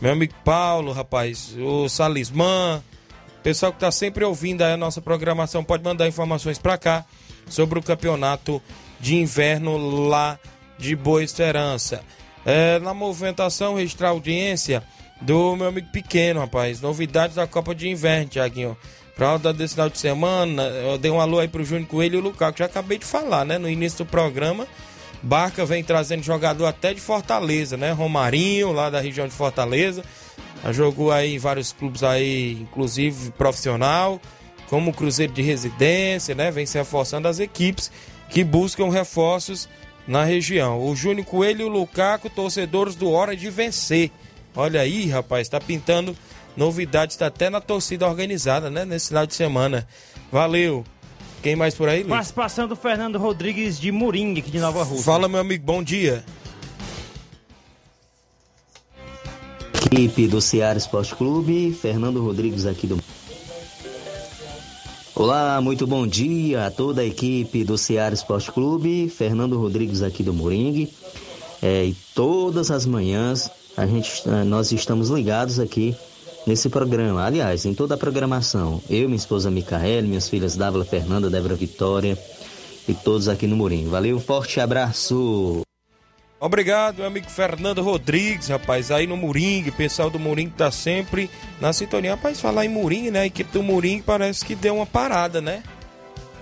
meu 0.00 0.12
amigo 0.12 0.32
Paulo, 0.42 0.92
rapaz, 0.92 1.54
o 1.58 1.90
Salismã, 1.90 2.82
pessoal 3.42 3.70
que 3.70 3.80
tá 3.80 3.90
sempre 3.90 4.24
ouvindo 4.24 4.62
aí 4.62 4.72
a 4.72 4.78
nossa 4.78 5.02
programação, 5.02 5.62
pode 5.62 5.84
mandar 5.84 6.08
informações 6.08 6.58
pra 6.58 6.78
cá 6.78 7.04
sobre 7.50 7.78
o 7.78 7.82
campeonato 7.82 8.62
de 8.98 9.16
inverno 9.16 9.76
lá 10.08 10.38
de 10.78 10.96
Boa 10.96 11.22
Esperança. 11.22 12.02
É, 12.46 12.78
na 12.78 12.94
movimentação, 12.94 13.74
registrar 13.74 14.08
a 14.08 14.12
audiência 14.12 14.82
do 15.20 15.54
meu 15.54 15.68
amigo 15.68 15.88
pequeno, 15.92 16.40
rapaz. 16.40 16.80
Novidades 16.80 17.36
da 17.36 17.46
Copa 17.46 17.74
de 17.74 17.90
Inverno, 17.90 18.30
Tiaguinho. 18.30 18.74
Pra 19.16 19.38
desse 19.38 19.72
final 19.72 19.88
de 19.88 19.98
semana, 19.98 20.62
eu 20.64 20.98
dei 20.98 21.10
um 21.10 21.18
alô 21.18 21.38
aí 21.38 21.48
pro 21.48 21.64
Júnior 21.64 21.88
Coelho 21.88 22.16
e 22.16 22.18
o 22.18 22.22
Lukaku. 22.22 22.58
Já 22.58 22.66
acabei 22.66 22.98
de 22.98 23.06
falar, 23.06 23.46
né? 23.46 23.56
No 23.56 23.66
início 23.66 24.04
do 24.04 24.06
programa. 24.10 24.66
Barca 25.22 25.64
vem 25.64 25.82
trazendo 25.82 26.22
jogador 26.22 26.66
até 26.66 26.92
de 26.92 27.00
Fortaleza, 27.00 27.78
né? 27.78 27.92
Romarinho, 27.92 28.72
lá 28.72 28.90
da 28.90 29.00
região 29.00 29.26
de 29.26 29.32
Fortaleza. 29.32 30.04
Já 30.62 30.70
jogou 30.70 31.10
aí 31.10 31.34
em 31.34 31.38
vários 31.38 31.72
clubes 31.72 32.02
aí, 32.02 32.58
inclusive 32.60 33.30
profissional, 33.30 34.20
como 34.68 34.90
o 34.90 34.94
Cruzeiro 34.94 35.32
de 35.32 35.40
Residência, 35.40 36.34
né? 36.34 36.50
Vem 36.50 36.66
se 36.66 36.76
reforçando 36.76 37.26
as 37.26 37.40
equipes 37.40 37.90
que 38.28 38.44
buscam 38.44 38.90
reforços 38.90 39.66
na 40.06 40.24
região. 40.24 40.86
O 40.86 40.94
Júnior 40.94 41.24
Coelho 41.24 41.62
e 41.62 41.64
o 41.64 41.68
Lukaku, 41.68 42.28
torcedores 42.28 42.94
do 42.94 43.10
Hora 43.10 43.34
de 43.34 43.48
Vencer. 43.48 44.10
Olha 44.54 44.82
aí, 44.82 45.08
rapaz, 45.08 45.48
tá 45.48 45.58
pintando 45.58 46.14
novidades, 46.56 47.16
tá 47.16 47.26
até 47.26 47.50
na 47.50 47.60
torcida 47.60 48.06
organizada, 48.06 48.70
né? 48.70 48.84
Nesse 48.84 49.08
final 49.08 49.26
de 49.26 49.34
semana. 49.34 49.86
Valeu. 50.32 50.84
Quem 51.42 51.54
mais 51.54 51.74
por 51.74 51.88
aí, 51.88 51.98
Luiz? 51.98 52.08
Participação 52.08 52.66
do 52.66 52.74
Fernando 52.74 53.18
Rodrigues 53.18 53.78
de 53.78 53.92
Moringa, 53.92 54.40
aqui 54.40 54.50
de 54.50 54.58
Nova 54.58 54.82
Rússia. 54.82 55.04
Fala, 55.04 55.28
meu 55.28 55.40
amigo, 55.40 55.64
bom 55.64 55.82
dia. 55.82 56.24
Equipe 59.84 60.26
do 60.26 60.40
Ceará 60.40 60.76
Esporte 60.76 61.14
Clube, 61.14 61.72
Fernando 61.72 62.22
Rodrigues 62.22 62.66
aqui 62.66 62.86
do. 62.86 62.98
Olá, 65.14 65.60
muito 65.60 65.86
bom 65.86 66.06
dia 66.06 66.66
a 66.66 66.70
toda 66.70 67.02
a 67.02 67.04
equipe 67.04 67.64
do 67.64 67.78
Ceará 67.78 68.12
Esporte 68.12 68.50
Clube, 68.50 69.08
Fernando 69.08 69.58
Rodrigues 69.58 70.02
aqui 70.02 70.22
do 70.22 70.34
Moringue. 70.34 70.92
É, 71.62 71.84
e 71.84 71.94
todas 72.14 72.70
as 72.70 72.84
manhãs 72.84 73.48
a 73.76 73.86
gente, 73.86 74.26
nós 74.46 74.72
estamos 74.72 75.10
ligados 75.10 75.60
aqui 75.60 75.94
nesse 76.46 76.68
programa. 76.68 77.24
Aliás, 77.24 77.66
em 77.66 77.74
toda 77.74 77.94
a 77.94 77.98
programação. 77.98 78.80
Eu, 78.88 79.08
minha 79.08 79.16
esposa 79.16 79.50
Micaele, 79.50 80.06
minhas 80.06 80.28
filhas 80.28 80.56
Dávila 80.56 80.84
Fernanda, 80.84 81.28
Débora 81.28 81.54
Vitória 81.54 82.16
e 82.86 82.94
todos 82.94 83.28
aqui 83.28 83.46
no 83.46 83.56
Moringue. 83.56 83.88
Valeu, 83.88 84.20
forte 84.20 84.60
abraço. 84.60 85.62
Obrigado, 86.38 86.98
meu 86.98 87.06
amigo 87.06 87.30
Fernando 87.30 87.82
Rodrigues, 87.82 88.48
rapaz, 88.48 88.90
aí 88.90 89.06
no 89.06 89.16
Moringue, 89.16 89.70
pessoal 89.70 90.10
do 90.10 90.18
Moringue 90.18 90.52
tá 90.52 90.70
sempre 90.70 91.30
na 91.58 91.72
sintonia. 91.72 92.10
Rapaz, 92.10 92.38
falar 92.38 92.66
em 92.66 92.68
Moringue, 92.68 93.10
né? 93.10 93.20
A 93.20 93.26
equipe 93.26 93.50
do 93.50 93.62
Moringue 93.62 94.02
parece 94.02 94.44
que 94.44 94.54
deu 94.54 94.76
uma 94.76 94.86
parada, 94.86 95.40
né? 95.40 95.62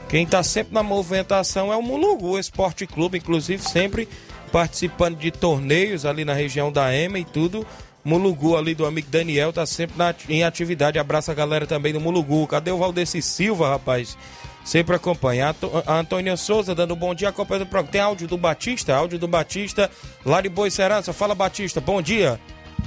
Quem 0.08 0.26
tá 0.26 0.42
sempre 0.42 0.74
na 0.74 0.82
movimentação 0.82 1.72
é 1.72 1.76
o 1.76 1.82
Mulugu 1.82 2.38
Esporte 2.38 2.86
Clube, 2.86 3.18
inclusive 3.18 3.62
sempre 3.62 4.08
participando 4.52 5.16
de 5.16 5.30
torneios 5.30 6.04
ali 6.04 6.24
na 6.24 6.34
região 6.34 6.70
da 6.70 6.94
EMA 6.94 7.20
e 7.20 7.24
tudo. 7.24 7.66
Mulugu 8.04 8.56
ali 8.56 8.74
do 8.74 8.84
amigo 8.84 9.08
Daniel 9.10 9.52
tá 9.52 9.64
sempre 9.64 9.96
na, 9.96 10.14
em 10.28 10.44
atividade. 10.44 10.98
Abraça 10.98 11.32
a 11.32 11.34
galera 11.34 11.66
também 11.66 11.92
do 11.92 12.00
Mulugu. 12.00 12.46
Cadê 12.46 12.70
o 12.70 12.78
Valdeci 12.78 13.22
Silva, 13.22 13.70
rapaz? 13.70 14.16
Sempre 14.64 14.96
acompanha. 14.96 15.54
A 15.86 15.98
Antônia 15.98 16.36
Souza 16.36 16.74
dando 16.74 16.94
bom 16.94 17.14
dia 17.14 17.30
acompanhando 17.30 17.64
o 17.64 17.66
programa. 17.66 17.92
Tem 17.92 18.00
áudio 18.00 18.28
do 18.28 18.36
Batista, 18.36 18.94
áudio 18.94 19.18
do 19.18 19.26
Batista, 19.26 19.90
lá 20.24 20.40
de 20.40 20.48
Boi 20.48 20.70
Serança. 20.70 21.12
Fala, 21.12 21.34
Batista, 21.34 21.80
bom 21.80 22.02
dia. 22.02 22.38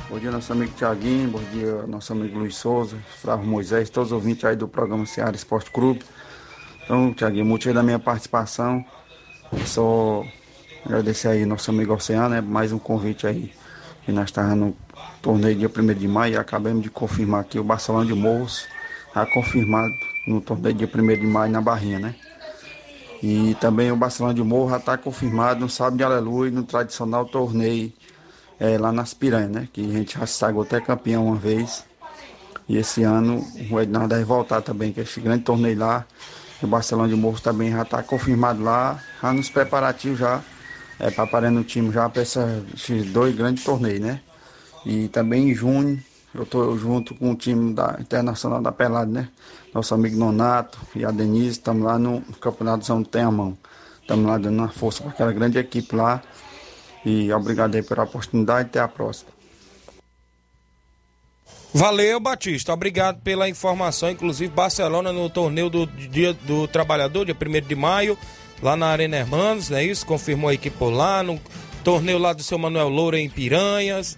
Bom 0.10 0.20
dia, 0.20 0.32
nosso 0.32 0.54
amigo 0.54 0.72
Tiaguinho, 0.78 1.30
bom 1.30 1.42
dia, 1.52 1.86
nosso 1.88 2.14
amigo 2.14 2.40
Luiz 2.40 2.56
Souza, 2.56 2.98
Flávio 3.22 3.46
Moisés, 3.46 3.90
todos 3.90 4.12
os 4.12 4.16
ouvintes 4.16 4.46
aí 4.46 4.56
do 4.56 4.68
programa 4.68 5.06
Ceará 5.06 5.36
Esporte 5.36 5.70
Clube. 5.70 6.02
Então, 6.84 7.14
Tiaguinho, 7.14 7.46
motivo 7.46 7.74
da 7.74 7.84
minha 7.84 8.00
participação, 8.00 8.86
só 9.66 10.24
agradecer 10.86 11.28
aí 11.28 11.46
nosso 11.46 11.70
amigo 11.72 11.94
Oceano, 11.94 12.30
né, 12.30 12.42
mais 12.42 12.72
um 12.72 12.80
convite 12.80 13.28
aí, 13.28 13.52
que 14.06 14.12
nós 14.14 14.26
estávamos 14.26 14.76
torneio 15.28 15.58
dia 15.58 15.70
1 15.70 15.94
de 15.94 16.08
maio 16.08 16.36
e 16.36 16.38
acabamos 16.38 16.82
de 16.82 16.90
confirmar 16.90 17.42
aqui 17.42 17.60
o 17.60 17.64
Barcelona 17.64 18.06
de 18.06 18.14
Morros, 18.14 18.66
está 19.08 19.26
confirmado 19.26 19.94
no 20.26 20.40
torneio 20.40 20.74
dia 20.74 20.88
1 20.88 21.08
de 21.20 21.28
maio 21.28 21.52
na 21.52 21.60
Barrinha, 21.60 22.00
né? 22.00 22.16
E 23.22 23.54
também 23.60 23.92
o 23.92 23.98
Barcelona 23.98 24.34
de 24.34 24.42
Morro 24.42 24.70
já 24.70 24.78
está 24.78 24.98
confirmado 24.98 25.60
no 25.60 25.70
sábado 25.70 25.98
de 25.98 26.04
Aleluia, 26.06 26.50
no 26.50 26.64
tradicional 26.64 27.26
torneio 27.26 27.92
é, 28.58 28.78
lá 28.78 28.94
nas 28.94 29.14
Piranhas, 29.14 29.52
né? 29.52 29.68
Que 29.74 29.82
a 29.82 29.92
gente 29.92 30.18
já 30.18 30.26
sagou 30.26 30.64
até 30.64 30.80
campeão 30.80 31.28
uma 31.28 31.36
vez. 31.36 31.84
E 32.70 32.78
esse 32.78 33.04
ano 33.04 33.46
o 33.70 33.82
Ednaldo 33.82 34.08
deve 34.08 34.24
voltar 34.24 34.62
também, 34.62 34.94
que 34.94 35.02
é 35.02 35.04
esse 35.04 35.20
grande 35.20 35.44
torneio 35.44 35.78
lá. 35.78 36.06
O 36.64 36.68
Barcelona 36.68 37.10
de 37.10 37.16
Morro 37.16 37.42
também 37.42 37.70
já 37.70 37.82
está 37.82 38.02
confirmado 38.02 38.64
lá, 38.64 39.04
já 39.22 39.34
nos 39.34 39.50
preparativos 39.50 40.20
já, 40.20 40.42
é, 40.98 41.12
preparando 41.12 41.60
o 41.60 41.64
time 41.66 41.92
já 41.92 42.08
para 42.08 42.22
esses 42.22 43.12
dois 43.12 43.36
grandes 43.36 43.66
torneios, 43.66 44.00
né? 44.00 44.22
E 44.88 45.10
também 45.10 45.50
em 45.50 45.54
junho 45.54 46.02
eu 46.34 46.44
estou 46.44 46.78
junto 46.78 47.14
com 47.14 47.32
o 47.32 47.36
time 47.36 47.74
da 47.74 47.98
Internacional 48.00 48.62
da 48.62 48.72
Pelada, 48.72 49.12
né? 49.12 49.28
Nosso 49.74 49.94
amigo 49.94 50.16
Nonato 50.16 50.80
e 50.96 51.04
a 51.04 51.12
Denise, 51.12 51.50
estamos 51.50 51.84
lá 51.84 52.00
no 52.00 52.22
Campeonato 52.40 52.86
São 52.86 53.04
Temão. 53.04 53.58
Estamos 54.02 54.26
lá 54.26 54.38
dando 54.38 54.60
uma 54.60 54.70
força 54.70 55.04
para 55.04 55.12
aquela 55.12 55.34
grande 55.34 55.60
equipe 55.60 55.94
lá. 55.94 56.22
E 57.06 57.30
obrigado 57.34 57.76
aí 57.76 57.84
pela 57.84 58.04
oportunidade. 58.04 58.70
Até 58.70 58.80
a 58.80 58.88
próxima. 58.88 59.30
Valeu, 61.74 62.18
Batista. 62.22 62.72
Obrigado 62.72 63.22
pela 63.22 63.50
informação. 63.50 64.10
Inclusive, 64.10 64.54
Barcelona 64.54 65.12
no 65.12 65.30
torneio 65.30 65.70
do 65.70 65.86
Dia 65.86 66.34
do 66.34 66.66
Trabalhador, 66.66 67.26
dia 67.26 67.36
1 67.36 67.68
de 67.68 67.76
maio, 67.76 68.18
lá 68.64 68.78
na 68.78 68.88
Arena 68.88 69.18
Hermanos, 69.18 69.70
não 69.70 69.78
é 69.78 69.84
isso? 69.84 70.06
Confirmou 70.06 70.50
a 70.50 70.54
equipe 70.54 70.78
por 70.78 70.92
lá. 70.92 71.22
No 71.22 71.38
torneio 71.84 72.18
lá 72.18 72.32
do 72.32 72.42
seu 72.42 72.58
Manuel 72.58 72.88
Loura 72.88 73.20
em 73.20 73.30
Piranhas. 73.30 74.18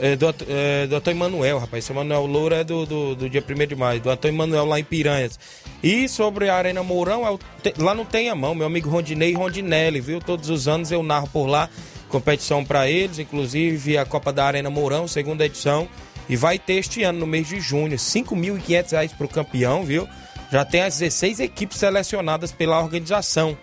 É, 0.00 0.16
do, 0.16 0.34
é, 0.48 0.86
do 0.86 0.96
Antônio 0.96 1.18
Manuel, 1.18 1.58
rapaz. 1.58 1.84
Seu 1.84 1.94
Manuel 1.94 2.26
Loura 2.26 2.56
é 2.56 2.64
do, 2.64 2.86
do, 2.86 3.14
do 3.14 3.30
dia 3.30 3.42
1 3.42 3.66
de 3.66 3.76
maio, 3.76 4.00
do 4.00 4.10
Antônio 4.10 4.36
Manuel 4.36 4.64
lá 4.64 4.78
em 4.78 4.84
Piranhas. 4.84 5.38
E 5.82 6.08
sobre 6.08 6.48
a 6.48 6.56
Arena 6.56 6.82
Mourão, 6.82 7.26
é 7.26 7.30
o, 7.30 7.38
lá 7.78 7.94
não 7.94 8.04
tem 8.04 8.28
a 8.28 8.34
mão, 8.34 8.54
meu 8.54 8.66
amigo 8.66 8.88
Rondinei 8.88 9.34
Rondinelli, 9.34 10.00
viu? 10.00 10.20
Todos 10.20 10.50
os 10.50 10.68
anos 10.68 10.90
eu 10.90 11.02
narro 11.02 11.28
por 11.28 11.46
lá, 11.46 11.68
competição 12.08 12.64
para 12.64 12.88
eles, 12.88 13.18
inclusive 13.18 13.98
a 13.98 14.04
Copa 14.04 14.32
da 14.32 14.44
Arena 14.44 14.70
Mourão, 14.70 15.08
segunda 15.08 15.44
edição. 15.44 15.88
E 16.28 16.36
vai 16.36 16.58
ter 16.58 16.74
este 16.74 17.02
ano, 17.02 17.20
no 17.20 17.26
mês 17.26 17.48
de 17.48 17.60
junho, 17.60 17.90
R$ 17.90 17.96
5.500 17.96 19.16
para 19.16 19.26
o 19.26 19.28
campeão, 19.28 19.84
viu? 19.84 20.06
Já 20.50 20.64
tem 20.64 20.82
as 20.82 20.98
16 20.98 21.40
equipes 21.40 21.78
selecionadas 21.78 22.52
pela 22.52 22.80
organização. 22.80 23.56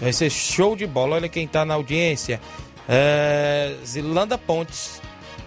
Vai 0.00 0.12
ser 0.12 0.30
show 0.30 0.74
de 0.74 0.86
bola. 0.86 1.16
Olha 1.16 1.28
quem 1.28 1.44
está 1.44 1.64
na 1.64 1.74
audiência. 1.74 2.40
É, 2.88 3.74
Zilanda 3.84 4.36
Pontes 4.36 5.00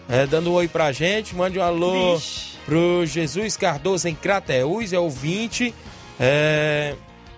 é, 0.09 0.25
dando 0.25 0.51
um 0.51 0.53
oi 0.53 0.67
pra 0.67 0.91
gente. 0.91 1.35
Mande 1.35 1.59
um 1.59 1.63
alô 1.63 2.15
Vixe. 2.15 2.57
pro 2.65 3.05
Jesus 3.05 3.57
Cardoso 3.57 4.07
em 4.07 4.15
Crateús, 4.15 4.93
é 4.93 4.99
ouvinte. 4.99 5.73
É, 6.19 6.95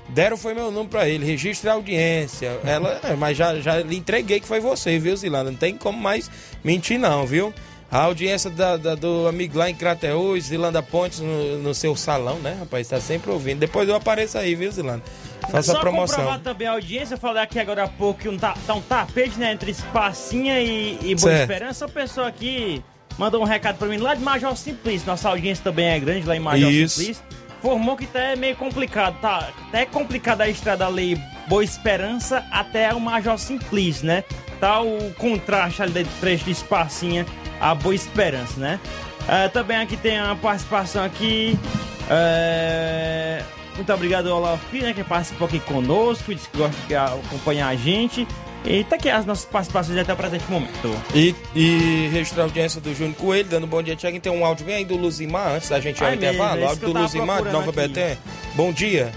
deram 0.10 0.38
foi 0.38 0.54
meu 0.54 0.72
nome 0.72 0.90
pra 0.90 1.08
ele, 1.08 1.26
registre 1.26 1.70
a 1.70 1.74
audiência. 1.74 2.60
Ela, 2.64 3.00
é, 3.04 3.16
mas 3.16 3.38
já, 3.38 3.60
já 3.60 3.78
lhe 3.80 3.98
entreguei 3.98 4.40
que 4.40 4.48
foi 4.48 4.60
você, 4.60 5.00
viu, 5.00 5.16
Zilanda? 5.16 5.52
Não 5.52 5.58
tem 5.58 5.76
como 5.76 5.98
mais 5.98 6.30
mentir, 6.64 7.00
não, 7.00 7.26
viu? 7.26 7.54
A 7.90 8.02
audiência 8.02 8.50
da, 8.50 8.76
da, 8.76 8.96
do 8.96 9.28
amigo 9.28 9.58
lá 9.58 9.70
em 9.70 9.76
Crateús, 9.76 10.46
Zilanda 10.46 10.84
Pontes, 10.84 11.22
no, 11.22 11.58
no, 11.60 11.74
seu 11.74 11.96
salão, 11.96 12.38
né, 12.40 12.58
rapaz? 12.60 12.90
Tá 12.90 13.00
sempre 13.00 13.32
ouvindo. 13.32 13.60
Depois 13.60 13.88
eu 13.88 13.96
apareço 13.96 14.38
aí, 14.38 14.56
viu, 14.56 14.70
Zilanda? 14.70 15.04
Faça 15.52 15.72
Só 15.72 15.78
a 15.78 15.82
promoção. 15.82 16.18
comprovar 16.18 16.40
também 16.40 16.68
a 16.68 16.72
audiência, 16.72 17.16
eu 17.16 17.18
falei 17.18 17.42
aqui 17.42 17.60
agora 17.60 17.84
há 17.84 17.88
pouco 17.88 18.22
que 18.22 18.30
um 18.30 18.38
tá, 18.38 18.56
tá 18.66 18.74
um 18.74 18.82
tapete, 18.82 19.40
né, 19.40 19.54
entre 19.54 19.72
Espacinha 19.72 20.60
e, 20.60 20.98
e 21.02 21.16
Boa 21.16 21.32
certo. 21.32 21.52
Esperança. 21.52 21.86
A 21.86 21.90
pessoa 21.90 22.28
aqui 22.28 22.84
mandou 23.18 23.42
um 23.42 23.46
recado 23.46 23.78
pra 23.78 23.88
mim 23.88 23.98
lá 23.98 24.14
de 24.14 24.22
Major 24.22 24.56
Simplício. 24.56 25.08
Nossa 25.08 25.30
audiência 25.30 25.64
também 25.64 25.88
é 25.88 26.00
grande 26.00 26.28
lá 26.28 26.36
em 26.36 26.40
Major 26.40 26.70
Isso. 26.70 27.00
Simplício. 27.00 27.24
Formou 27.62 27.98
que 27.98 28.06
tá 28.06 28.20
é 28.20 28.36
meio 28.36 28.56
complicado, 28.56 29.20
tá? 29.20 29.50
Até 29.68 29.86
complicado 29.86 30.42
a 30.42 30.48
estrada 30.48 30.86
ali 30.86 31.20
Boa 31.48 31.64
Esperança 31.64 32.46
até 32.52 32.94
o 32.94 33.00
Major 33.00 33.38
Simplício, 33.40 34.06
né? 34.06 34.24
Tá 34.60 34.82
o 34.82 35.14
contraste 35.16 35.82
ali 35.82 36.04
do 36.04 36.20
trecho 36.20 36.46
de 36.46 36.52
Espacinha 36.52 37.26
a 37.60 37.74
Boa 37.74 37.96
Esperança, 37.96 38.60
né? 38.60 38.80
Uh, 39.24 39.50
também 39.52 39.78
aqui 39.78 39.98
tem 39.98 40.18
a 40.18 40.36
participação 40.36 41.04
aqui. 41.04 41.58
Uh, 42.04 43.44
muito 43.78 43.94
obrigado 43.94 44.30
ao 44.30 44.40
Olaf, 44.40 44.62
né, 44.74 44.94
que 44.94 45.04
participou 45.04 45.48
aqui 45.48 45.60
conosco, 45.60 46.34
disse 46.34 46.50
que 46.50 46.58
gosta 46.58 46.76
de 46.88 46.96
acompanhar 46.96 47.70
a 47.70 47.76
gente. 47.76 48.28
E 48.66 48.84
tá 48.84 48.98
aqui 48.98 49.10
as 49.10 49.26
nossas 49.26 49.46
participações 49.46 49.98
até 49.98 50.12
o 50.12 50.18
presente 50.18 50.44
momento. 50.52 50.90
E, 51.14 51.34
e 51.56 52.10
registrar 52.12 52.44
a 52.44 52.46
audiência 52.48 52.82
do 52.82 52.94
Júnior 52.94 53.16
Coelho, 53.16 53.48
dando 53.48 53.66
bom 53.66 53.82
dia, 53.82 53.96
Tiaguinho. 53.96 54.22
Tem 54.22 54.32
um 54.32 54.44
áudio 54.46 54.66
bem 54.66 54.76
aí 54.76 54.86
do 54.86 54.98
Luzimar, 54.98 55.54
antes 55.54 55.70
da 55.70 55.80
gente 55.80 56.00
ir 56.00 56.04
ao 56.04 56.10
Ai, 56.10 56.16
intervalo. 56.16 56.68
áudio 56.68 56.92
do 56.92 57.00
Luzimar, 57.00 57.44
de 57.44 57.50
Nova. 57.50 57.72
Betém. 57.72 58.18
Bom 58.56 58.74
dia. 58.74 59.14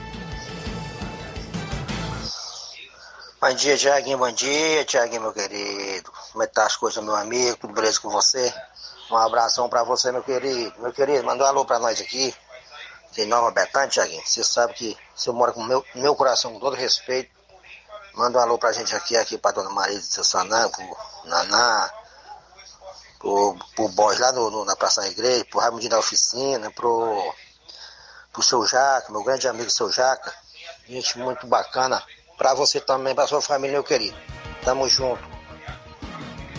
Bom 3.41 3.55
dia, 3.55 3.77
Tiaguinho. 3.77 4.19
Bom 4.19 4.31
dia, 4.31 4.85
Tiaguinho, 4.85 5.23
meu 5.23 5.33
querido. 5.33 6.13
Como 6.31 6.45
é 6.45 6.47
que 6.47 6.53
tá 6.53 6.67
as 6.67 6.77
coisas, 6.77 7.03
meu 7.03 7.17
amigo? 7.17 7.57
Tudo 7.57 7.73
beleza 7.73 7.99
com 7.99 8.11
você? 8.11 8.53
Um 9.11 9.17
abração 9.17 9.69
pra 9.69 9.83
você, 9.83 10.13
meu 10.13 10.23
querido. 10.23 10.75
Meu 10.79 10.93
querido, 10.93 11.25
manda 11.25 11.43
um 11.43 11.47
alô 11.47 11.65
pra 11.65 11.79
nós 11.79 12.01
aqui. 12.01 12.33
Em 13.19 13.27
Nova 13.27 13.51
Betânia, 13.51 13.89
Tiaguinho. 13.89 14.23
Você 14.25 14.43
sabe 14.45 14.73
que 14.75 14.97
você 15.15 15.31
mora 15.33 15.53
com 15.53 15.63
meu, 15.63 15.85
meu 15.95 16.15
coração, 16.15 16.53
com 16.53 16.61
todo 16.61 16.77
respeito. 16.77 17.31
Manda 18.15 18.39
um 18.39 18.43
alô 18.43 18.59
pra 18.59 18.73
gente 18.73 18.95
aqui, 18.95 19.17
aqui 19.17 19.37
pra 19.39 19.51
Dona 19.53 19.71
Maria 19.71 19.99
de 19.99 20.05
Sassanã, 20.07 20.69
pro 20.71 20.97
Naná, 21.25 21.91
pro, 23.19 23.57
pro 23.75 23.89
Borges 23.89 24.21
lá 24.21 24.33
no, 24.33 24.51
no- 24.51 24.65
na 24.65 24.75
Praça 24.77 25.01
da 25.03 25.09
Igreja, 25.09 25.45
pro 25.45 25.61
Raimundinho 25.61 25.91
da 25.91 25.99
Oficina, 25.99 26.71
pro, 26.71 27.35
pro 28.33 28.43
seu 28.43 28.65
Jaca, 28.67 29.11
meu 29.13 29.23
grande 29.23 29.47
amigo 29.49 29.71
seu 29.71 29.91
Jaca. 29.91 30.33
Gente 30.89 31.19
muito 31.19 31.47
bacana. 31.47 32.03
Pra 32.37 32.55
você 32.55 32.81
também, 32.81 33.15
pra 33.15 33.27
sua 33.27 33.41
família, 33.43 33.75
meu 33.75 33.85
querido. 33.85 34.17
Tamo 34.65 34.89
junto. 34.89 35.23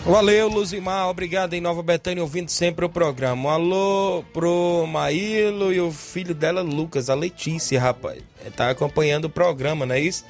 Valeu, 0.04 0.48
Luzimar. 0.48 1.08
Obrigado 1.08 1.54
em 1.54 1.60
Nova 1.60 1.80
Betânia, 1.80 2.22
ouvindo 2.22 2.50
sempre 2.50 2.84
o 2.84 2.88
programa. 2.88 3.52
Alô 3.52 4.24
pro 4.32 4.84
Maílo 4.86 5.72
e 5.72 5.80
o 5.80 5.92
filho 5.92 6.34
dela, 6.34 6.60
Lucas, 6.60 7.08
a 7.08 7.14
Letícia, 7.14 7.80
rapaz. 7.80 8.20
É, 8.44 8.50
Tá 8.50 8.70
acompanhando 8.70 9.26
o 9.26 9.30
programa, 9.30 9.86
não 9.86 9.94
é 9.94 10.00
isso? 10.00 10.24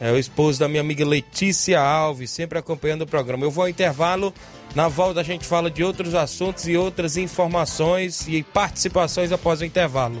É 0.00 0.10
o 0.10 0.18
esposo 0.18 0.58
da 0.58 0.68
minha 0.68 0.80
amiga 0.80 1.06
Letícia 1.06 1.80
Alves, 1.80 2.30
sempre 2.30 2.58
acompanhando 2.58 3.02
o 3.02 3.06
programa. 3.06 3.44
Eu 3.44 3.52
vou 3.52 3.62
ao 3.62 3.68
intervalo. 3.68 4.34
Na 4.74 4.88
volta 4.88 5.20
a 5.20 5.24
gente 5.24 5.46
fala 5.46 5.70
de 5.70 5.84
outros 5.84 6.16
assuntos 6.16 6.66
e 6.66 6.76
outras 6.76 7.16
informações 7.16 8.26
e 8.26 8.42
participações 8.42 9.30
após 9.30 9.60
o 9.60 9.64
intervalo. 9.64 10.20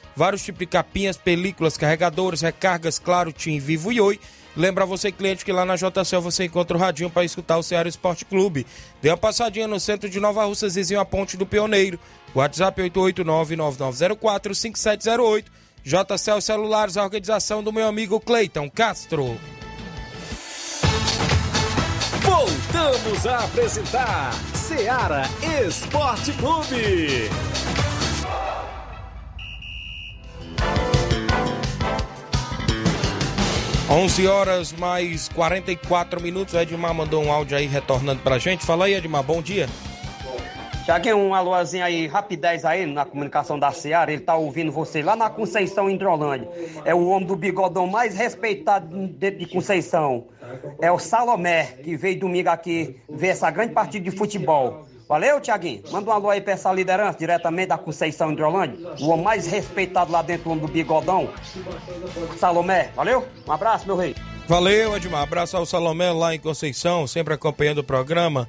Vários 0.15 0.43
tipos 0.43 0.59
de 0.59 0.65
capinhas, 0.65 1.17
películas, 1.17 1.77
carregadores, 1.77 2.41
recargas, 2.41 2.99
claro, 2.99 3.31
TIM, 3.31 3.59
Vivo 3.59 3.91
e 3.91 4.01
Oi. 4.01 4.19
Lembra 4.55 4.85
você, 4.85 5.11
cliente, 5.11 5.43
que 5.45 5.51
lá 5.51 5.65
na 5.65 5.75
JCL 5.75 6.21
você 6.21 6.45
encontra 6.45 6.75
o 6.75 6.79
radinho 6.79 7.09
para 7.09 7.23
escutar 7.23 7.57
o 7.57 7.63
Ceará 7.63 7.87
Esporte 7.87 8.25
Clube. 8.25 8.65
Dê 9.01 9.09
uma 9.09 9.17
passadinha 9.17 9.67
no 9.67 9.79
centro 9.79 10.09
de 10.09 10.19
Nova 10.19 10.43
Russas, 10.43 10.75
vizinho 10.75 10.99
a 10.99 11.05
Ponte 11.05 11.37
do 11.37 11.45
Pioneiro. 11.45 11.97
WhatsApp 12.35 12.81
889-9904-5708. 12.81 15.45
JCL 15.83 16.41
Celulares, 16.41 16.97
a 16.97 17.03
organização 17.03 17.63
do 17.63 17.73
meu 17.73 17.87
amigo 17.87 18.19
Cleiton 18.19 18.69
Castro. 18.69 19.35
Voltamos 22.21 23.25
a 23.25 23.45
apresentar 23.45 24.31
Seara 24.53 25.23
Esporte 25.65 26.33
Clube. 26.33 27.31
11 33.91 34.25
horas 34.25 34.71
mais 34.71 35.27
44 35.27 36.21
minutos. 36.21 36.53
O 36.53 36.59
Edmar 36.59 36.93
mandou 36.93 37.21
um 37.21 37.29
áudio 37.29 37.57
aí 37.57 37.65
retornando 37.65 38.21
pra 38.21 38.37
gente. 38.37 38.65
Fala 38.65 38.85
aí, 38.85 38.93
Edmar, 38.93 39.21
bom 39.21 39.41
dia. 39.41 39.67
Tiaguinho, 40.85 41.17
um 41.17 41.35
alôzinho 41.35 41.83
aí, 41.83 42.07
rapidez 42.07 42.63
aí 42.63 42.85
na 42.85 43.03
comunicação 43.03 43.59
da 43.59 43.69
Seara, 43.73 44.13
ele 44.13 44.21
tá 44.21 44.33
ouvindo 44.35 44.71
você 44.71 45.01
lá 45.03 45.13
na 45.13 45.29
Conceição 45.29 45.89
Hidrolândia. 45.89 46.49
É 46.85 46.95
o 46.95 47.05
homem 47.07 47.27
do 47.27 47.35
bigodão 47.35 47.85
mais 47.85 48.15
respeitado 48.15 49.07
dentro 49.09 49.39
de 49.39 49.45
Conceição. 49.45 50.27
É 50.81 50.89
o 50.89 50.97
Salomé, 50.97 51.65
que 51.83 51.97
veio 51.97 52.17
domingo 52.17 52.49
aqui 52.49 52.95
ver 53.09 53.27
essa 53.27 53.51
grande 53.51 53.73
partida 53.73 54.09
de 54.09 54.15
futebol. 54.15 54.85
Valeu, 55.11 55.41
Tiaguinho? 55.41 55.83
Manda 55.91 56.09
um 56.09 56.13
alô 56.13 56.29
aí 56.29 56.39
pra 56.39 56.53
essa 56.53 56.71
liderança, 56.71 57.19
diretamente 57.19 57.67
da 57.67 57.77
Conceição 57.77 58.31
Hidrolândia. 58.31 58.93
O 59.01 59.09
homem 59.09 59.25
mais 59.25 59.45
respeitado 59.45 60.09
lá 60.09 60.21
dentro, 60.21 60.55
do 60.55 60.69
bigodão. 60.69 61.27
Salomé, 62.39 62.91
valeu? 62.95 63.27
Um 63.45 63.51
abraço, 63.51 63.85
meu 63.85 63.97
rei. 63.97 64.15
Valeu, 64.47 64.95
Edmar. 64.95 65.23
Abraço 65.23 65.57
ao 65.57 65.65
Salomé 65.65 66.13
lá 66.13 66.33
em 66.33 66.39
Conceição, 66.39 67.05
sempre 67.07 67.33
acompanhando 67.33 67.79
o 67.79 67.83
programa. 67.83 68.47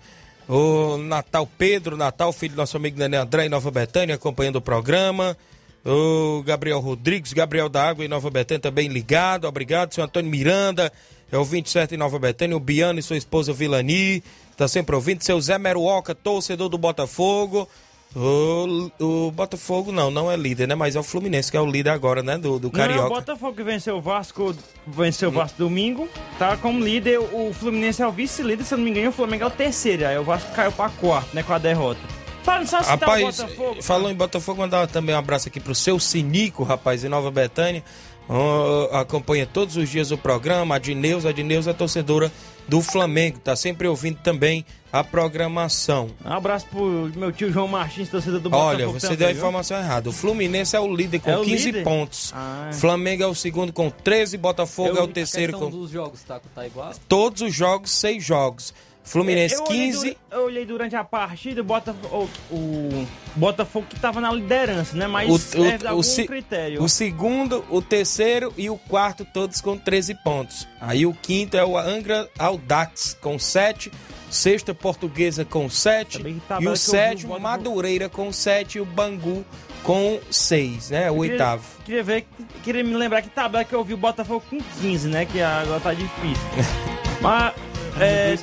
O 0.48 0.98
Natal 0.98 1.48
Pedro, 1.58 1.96
Natal, 1.96 2.32
filho 2.32 2.54
do 2.54 2.58
nosso 2.58 2.76
amigo 2.76 2.96
Nenê 2.96 3.16
André 3.16 3.46
em 3.46 3.48
Nova 3.48 3.72
Betânia, 3.72 4.14
acompanhando 4.14 4.56
o 4.56 4.62
programa. 4.62 5.36
O 5.84 6.44
Gabriel 6.46 6.78
Rodrigues, 6.78 7.32
Gabriel 7.32 7.68
da 7.68 7.88
Água 7.88 8.04
em 8.04 8.08
Nova 8.08 8.30
Betânia 8.30 8.60
também 8.60 8.86
ligado. 8.86 9.48
Obrigado, 9.48 9.92
seu 9.92 10.04
Antônio 10.04 10.30
Miranda, 10.30 10.92
é 11.32 11.36
o 11.36 11.44
27 11.44 11.96
em 11.96 11.98
Nova 11.98 12.20
Betânia. 12.20 12.56
O 12.56 12.60
Biano 12.60 13.00
e 13.00 13.02
sua 13.02 13.16
esposa 13.16 13.52
Vilani, 13.52 14.22
tá 14.62 14.68
sempre 14.68 14.94
ouvindo. 14.94 15.22
Seu 15.22 15.40
Zé 15.40 15.58
Meruoca, 15.58 16.14
torcedor 16.14 16.68
do 16.68 16.78
Botafogo. 16.78 17.68
O, 18.14 18.90
o 19.00 19.30
Botafogo 19.30 19.90
não, 19.90 20.10
não 20.10 20.30
é 20.30 20.36
líder, 20.36 20.68
né? 20.68 20.74
Mas 20.74 20.94
é 20.94 21.00
o 21.00 21.02
Fluminense 21.02 21.50
que 21.50 21.56
é 21.56 21.60
o 21.60 21.66
líder 21.66 21.90
agora, 21.90 22.22
né? 22.22 22.36
Do, 22.36 22.58
do 22.58 22.68
Não, 22.68 22.70
Carioca. 22.70 23.06
o 23.06 23.08
Botafogo 23.08 23.56
que 23.56 23.62
venceu 23.62 23.96
o 23.96 24.00
Vasco, 24.02 24.54
venceu 24.86 25.30
o 25.30 25.32
Vasco 25.32 25.56
domingo, 25.58 26.06
tá 26.38 26.56
como 26.58 26.78
líder, 26.84 27.18
o 27.18 27.52
Fluminense 27.54 28.02
é 28.02 28.06
o 28.06 28.12
vice-líder, 28.12 28.64
se 28.64 28.74
eu 28.74 28.78
não 28.78 28.84
me 28.84 28.90
engano, 28.90 29.08
o 29.08 29.12
Flamengo 29.12 29.44
é 29.44 29.46
o 29.46 29.50
terceiro, 29.50 30.06
aí 30.06 30.18
o 30.18 30.24
Vasco 30.24 30.52
caiu 30.52 30.70
pra 30.72 30.90
quarto, 30.90 31.34
né, 31.34 31.42
com 31.42 31.54
a 31.54 31.58
derrota. 31.58 32.00
Fala 32.42 32.66
só 32.66 32.82
citar 32.82 32.96
o 32.96 33.00
Rapaz, 33.00 33.36
Botafogo. 33.40 33.82
falou 33.82 34.10
em 34.10 34.14
Botafogo, 34.14 34.60
mandar 34.60 34.86
também 34.88 35.14
um 35.14 35.18
abraço 35.18 35.48
aqui 35.48 35.58
pro 35.58 35.74
seu 35.74 35.98
Sinico, 35.98 36.64
rapaz, 36.64 37.02
em 37.04 37.08
Nova 37.08 37.30
Betânia. 37.30 37.82
Ó, 38.28 38.88
acompanha 38.96 39.46
todos 39.46 39.76
os 39.76 39.88
dias 39.88 40.10
o 40.10 40.18
programa. 40.18 40.76
A 40.76 40.78
Dineuza, 40.78 41.28
a 41.28 41.32
Dineuza 41.32 41.70
é 41.70 41.74
torcedora 41.74 42.30
do 42.68 42.80
Flamengo, 42.80 43.38
tá 43.40 43.56
sempre 43.56 43.88
ouvindo 43.88 44.18
também 44.22 44.64
a 44.92 45.02
programação. 45.02 46.10
Um 46.24 46.32
abraço 46.32 46.66
pro 46.66 47.10
meu 47.16 47.32
tio 47.32 47.52
João 47.52 47.66
Martins, 47.66 48.08
torcedor 48.08 48.38
do 48.40 48.54
Olha, 48.54 48.78
Botafogo. 48.86 49.00
você 49.00 49.06
também, 49.06 49.18
deu 49.18 49.26
a 49.26 49.30
viu? 49.32 49.38
informação 49.38 49.76
errada. 49.78 50.08
O 50.08 50.12
Fluminense 50.12 50.76
é 50.76 50.80
o 50.80 50.94
líder 50.94 51.18
com 51.18 51.30
É 51.30 51.38
o 51.38 51.42
15 51.44 51.64
líder? 51.66 51.84
pontos. 51.84 52.32
Ah. 52.34 52.70
Flamengo 52.72 53.22
é 53.22 53.26
o 53.26 53.34
segundo 53.34 53.72
com 53.72 53.90
13, 53.90 54.36
Botafogo 54.38 54.96
é 54.96 55.02
o 55.02 55.08
terceiro 55.08 55.58
com 55.58 55.68
dos 55.68 55.90
jogos 55.90 56.22
tá, 56.22 56.40
tá 56.54 56.66
igual? 56.66 56.92
todos 57.08 57.42
os 57.42 57.52
jogos, 57.54 57.90
seis 57.90 58.24
jogos. 58.24 58.72
Fluminense 59.04 59.54
eu 59.56 59.64
olhei 59.64 59.78
15, 59.90 60.10
du- 60.10 60.16
eu 60.30 60.44
olhei 60.44 60.64
durante 60.64 60.94
a 60.94 61.02
partida, 61.02 61.62
Botafogo, 61.62 62.30
o, 62.50 62.54
o 62.56 63.06
Botafogo 63.34 63.86
que 63.90 63.98
tava 63.98 64.20
na 64.20 64.30
liderança, 64.32 64.96
né? 64.96 65.06
Mas 65.08 65.28
O- 65.54 65.60
o- 65.60 65.66
é 65.66 65.92
o 65.92 66.02
se- 66.02 66.26
critério. 66.26 66.82
O 66.82 66.88
segundo, 66.88 67.64
o 67.68 67.82
terceiro 67.82 68.52
e 68.56 68.70
o 68.70 68.76
quarto, 68.78 69.24
todos 69.24 69.60
com 69.60 69.76
13 69.76 70.14
pontos. 70.22 70.68
Aí 70.80 71.04
o 71.04 71.12
quinto 71.12 71.56
é 71.56 71.64
o 71.64 71.76
Angra 71.76 72.28
Audax 72.38 73.16
com 73.20 73.38
7. 73.38 73.90
Sexta 74.30 74.72
Portuguesa 74.72 75.44
com 75.44 75.68
7. 75.68 76.18
tabela 76.48 76.62
E 76.62 76.64
eu 76.64 76.72
o 76.72 76.76
sétimo, 76.76 77.38
Madureira 77.38 78.08
com 78.08 78.32
7. 78.32 78.78
E 78.78 78.80
o 78.80 78.84
Bangu 78.86 79.44
com 79.82 80.18
6, 80.30 80.88
né? 80.90 81.10
O 81.10 81.16
Eu 81.16 81.20
queria- 81.22 81.32
oitavo. 81.32 81.64
Queria 81.84 82.02
ver, 82.04 82.26
queria 82.62 82.82
me 82.84 82.94
lembrar 82.94 83.20
que 83.20 83.28
tabela 83.28 83.62
que 83.64 83.74
eu 83.74 83.82
vi 83.84 83.92
o 83.94 83.96
Botafogo 83.98 84.42
com 84.48 84.58
15, 84.80 85.08
né? 85.08 85.26
Que 85.26 85.40
agora 85.42 85.80
tá 85.80 85.92
difícil. 85.92 86.46
Mas. 87.20 87.52
É. 88.00 88.34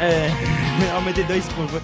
É. 0.00 0.30
Aumentei 0.94 1.24
dois 1.24 1.46
pontos. 1.48 1.80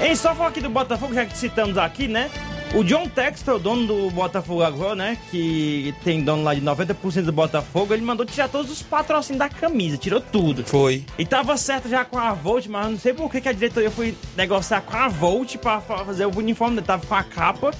Em 0.00 0.14
só 0.14 0.34
falar 0.34 0.48
aqui 0.50 0.60
do 0.60 0.68
Botafogo, 0.70 1.12
já 1.14 1.24
que 1.26 1.36
citamos 1.36 1.76
aqui, 1.76 2.06
né? 2.08 2.30
O 2.74 2.84
John 2.84 3.08
Textor, 3.08 3.58
dono 3.58 3.86
do 3.86 4.10
Botafogo 4.10 4.62
agora, 4.62 4.94
né? 4.94 5.16
Que 5.30 5.94
tem 6.04 6.22
dono 6.22 6.42
lá 6.42 6.54
de 6.54 6.60
90% 6.60 7.22
do 7.22 7.32
Botafogo, 7.32 7.94
ele 7.94 8.02
mandou 8.04 8.26
tirar 8.26 8.48
todos 8.48 8.70
os 8.70 8.82
patrocínios 8.82 9.38
da 9.38 9.48
camisa, 9.48 9.96
tirou 9.96 10.20
tudo. 10.20 10.62
Foi. 10.64 11.04
E 11.18 11.24
tava 11.24 11.56
certo 11.56 11.88
já 11.88 12.04
com 12.04 12.18
a 12.18 12.32
Volt, 12.34 12.66
mas 12.66 12.90
não 12.90 12.98
sei 12.98 13.14
por 13.14 13.30
que, 13.30 13.40
que 13.40 13.48
a 13.48 13.52
diretoria 13.52 13.90
foi 13.90 14.14
negociar 14.36 14.82
com 14.82 14.94
a 14.96 15.08
Volt 15.08 15.56
pra 15.56 15.80
fa- 15.80 16.04
fazer 16.04 16.26
o 16.26 16.38
uniforme, 16.38 16.82
tava 16.82 17.06
com 17.06 17.14
a 17.14 17.22
capa, 17.22 17.70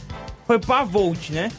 foi 0.47 0.59
pra 0.59 0.83
Volt, 0.85 1.31
né? 1.31 1.51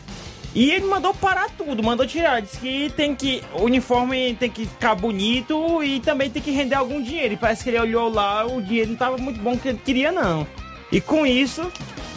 E 0.56 0.72
ele 0.72 0.86
mandou 0.86 1.14
parar 1.14 1.48
tudo, 1.58 1.84
mandou 1.84 2.08
tirar. 2.08 2.42
Disse 2.42 2.58
que 2.58 2.90
tem 2.96 3.16
que. 3.16 3.44
O 3.54 3.64
uniforme 3.66 4.34
tem 4.40 4.50
que 4.50 4.66
ficar 4.66 4.96
bonito 4.96 5.84
e 5.84 6.00
também 6.00 6.30
tem 6.30 6.42
que 6.42 6.52
render 6.52 6.76
algum 6.76 7.02
dinheiro. 7.02 7.36
E 7.36 7.38
parece 7.38 7.64
que 7.64 7.70
ele 7.70 7.80
olhou 7.80 8.12
lá, 8.12 8.46
o 8.46 8.62
dinheiro 8.62 8.90
não 8.92 8.98
tava 8.98 9.18
muito 9.18 9.40
bom 9.40 9.58
que 9.58 9.68
ele 9.70 9.82
queria, 9.84 10.12
não. 10.12 10.48
E 10.92 11.00
com 11.00 11.24
isso, 11.26 11.72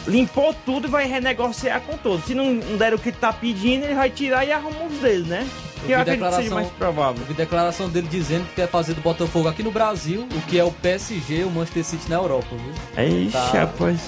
limpou 0.07 0.53
tudo 0.65 0.87
e 0.87 0.89
vai 0.89 1.05
renegociar 1.07 1.79
com 1.81 1.95
todos. 1.97 2.25
Se 2.25 2.33
não, 2.33 2.57
der 2.77 2.93
o 2.93 2.97
que 2.99 3.09
ele 3.09 3.17
tá 3.19 3.31
pedindo, 3.31 3.85
ele 3.85 3.93
vai 3.93 4.09
tirar 4.09 4.43
e 4.45 4.51
arruma 4.51 4.85
os 4.85 4.97
deles, 4.97 5.27
né? 5.27 5.47
Eu 5.83 5.87
Que 5.87 5.91
eu 5.91 5.95
vi 5.97 6.01
acredito 6.01 6.29
que 6.29 6.35
seja 6.43 6.55
mais 6.55 6.69
provável. 6.69 7.23
eu 7.29 7.35
declaração 7.35 7.89
dele 7.89 8.07
dizendo 8.09 8.47
que 8.47 8.55
quer 8.55 8.67
fazer 8.69 8.93
do 8.93 9.01
Botafogo 9.01 9.47
aqui 9.49 9.61
no 9.61 9.69
Brasil, 9.69 10.25
o 10.33 10.41
que 10.47 10.57
é 10.57 10.63
o 10.63 10.71
PSG, 10.71 11.43
o 11.43 11.51
Manchester 11.51 11.83
City 11.83 12.09
na 12.09 12.15
Europa, 12.15 12.47
viu? 12.55 13.05
Ixi, 13.05 13.31
Tá- 13.31 13.51
rapaz. 13.51 13.99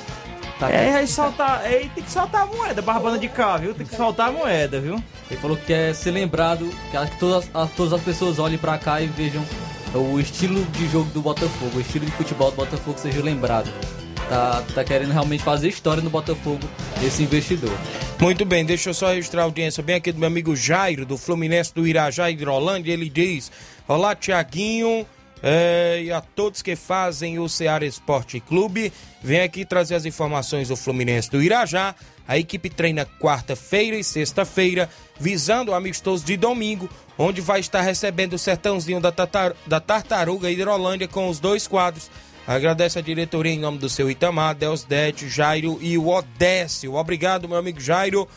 Tá- 0.60 0.70
é, 0.72 0.96
aí 0.96 1.08
soltar. 1.08 1.62
Aí 1.62 1.90
tem 1.94 2.04
que 2.04 2.12
soltar 2.12 2.44
a 2.44 2.46
moeda, 2.46 2.82
barbando 2.82 3.18
de 3.20 3.28
cá, 3.28 3.58
viu? 3.58 3.74
Tem 3.74 3.86
que 3.86 3.96
soltar 3.96 4.30
a 4.30 4.32
moeda, 4.32 4.80
viu? 4.80 5.02
Ele 5.30 5.40
falou 5.40 5.58
que 5.58 5.66
quer 5.66 5.94
ser 5.96 6.12
lembrado, 6.12 6.70
que 6.92 6.98
acho 6.98 7.12
que 7.12 7.20
todas, 7.20 7.50
as- 7.54 7.72
todas 7.72 7.94
as 7.94 8.02
pessoas 8.02 8.40
olhem 8.40 8.58
pra 8.58 8.78
cá 8.78 9.02
e 9.02 9.08
vejam 9.08 9.44
o 9.94 10.20
estilo 10.20 10.64
de 10.66 10.88
jogo 10.90 11.10
do 11.12 11.22
Botafogo, 11.22 11.78
o 11.78 11.82
estilo 11.82 12.06
de 12.06 12.12
futebol 12.12 12.52
do 12.52 12.58
Botafogo 12.58 12.98
seja 13.00 13.22
lembrado. 13.24 13.72
Tá, 14.28 14.64
tá 14.74 14.84
querendo 14.84 15.12
realmente 15.12 15.44
fazer 15.44 15.68
história 15.70 16.02
no 16.02 16.10
Botafogo, 16.10 16.68
esse 17.06 17.22
investidor. 17.22 17.72
Muito 18.20 18.44
bem, 18.44 18.66
deixa 18.66 18.90
eu 18.90 18.94
só 18.96 19.10
registrar 19.10 19.42
a 19.42 19.46
audiência 19.46 19.84
bem 19.84 19.98
aqui 19.98 20.12
do 20.12 20.18
meu 20.18 20.26
amigo 20.28 20.56
Jairo, 20.56 21.06
do 21.06 21.16
Fluminense 21.16 21.72
do 21.76 21.86
Irajá 21.86 22.32
Hidrolândia. 22.32 22.92
Ele 22.92 23.08
diz: 23.08 23.52
Olá, 23.88 24.16
Tiaguinho. 24.16 25.06
Eh, 25.48 26.02
e 26.06 26.12
a 26.12 26.20
todos 26.22 26.64
que 26.64 26.76
fazem 26.76 27.38
o 27.38 27.48
Ceará 27.48 27.86
Esporte 27.86 28.40
Clube, 28.40 28.92
vem 29.24 29.42
aqui 29.42 29.64
trazer 29.64 29.94
as 29.94 30.06
informações 30.06 30.70
do 30.70 30.76
Fluminense 30.76 31.30
do 31.30 31.42
Irajá. 31.42 31.94
A 32.28 32.40
equipe 32.40 32.72
treina 32.72 33.06
quarta-feira 33.06 33.96
e 33.96 34.04
sexta-feira, 34.04 34.90
visando 35.20 35.72
o 35.72 35.76
amistoso 35.76 36.26
de 36.26 36.36
domingo, 36.36 36.90
onde 37.20 37.40
vai 37.40 37.60
estar 37.60 37.82
recebendo 37.82 38.34
o 38.34 38.40
sertãozinho 38.40 39.00
da, 39.00 39.12
Tatar- 39.12 39.54
da 39.68 39.80
Tartaruga 39.80 40.50
Hidrolândia 40.50 41.08
com 41.08 41.30
os 41.30 41.40
dois 41.40 41.68
quadros. 41.68 42.10
Agradece 42.48 42.98
a 42.98 43.02
diretoria 43.02 43.52
em 43.54 43.60
nome 43.60 43.78
do 43.78 43.88
seu 43.88 44.10
Itamar, 44.10 44.56
Deusdete, 44.56 45.30
Jairo 45.30 45.78
e 45.82 45.98
o 46.00 46.08
Odécio. 46.08 46.96
Obrigado, 46.96 47.48
meu 47.48 47.58
amigo 47.58 47.80
Jairo. 47.80 48.28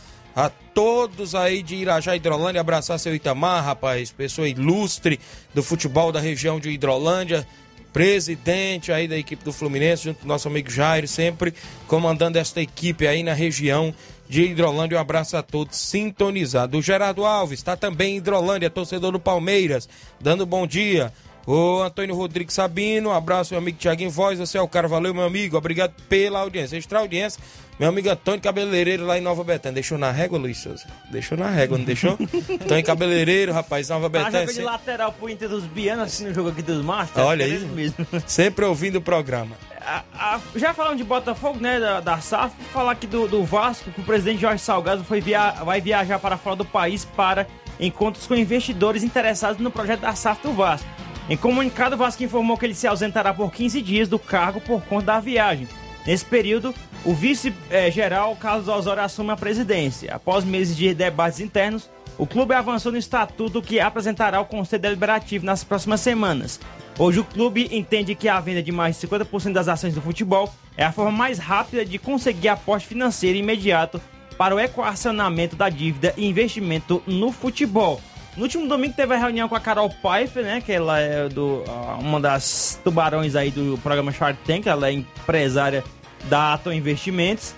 Todos 0.79 1.35
aí 1.35 1.61
de 1.61 1.75
Irajá 1.75 2.15
Hidrolândia, 2.15 2.61
abraçar 2.61 3.01
seu 3.01 3.13
Itamar, 3.13 3.65
rapaz, 3.65 4.13
pessoa 4.13 4.49
ilustre 4.49 5.19
do 5.53 5.61
futebol 5.61 6.13
da 6.13 6.21
região 6.21 6.61
de 6.61 6.71
Hidrolândia, 6.71 7.45
presidente 7.93 8.93
aí 8.93 9.09
da 9.09 9.19
equipe 9.19 9.45
do 9.45 9.53
Fluminense, 9.53 10.05
junto 10.05 10.21
com 10.21 10.29
nosso 10.29 10.47
amigo 10.47 10.71
Jairo, 10.71 11.09
sempre 11.09 11.53
comandando 11.89 12.39
esta 12.39 12.61
equipe 12.61 13.09
aí 13.09 13.25
na 13.25 13.33
região 13.33 13.93
de 14.29 14.43
Hidrolândia. 14.43 14.99
Um 14.99 15.01
abraço 15.01 15.37
a 15.37 15.43
todos 15.43 15.77
sintonizados. 15.77 16.79
O 16.79 16.81
Gerardo 16.81 17.25
Alves 17.25 17.59
está 17.59 17.77
também 17.77 18.15
em 18.15 18.19
Hidrolândia, 18.19 18.71
torcedor 18.71 19.11
do 19.11 19.19
Palmeiras, 19.19 19.89
dando 20.21 20.47
bom 20.47 20.65
dia. 20.65 21.13
O 21.51 21.81
Antônio 21.83 22.15
Rodrigues 22.15 22.55
Sabino, 22.55 23.09
um 23.09 23.13
abraço, 23.13 23.55
meu 23.55 23.59
amigo 23.63 23.79
Tiaguinho 23.79 24.11
Voz, 24.11 24.39
você 24.39 24.59
é 24.59 24.61
o 24.61 24.69
cara, 24.69 24.87
valeu, 24.87 25.15
meu 25.15 25.25
amigo, 25.25 25.57
obrigado 25.57 25.95
pela 26.07 26.41
audiência, 26.41 26.77
extra 26.77 26.99
audiência. 26.99 27.43
Meu 27.81 27.89
amigo 27.89 28.11
Antônio 28.11 28.39
Cabeleireiro 28.41 29.07
lá 29.07 29.17
em 29.17 29.23
Nova 29.23 29.43
Betânia. 29.43 29.75
Deixou 29.77 29.97
na 29.97 30.11
régua, 30.11 30.37
Luiz 30.39 30.59
Souza? 30.59 30.85
Deixou 31.11 31.39
na 31.39 31.49
régua, 31.49 31.79
não 31.79 31.87
deixou? 31.87 32.19
Antônio 32.61 32.85
Cabeleireiro, 32.85 33.53
rapaz, 33.53 33.89
Nova 33.89 34.11
Tá 34.11 34.19
Betânia. 34.19 34.41
jogando 34.41 34.55
de 34.57 34.63
lateral 34.63 35.13
pro 35.13 35.31
Inter 35.31 35.49
dos 35.49 35.65
Bianos, 35.65 36.05
assim 36.09 36.27
no 36.27 36.35
jogo 36.35 36.51
aqui 36.51 36.61
dos 36.61 36.85
Masters. 36.85 37.25
Olha 37.27 37.45
é 37.45 37.47
aí. 37.47 37.59
mesmo. 37.61 38.07
Sempre 38.27 38.67
ouvindo 38.67 38.97
o 38.97 39.01
programa. 39.01 39.57
A- 39.81 40.03
a- 40.15 40.41
já 40.55 40.75
falando 40.75 40.99
de 40.99 41.05
Botafogo, 41.05 41.59
né, 41.61 41.81
da, 41.81 42.01
da 42.01 42.19
SAF, 42.21 42.53
falar 42.75 42.93
aqui 42.93 43.07
do, 43.07 43.27
do 43.27 43.43
Vasco, 43.43 43.91
que 43.91 44.01
o 44.03 44.05
presidente 44.05 44.41
Jorge 44.43 44.63
Salgado 44.63 45.03
foi 45.03 45.23
via, 45.23 45.53
vai 45.65 45.81
viajar 45.81 46.19
para 46.19 46.37
fora 46.37 46.57
do 46.57 46.65
país 46.67 47.07
para 47.07 47.47
encontros 47.81 48.27
com 48.27 48.35
investidores 48.35 49.03
interessados 49.03 49.59
no 49.63 49.71
projeto 49.71 50.01
da 50.01 50.15
SAF 50.15 50.43
do 50.43 50.53
Vasco. 50.53 50.87
Em 51.29 51.37
comunicado, 51.37 51.95
o 51.95 51.99
Vasco 51.99 52.25
informou 52.25 52.57
que 52.57 52.65
ele 52.65 52.75
se 52.75 52.87
ausentará 52.87 53.35
por 53.35 53.53
15 53.53 53.83
dias 53.83 54.09
do 54.09 54.19
cargo 54.19 54.63
por 54.63 54.81
conta 54.85 55.07
da 55.07 55.21
viagem. 55.21 55.69
Nesse 56.07 56.25
período, 56.25 56.75
o 57.05 57.13
vice-geral 57.13 58.35
Carlos 58.37 58.67
Osório 58.67 59.03
assume 59.03 59.33
a 59.33 59.37
presidência. 59.37 60.15
Após 60.15 60.43
meses 60.43 60.75
de 60.75 60.95
debates 60.95 61.39
internos, 61.39 61.91
o 62.17 62.27
clube 62.27 62.55
avançou 62.55 62.91
no 62.91 62.97
estatuto 62.97 63.61
que 63.61 63.79
apresentará 63.79 64.39
ao 64.39 64.47
Conselho 64.47 64.81
Deliberativo 64.81 65.45
nas 65.45 65.63
próximas 65.63 66.01
semanas. 66.01 66.59
Hoje 66.99 67.21
o 67.21 67.25
clube 67.25 67.69
entende 67.71 68.15
que 68.15 68.27
a 68.27 68.41
venda 68.41 68.63
de 68.63 68.73
mais 68.73 68.99
de 68.99 69.07
50% 69.07 69.53
das 69.53 69.69
ações 69.69 69.95
do 69.95 70.01
futebol 70.01 70.51
é 70.79 70.85
a 70.85 70.93
forma 70.93 71.13
mais 71.13 71.39
rápida 71.39 71.85
de 71.85 71.99
conseguir 71.99 72.49
aporte 72.49 72.87
financeiro 72.87 73.37
imediato 73.37 74.01
para 74.39 74.55
o 74.55 74.59
equacionamento 74.59 75.57
da 75.57 75.69
dívida 75.69 76.15
e 76.17 76.27
investimento 76.27 77.03
no 77.07 77.31
futebol. 77.31 78.01
No 78.39 78.45
último 78.45 78.69
domingo 78.69 78.95
teve 78.95 79.13
a 79.13 79.19
reunião 79.19 79.49
com 79.49 79.57
a 79.57 79.61
Carol 79.61 79.91
Pfeiffer, 79.91 80.45
né? 80.45 80.61
Que 80.61 80.71
ela 80.71 81.01
é 81.01 81.29
do, 81.29 81.65
uma 81.99 82.21
das 82.21 82.81
tubarões 82.85 83.35
aí 83.35 83.51
do 83.51 83.77
programa 83.83 84.13
Shark 84.13 84.39
Tank. 84.47 84.65
Ela 84.65 84.91
é 84.91 84.93
empresária 84.93 85.83
da 86.27 86.55
Atom 86.55 86.73
Investimentos. 86.73 87.53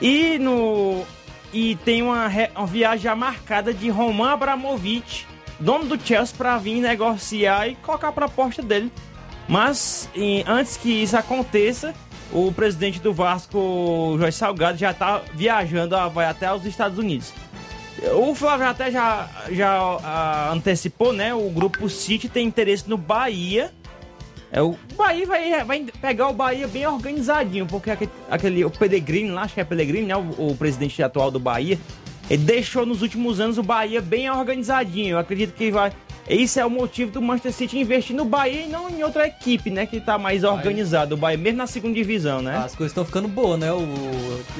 E 0.00 0.38
no 0.38 1.04
e 1.52 1.74
tem 1.84 2.00
uma, 2.00 2.28
uma 2.54 2.64
viagem 2.64 3.12
marcada 3.16 3.74
de 3.74 3.90
Roman 3.90 4.30
Abramovich, 4.30 5.26
dono 5.58 5.84
do 5.84 6.00
Chelsea, 6.00 6.36
para 6.38 6.56
vir 6.58 6.80
negociar 6.80 7.66
e 7.66 7.74
colocar 7.74 8.08
a 8.08 8.12
proposta 8.12 8.62
dele. 8.62 8.92
Mas 9.48 10.08
antes 10.46 10.76
que 10.76 11.02
isso 11.02 11.16
aconteça, 11.16 11.92
o 12.32 12.52
presidente 12.52 13.00
do 13.00 13.12
Vasco, 13.12 14.14
Jorge 14.16 14.36
Salgado, 14.36 14.78
já 14.78 14.92
está 14.92 15.22
viajando, 15.34 15.96
vai 16.10 16.26
até 16.26 16.52
os 16.54 16.64
Estados 16.64 16.98
Unidos. 16.98 17.32
O 18.14 18.34
Flávio 18.34 18.66
até 18.66 18.90
já, 18.90 19.28
já 19.50 19.78
ah, 20.02 20.52
antecipou, 20.52 21.12
né? 21.12 21.34
O 21.34 21.50
grupo 21.50 21.88
City 21.88 22.28
tem 22.28 22.46
interesse 22.46 22.88
no 22.88 22.96
Bahia. 22.96 23.72
É, 24.52 24.60
o 24.62 24.76
Bahia 24.96 25.26
vai, 25.26 25.64
vai 25.64 25.86
pegar 26.00 26.28
o 26.28 26.32
Bahia 26.32 26.66
bem 26.66 26.86
organizadinho, 26.86 27.66
porque 27.66 27.90
aquele, 27.90 28.10
aquele 28.28 28.64
o 28.64 28.70
Pellegrini 28.70 29.30
lá, 29.30 29.42
acho 29.42 29.54
que 29.54 29.60
é 29.60 29.64
Pellegrini, 29.64 30.06
né? 30.06 30.16
O, 30.16 30.50
o 30.50 30.56
presidente 30.56 31.02
atual 31.02 31.30
do 31.30 31.38
Bahia, 31.38 31.78
ele 32.28 32.44
deixou 32.44 32.86
nos 32.86 33.02
últimos 33.02 33.38
anos 33.38 33.58
o 33.58 33.62
Bahia 33.62 34.00
bem 34.00 34.30
organizadinho. 34.30 35.12
Eu 35.12 35.18
acredito 35.18 35.54
que 35.54 35.70
vai. 35.70 35.92
Esse 36.32 36.60
é 36.60 36.64
o 36.64 36.70
motivo 36.70 37.10
do 37.10 37.20
Manchester 37.20 37.52
City 37.52 37.78
investir 37.78 38.14
no 38.14 38.24
Bahia 38.24 38.62
e 38.62 38.68
não 38.68 38.88
em 38.88 39.02
outra 39.02 39.26
equipe, 39.26 39.68
né? 39.68 39.84
Que 39.84 40.00
tá 40.00 40.16
mais 40.16 40.44
organizado. 40.44 41.14
O 41.16 41.18
Bahia, 41.18 41.36
mesmo 41.36 41.58
na 41.58 41.66
segunda 41.66 41.94
divisão, 41.94 42.40
né? 42.40 42.56
As 42.58 42.74
coisas 42.76 42.92
estão 42.92 43.04
ficando 43.04 43.26
boas, 43.26 43.58
né? 43.58 43.72
O 43.72 43.82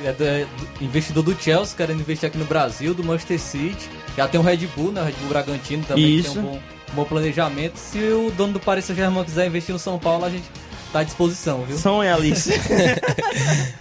é 0.04 0.12
do- 0.12 0.46
do- 0.78 0.84
investidor 0.84 1.22
do 1.22 1.34
Chelsea 1.40 1.76
querendo 1.76 2.00
investir 2.00 2.26
aqui 2.28 2.36
no 2.38 2.44
Brasil, 2.44 2.92
do 2.92 3.04
Manchester 3.04 3.38
City. 3.38 3.88
Já 4.16 4.26
tem 4.26 4.40
o 4.40 4.42
Red 4.42 4.66
Bull, 4.76 4.90
né? 4.90 5.00
O 5.00 5.04
Red 5.04 5.12
Bull 5.12 5.28
Bragantino 5.28 5.84
também 5.84 6.16
Isso. 6.16 6.32
tem 6.32 6.42
um 6.42 6.44
bom, 6.44 6.58
um 6.92 6.94
bom 6.96 7.04
planejamento. 7.04 7.76
Se 7.76 7.98
o 7.98 8.32
dono 8.36 8.54
do 8.54 8.60
Paris 8.60 8.84
Saint-Germain 8.86 9.22
quiser 9.24 9.46
investir 9.46 9.72
no 9.72 9.78
São 9.78 9.96
Paulo, 9.96 10.24
a 10.24 10.30
gente 10.30 10.44
tá 10.92 11.00
à 11.00 11.04
disposição, 11.04 11.64
viu? 11.64 11.78
Sonha, 11.78 12.14
Alice. 12.16 12.50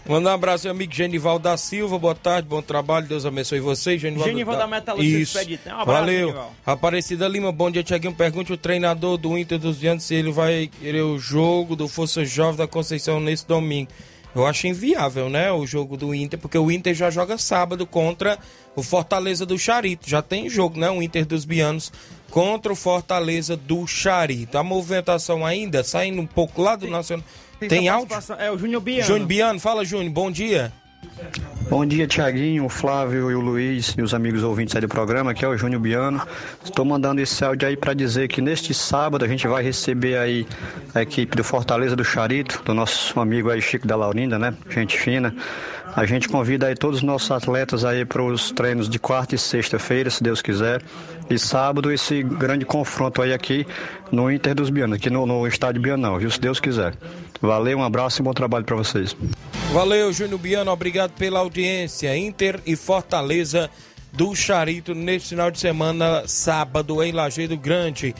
Manda 0.07 0.29
um 0.29 0.33
abraço, 0.33 0.65
meu 0.65 0.71
amigo 0.71 0.93
Genival 0.93 1.39
da 1.39 1.57
Silva. 1.57 1.97
Boa 1.97 2.15
tarde, 2.15 2.47
bom 2.47 2.61
trabalho. 2.61 3.07
Deus 3.07 3.25
abençoe 3.25 3.59
vocês. 3.59 3.99
Genival, 3.99 4.27
Genival 4.27 4.57
da 4.57 4.67
Metalúrgica 4.67 5.17
Isso. 5.19 5.37
Expedito. 5.37 5.69
Um 5.69 5.73
abraço, 5.73 5.99
Valeu. 5.99 6.27
Genival. 6.27 6.53
Aparecida 6.65 7.27
Lima, 7.27 7.51
bom 7.51 7.69
dia, 7.69 7.83
Tiaguinho. 7.83 8.13
Pergunte 8.13 8.53
o 8.53 8.57
treinador 8.57 9.17
do 9.17 9.37
Inter 9.37 9.57
dos 9.59 9.79
Diantes 9.79 10.05
se 10.05 10.15
ele 10.15 10.31
vai 10.31 10.69
querer 10.79 11.01
o 11.01 11.17
jogo 11.17 11.75
do 11.75 11.87
Força 11.87 12.23
Jovem 12.23 12.57
da 12.57 12.67
Conceição 12.67 13.19
nesse 13.19 13.47
domingo. 13.47 13.89
Eu 14.35 14.45
acho 14.45 14.67
inviável, 14.67 15.27
né? 15.29 15.51
O 15.51 15.65
jogo 15.65 15.97
do 15.97 16.13
Inter, 16.13 16.37
porque 16.37 16.57
o 16.57 16.69
Inter 16.69 16.93
já 16.93 17.09
joga 17.09 17.37
sábado 17.37 17.85
contra 17.85 18.37
o 18.75 18.83
Fortaleza 18.83 19.45
do 19.45 19.57
Charito. 19.57 20.07
Já 20.07 20.21
tem 20.21 20.47
jogo, 20.47 20.79
né? 20.79 20.89
O 20.89 21.01
Inter 21.01 21.25
dos 21.25 21.45
Bianos 21.45 21.91
contra 22.29 22.71
o 22.71 22.75
Fortaleza 22.75 23.55
do 23.55 23.85
Charito. 23.87 24.57
A 24.57 24.63
movimentação 24.63 25.45
ainda, 25.45 25.83
saindo 25.83 26.21
um 26.21 26.25
pouco 26.25 26.61
lá 26.61 26.75
do 26.75 26.87
Nacional. 26.87 27.25
Tem, 27.59 27.83
sua 27.83 27.93
áudio? 27.93 28.17
É 28.39 28.51
o 28.51 28.57
Júnior 28.57 28.81
Biano. 28.81 29.07
Júnior 29.07 29.27
Biano, 29.27 29.59
fala 29.59 29.83
Júnior, 29.83 30.11
bom 30.11 30.31
dia. 30.31 30.71
Bom 31.69 31.85
dia, 31.85 32.07
Tiaguinho, 32.07 32.67
Flávio 32.67 33.29
e 33.29 33.35
o 33.35 33.39
Luiz 33.39 33.93
e 33.95 34.01
os 34.01 34.15
amigos 34.15 34.41
ouvintes 34.41 34.75
aí 34.75 34.81
do 34.81 34.87
programa. 34.87 35.31
Aqui 35.31 35.45
é 35.45 35.47
o 35.47 35.55
Júnior 35.55 35.79
Biano. 35.79 36.19
Estou 36.65 36.83
mandando 36.83 37.21
esse 37.21 37.45
áudio 37.45 37.67
aí 37.67 37.77
para 37.77 37.93
dizer 37.93 38.27
que 38.27 38.41
neste 38.41 38.73
sábado 38.73 39.23
a 39.23 39.27
gente 39.27 39.47
vai 39.47 39.61
receber 39.61 40.17
aí 40.17 40.47
a 40.95 41.03
equipe 41.03 41.37
do 41.37 41.43
Fortaleza 41.43 41.95
do 41.95 42.03
Charito, 42.03 42.63
do 42.65 42.73
nosso 42.73 43.19
amigo 43.19 43.51
aí 43.51 43.61
Chico 43.61 43.85
da 43.85 43.95
Laurinda, 43.95 44.39
né? 44.39 44.55
Gente 44.67 44.97
fina. 44.97 45.35
A 45.95 46.05
gente 46.05 46.27
convida 46.27 46.65
aí 46.65 46.75
todos 46.75 46.97
os 46.97 47.03
nossos 47.03 47.29
atletas 47.29 47.85
aí 47.85 48.03
para 48.03 48.23
os 48.23 48.51
treinos 48.51 48.89
de 48.89 48.97
quarta 48.97 49.35
e 49.35 49.37
sexta-feira, 49.37 50.09
se 50.09 50.23
Deus 50.23 50.41
quiser. 50.41 50.81
E 51.29 51.37
sábado 51.37 51.91
esse 51.91 52.23
grande 52.23 52.65
confronto 52.65 53.21
aí 53.21 53.31
aqui 53.31 53.67
no 54.11 54.31
Inter 54.31 54.55
dos 54.55 54.71
Bianos, 54.71 54.97
aqui 54.97 55.11
no, 55.11 55.25
no 55.27 55.45
estádio 55.45 55.81
Bianão, 55.81 56.17
viu? 56.17 56.31
Se 56.31 56.39
Deus 56.39 56.59
quiser. 56.59 56.95
Valeu, 57.39 57.77
um 57.77 57.83
abraço 57.83 58.21
e 58.21 58.23
bom 58.23 58.33
trabalho 58.33 58.65
para 58.65 58.75
vocês. 58.75 59.15
Valeu, 59.71 60.11
Júnior 60.11 60.39
Biano, 60.39 60.71
obrigado 60.71 61.11
pela 61.11 61.39
audiência. 61.39 62.17
Inter 62.17 62.59
e 62.65 62.75
Fortaleza 62.75 63.69
do 64.11 64.35
Charito 64.35 64.95
neste 64.95 65.29
final 65.29 65.51
de 65.51 65.59
semana, 65.59 66.23
sábado, 66.27 67.03
em 67.03 67.11
Lajeado 67.11 67.55
Grande. 67.55 68.15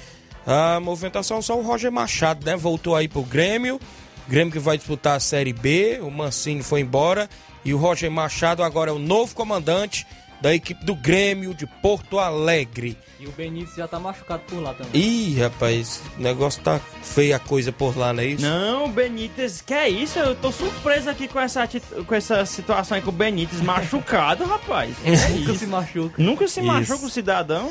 A 0.45 0.79
movimentação 0.79 1.41
só 1.41 1.57
o 1.57 1.63
Roger 1.63 1.91
Machado, 1.91 2.45
né? 2.45 2.55
Voltou 2.55 2.95
aí 2.95 3.07
pro 3.07 3.23
Grêmio. 3.23 3.79
Grêmio 4.27 4.53
que 4.53 4.59
vai 4.59 4.77
disputar 4.77 5.17
a 5.17 5.19
Série 5.19 5.51
B. 5.51 5.99
O 6.03 6.11
Mancini 6.11 6.61
foi 6.61 6.81
embora. 6.81 7.27
E 7.65 7.73
o 7.73 7.77
Roger 7.77 8.11
Machado 8.11 8.63
agora 8.63 8.91
é 8.91 8.93
o 8.93 8.99
novo 8.99 9.33
comandante 9.33 10.05
da 10.41 10.53
equipe 10.53 10.83
do 10.85 10.95
Grêmio 10.95 11.53
de 11.53 11.65
Porto 11.65 12.19
Alegre. 12.19 12.97
E 13.19 13.27
o 13.27 13.31
Benítez 13.31 13.75
já 13.75 13.85
tá 13.85 13.99
machucado 13.99 14.43
por 14.47 14.61
lá 14.61 14.73
também. 14.73 15.01
Ih, 15.01 15.37
rapaz, 15.41 16.01
o 16.17 16.21
negócio 16.21 16.61
tá 16.63 16.79
feia 17.03 17.35
a 17.35 17.39
coisa 17.39 17.69
por 17.69 17.97
lá, 17.97 18.13
não 18.13 18.23
é 18.23 18.27
isso? 18.27 18.45
Não, 18.45 18.89
Benítez, 18.89 19.59
que 19.59 19.73
é 19.73 19.89
isso? 19.89 20.17
Eu 20.17 20.35
tô 20.35 20.53
surpreso 20.53 21.09
aqui 21.09 21.27
com 21.27 21.37
essa, 21.37 21.67
com 22.07 22.15
essa 22.15 22.45
situação 22.45 22.95
aí 22.95 23.01
com 23.03 23.09
o 23.09 23.13
Benítez 23.13 23.59
machucado, 23.59 24.45
rapaz. 24.47 24.95
É 25.03 25.11
Nunca 25.11 25.51
isso? 25.51 25.55
se 25.55 25.67
machuca. 25.67 26.15
Nunca 26.17 26.47
se 26.47 26.59
Isso. 26.61 26.67
machuca 26.67 27.05
o 27.05 27.09
cidadão. 27.09 27.69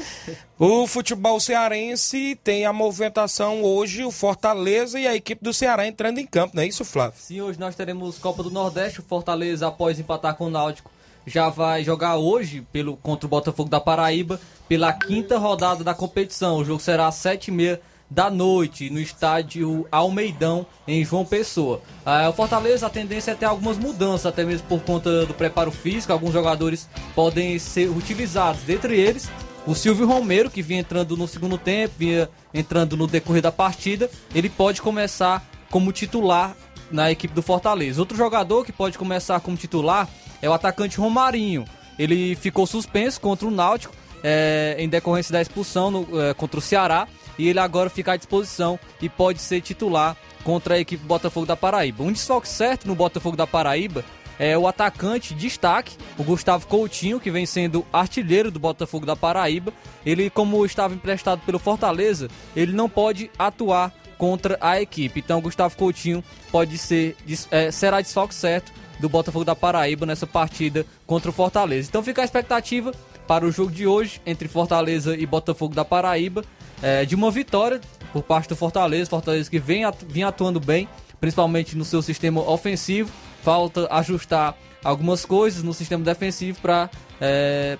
O 0.58 0.86
futebol 0.86 1.40
cearense 1.40 2.38
tem 2.44 2.66
a 2.66 2.72
movimentação 2.72 3.62
hoje, 3.62 4.04
o 4.04 4.10
Fortaleza 4.10 5.00
e 5.00 5.06
a 5.06 5.14
equipe 5.14 5.42
do 5.42 5.54
Ceará 5.54 5.86
entrando 5.86 6.18
em 6.18 6.26
campo, 6.26 6.54
não 6.56 6.62
é 6.62 6.66
isso, 6.66 6.84
Flávio? 6.84 7.14
Sim, 7.18 7.40
hoje 7.40 7.58
nós 7.58 7.74
teremos 7.74 8.18
Copa 8.18 8.42
do 8.42 8.50
Nordeste. 8.50 9.00
O 9.00 9.02
Fortaleza, 9.02 9.66
após 9.68 9.98
empatar 9.98 10.34
com 10.34 10.46
o 10.46 10.50
Náutico, 10.50 10.90
já 11.28 11.48
vai 11.48 11.84
jogar 11.84 12.16
hoje 12.16 12.66
pelo, 12.72 12.96
contra 12.96 13.26
o 13.26 13.30
Botafogo 13.30 13.68
da 13.68 13.80
Paraíba 13.80 14.40
pela 14.68 14.92
quinta 14.92 15.38
rodada 15.38 15.84
da 15.84 15.94
competição. 15.94 16.58
O 16.58 16.64
jogo 16.64 16.80
será 16.80 17.06
às 17.06 17.16
sete 17.16 17.48
e 17.48 17.50
meia 17.52 17.80
da 18.10 18.30
noite 18.30 18.88
no 18.88 18.98
estádio 18.98 19.86
Almeidão, 19.92 20.66
em 20.86 21.04
João 21.04 21.24
Pessoa. 21.24 21.82
Ah, 22.06 22.28
o 22.28 22.32
Fortaleza, 22.32 22.86
a 22.86 22.90
tendência 22.90 23.32
é 23.32 23.34
ter 23.34 23.44
algumas 23.44 23.76
mudanças, 23.76 24.26
até 24.26 24.44
mesmo 24.44 24.66
por 24.66 24.80
conta 24.80 25.26
do 25.26 25.34
preparo 25.34 25.70
físico. 25.70 26.12
Alguns 26.12 26.32
jogadores 26.32 26.88
podem 27.14 27.58
ser 27.58 27.88
utilizados, 27.88 28.62
dentre 28.62 28.98
eles 28.98 29.30
o 29.68 29.74
Silvio 29.74 30.06
Romero, 30.06 30.50
que 30.50 30.62
vinha 30.62 30.80
entrando 30.80 31.14
no 31.14 31.28
segundo 31.28 31.58
tempo, 31.58 31.94
vinha 31.98 32.30
entrando 32.54 32.96
no 32.96 33.06
decorrer 33.06 33.42
da 33.42 33.52
partida, 33.52 34.10
ele 34.34 34.48
pode 34.48 34.80
começar 34.80 35.46
como 35.70 35.92
titular 35.92 36.56
na 36.90 37.10
equipe 37.10 37.34
do 37.34 37.42
Fortaleza. 37.42 38.00
Outro 38.00 38.16
jogador 38.16 38.64
que 38.64 38.72
pode 38.72 38.96
começar 38.96 39.40
como 39.40 39.58
titular 39.58 40.08
é 40.42 40.48
o 40.48 40.52
atacante 40.52 40.98
Romarinho. 40.98 41.64
Ele 41.98 42.34
ficou 42.36 42.66
suspenso 42.66 43.20
contra 43.20 43.46
o 43.46 43.50
Náutico 43.50 43.94
é, 44.22 44.76
em 44.78 44.88
decorrência 44.88 45.32
da 45.32 45.42
expulsão 45.42 45.90
no- 45.90 46.20
é, 46.20 46.34
contra 46.34 46.58
o 46.58 46.62
Ceará 46.62 47.06
e 47.38 47.48
ele 47.48 47.58
agora 47.58 47.88
fica 47.90 48.12
à 48.12 48.16
disposição 48.16 48.78
e 49.00 49.08
pode 49.08 49.40
ser 49.40 49.60
titular 49.60 50.16
contra 50.44 50.74
a 50.74 50.78
equipe 50.78 51.04
Botafogo 51.04 51.46
da 51.46 51.56
Paraíba. 51.56 52.02
Um 52.04 52.12
desfalque 52.12 52.48
certo 52.48 52.86
no 52.86 52.94
Botafogo 52.94 53.36
da 53.36 53.46
Paraíba 53.46 54.04
é 54.38 54.56
o 54.56 54.68
atacante 54.68 55.34
destaque, 55.34 55.96
o 56.16 56.22
Gustavo 56.22 56.66
Coutinho, 56.68 57.18
que 57.18 57.30
vem 57.30 57.44
sendo 57.44 57.84
artilheiro 57.92 58.50
do 58.52 58.60
Botafogo 58.60 59.04
da 59.04 59.16
Paraíba. 59.16 59.72
Ele, 60.06 60.30
como 60.30 60.64
estava 60.64 60.94
emprestado 60.94 61.40
pelo 61.44 61.58
Fortaleza, 61.58 62.28
ele 62.54 62.72
não 62.72 62.88
pode 62.88 63.30
atuar 63.36 63.92
contra 64.16 64.56
a 64.60 64.80
equipe. 64.80 65.18
Então, 65.20 65.40
Gustavo 65.40 65.76
Coutinho 65.76 66.22
pode 66.52 66.78
ser, 66.78 67.16
é, 67.50 67.70
será 67.72 68.00
desfalque 68.00 68.34
certo 68.34 68.72
do 69.00 69.08
Botafogo 69.08 69.44
da 69.44 69.54
Paraíba 69.54 70.04
nessa 70.06 70.26
partida 70.26 70.84
contra 71.06 71.30
o 71.30 71.32
Fortaleza. 71.32 71.88
Então, 71.88 72.02
fica 72.02 72.22
a 72.22 72.24
expectativa 72.24 72.92
para 73.26 73.44
o 73.44 73.52
jogo 73.52 73.70
de 73.70 73.86
hoje 73.86 74.20
entre 74.26 74.48
Fortaleza 74.48 75.16
e 75.16 75.24
Botafogo 75.26 75.74
da 75.74 75.84
Paraíba 75.84 76.44
é, 76.82 77.04
de 77.04 77.14
uma 77.14 77.30
vitória 77.30 77.80
por 78.12 78.22
parte 78.22 78.48
do 78.48 78.56
Fortaleza. 78.56 79.08
Fortaleza 79.10 79.50
que 79.50 79.58
vem 79.58 79.84
atu- 79.84 80.06
vinha 80.08 80.28
atuando 80.28 80.58
bem, 80.58 80.88
principalmente 81.20 81.76
no 81.76 81.84
seu 81.84 82.00
sistema 82.02 82.40
ofensivo. 82.40 83.10
Falta 83.42 83.86
ajustar 83.90 84.56
algumas 84.82 85.24
coisas 85.24 85.62
no 85.62 85.72
sistema 85.74 86.04
defensivo 86.04 86.58
para 86.60 86.90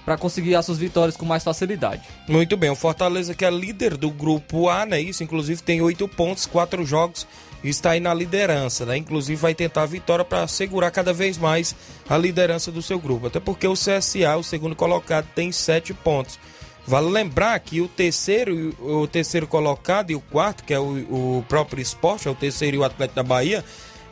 para 0.05 0.17
conseguir 0.17 0.57
as 0.57 0.67
suas 0.67 0.79
vitórias 0.79 1.17
com 1.17 1.25
mais 1.25 1.45
facilidade. 1.45 2.03
Muito 2.29 2.57
bem, 2.57 2.71
o 2.71 2.75
Fortaleza 2.75 3.37
que 3.37 3.45
é 3.45 3.51
líder 3.51 3.97
do 3.97 4.11
grupo 4.11 4.69
A, 4.69 4.85
né? 4.85 5.01
Isso, 5.01 5.23
inclusive 5.23 5.63
tem 5.63 5.81
oito 5.81 6.09
pontos, 6.09 6.45
quatro 6.45 6.85
jogos 6.85 7.25
está 7.65 7.91
aí 7.91 8.01
na 8.01 8.15
liderança, 8.15 8.87
né? 8.87 8.97
Inclusive 8.97 9.41
vai 9.41 9.55
tentar 9.55 9.83
a 9.83 9.87
vitória 9.87 10.25
para 10.25 10.47
segurar 10.47 10.91
cada 10.91 11.13
vez 11.13 11.37
mais 11.39 11.75
a 12.09 12.17
liderança 12.17 12.71
do 12.71 12.83
seu 12.83 12.99
grupo. 12.99 13.27
Até 13.27 13.41
porque 13.41 13.67
o 13.67 13.75
CSA, 13.75 14.37
o 14.39 14.45
segundo 14.45 14.77
colocado, 14.77 15.27
tem 15.35 15.51
sete 15.51 15.93
pontos. 15.93 16.39
Vale 16.87 17.11
lembrar 17.11 17.59
que 17.61 17.81
o 17.81 17.89
terceiro, 17.89 18.75
o 18.81 19.07
terceiro 19.07 19.47
colocado 19.47 20.11
e 20.11 20.15
o 20.15 20.21
quarto, 20.21 20.65
que 20.65 20.73
é 20.73 20.79
o, 20.79 21.39
o 21.39 21.45
próprio 21.47 21.83
esporte, 21.83 22.29
é 22.29 22.31
o 22.31 22.35
terceiro 22.35 22.77
e 22.77 22.79
o 22.79 22.85
Atlético 22.85 23.17
da 23.17 23.23
Bahia, 23.23 23.63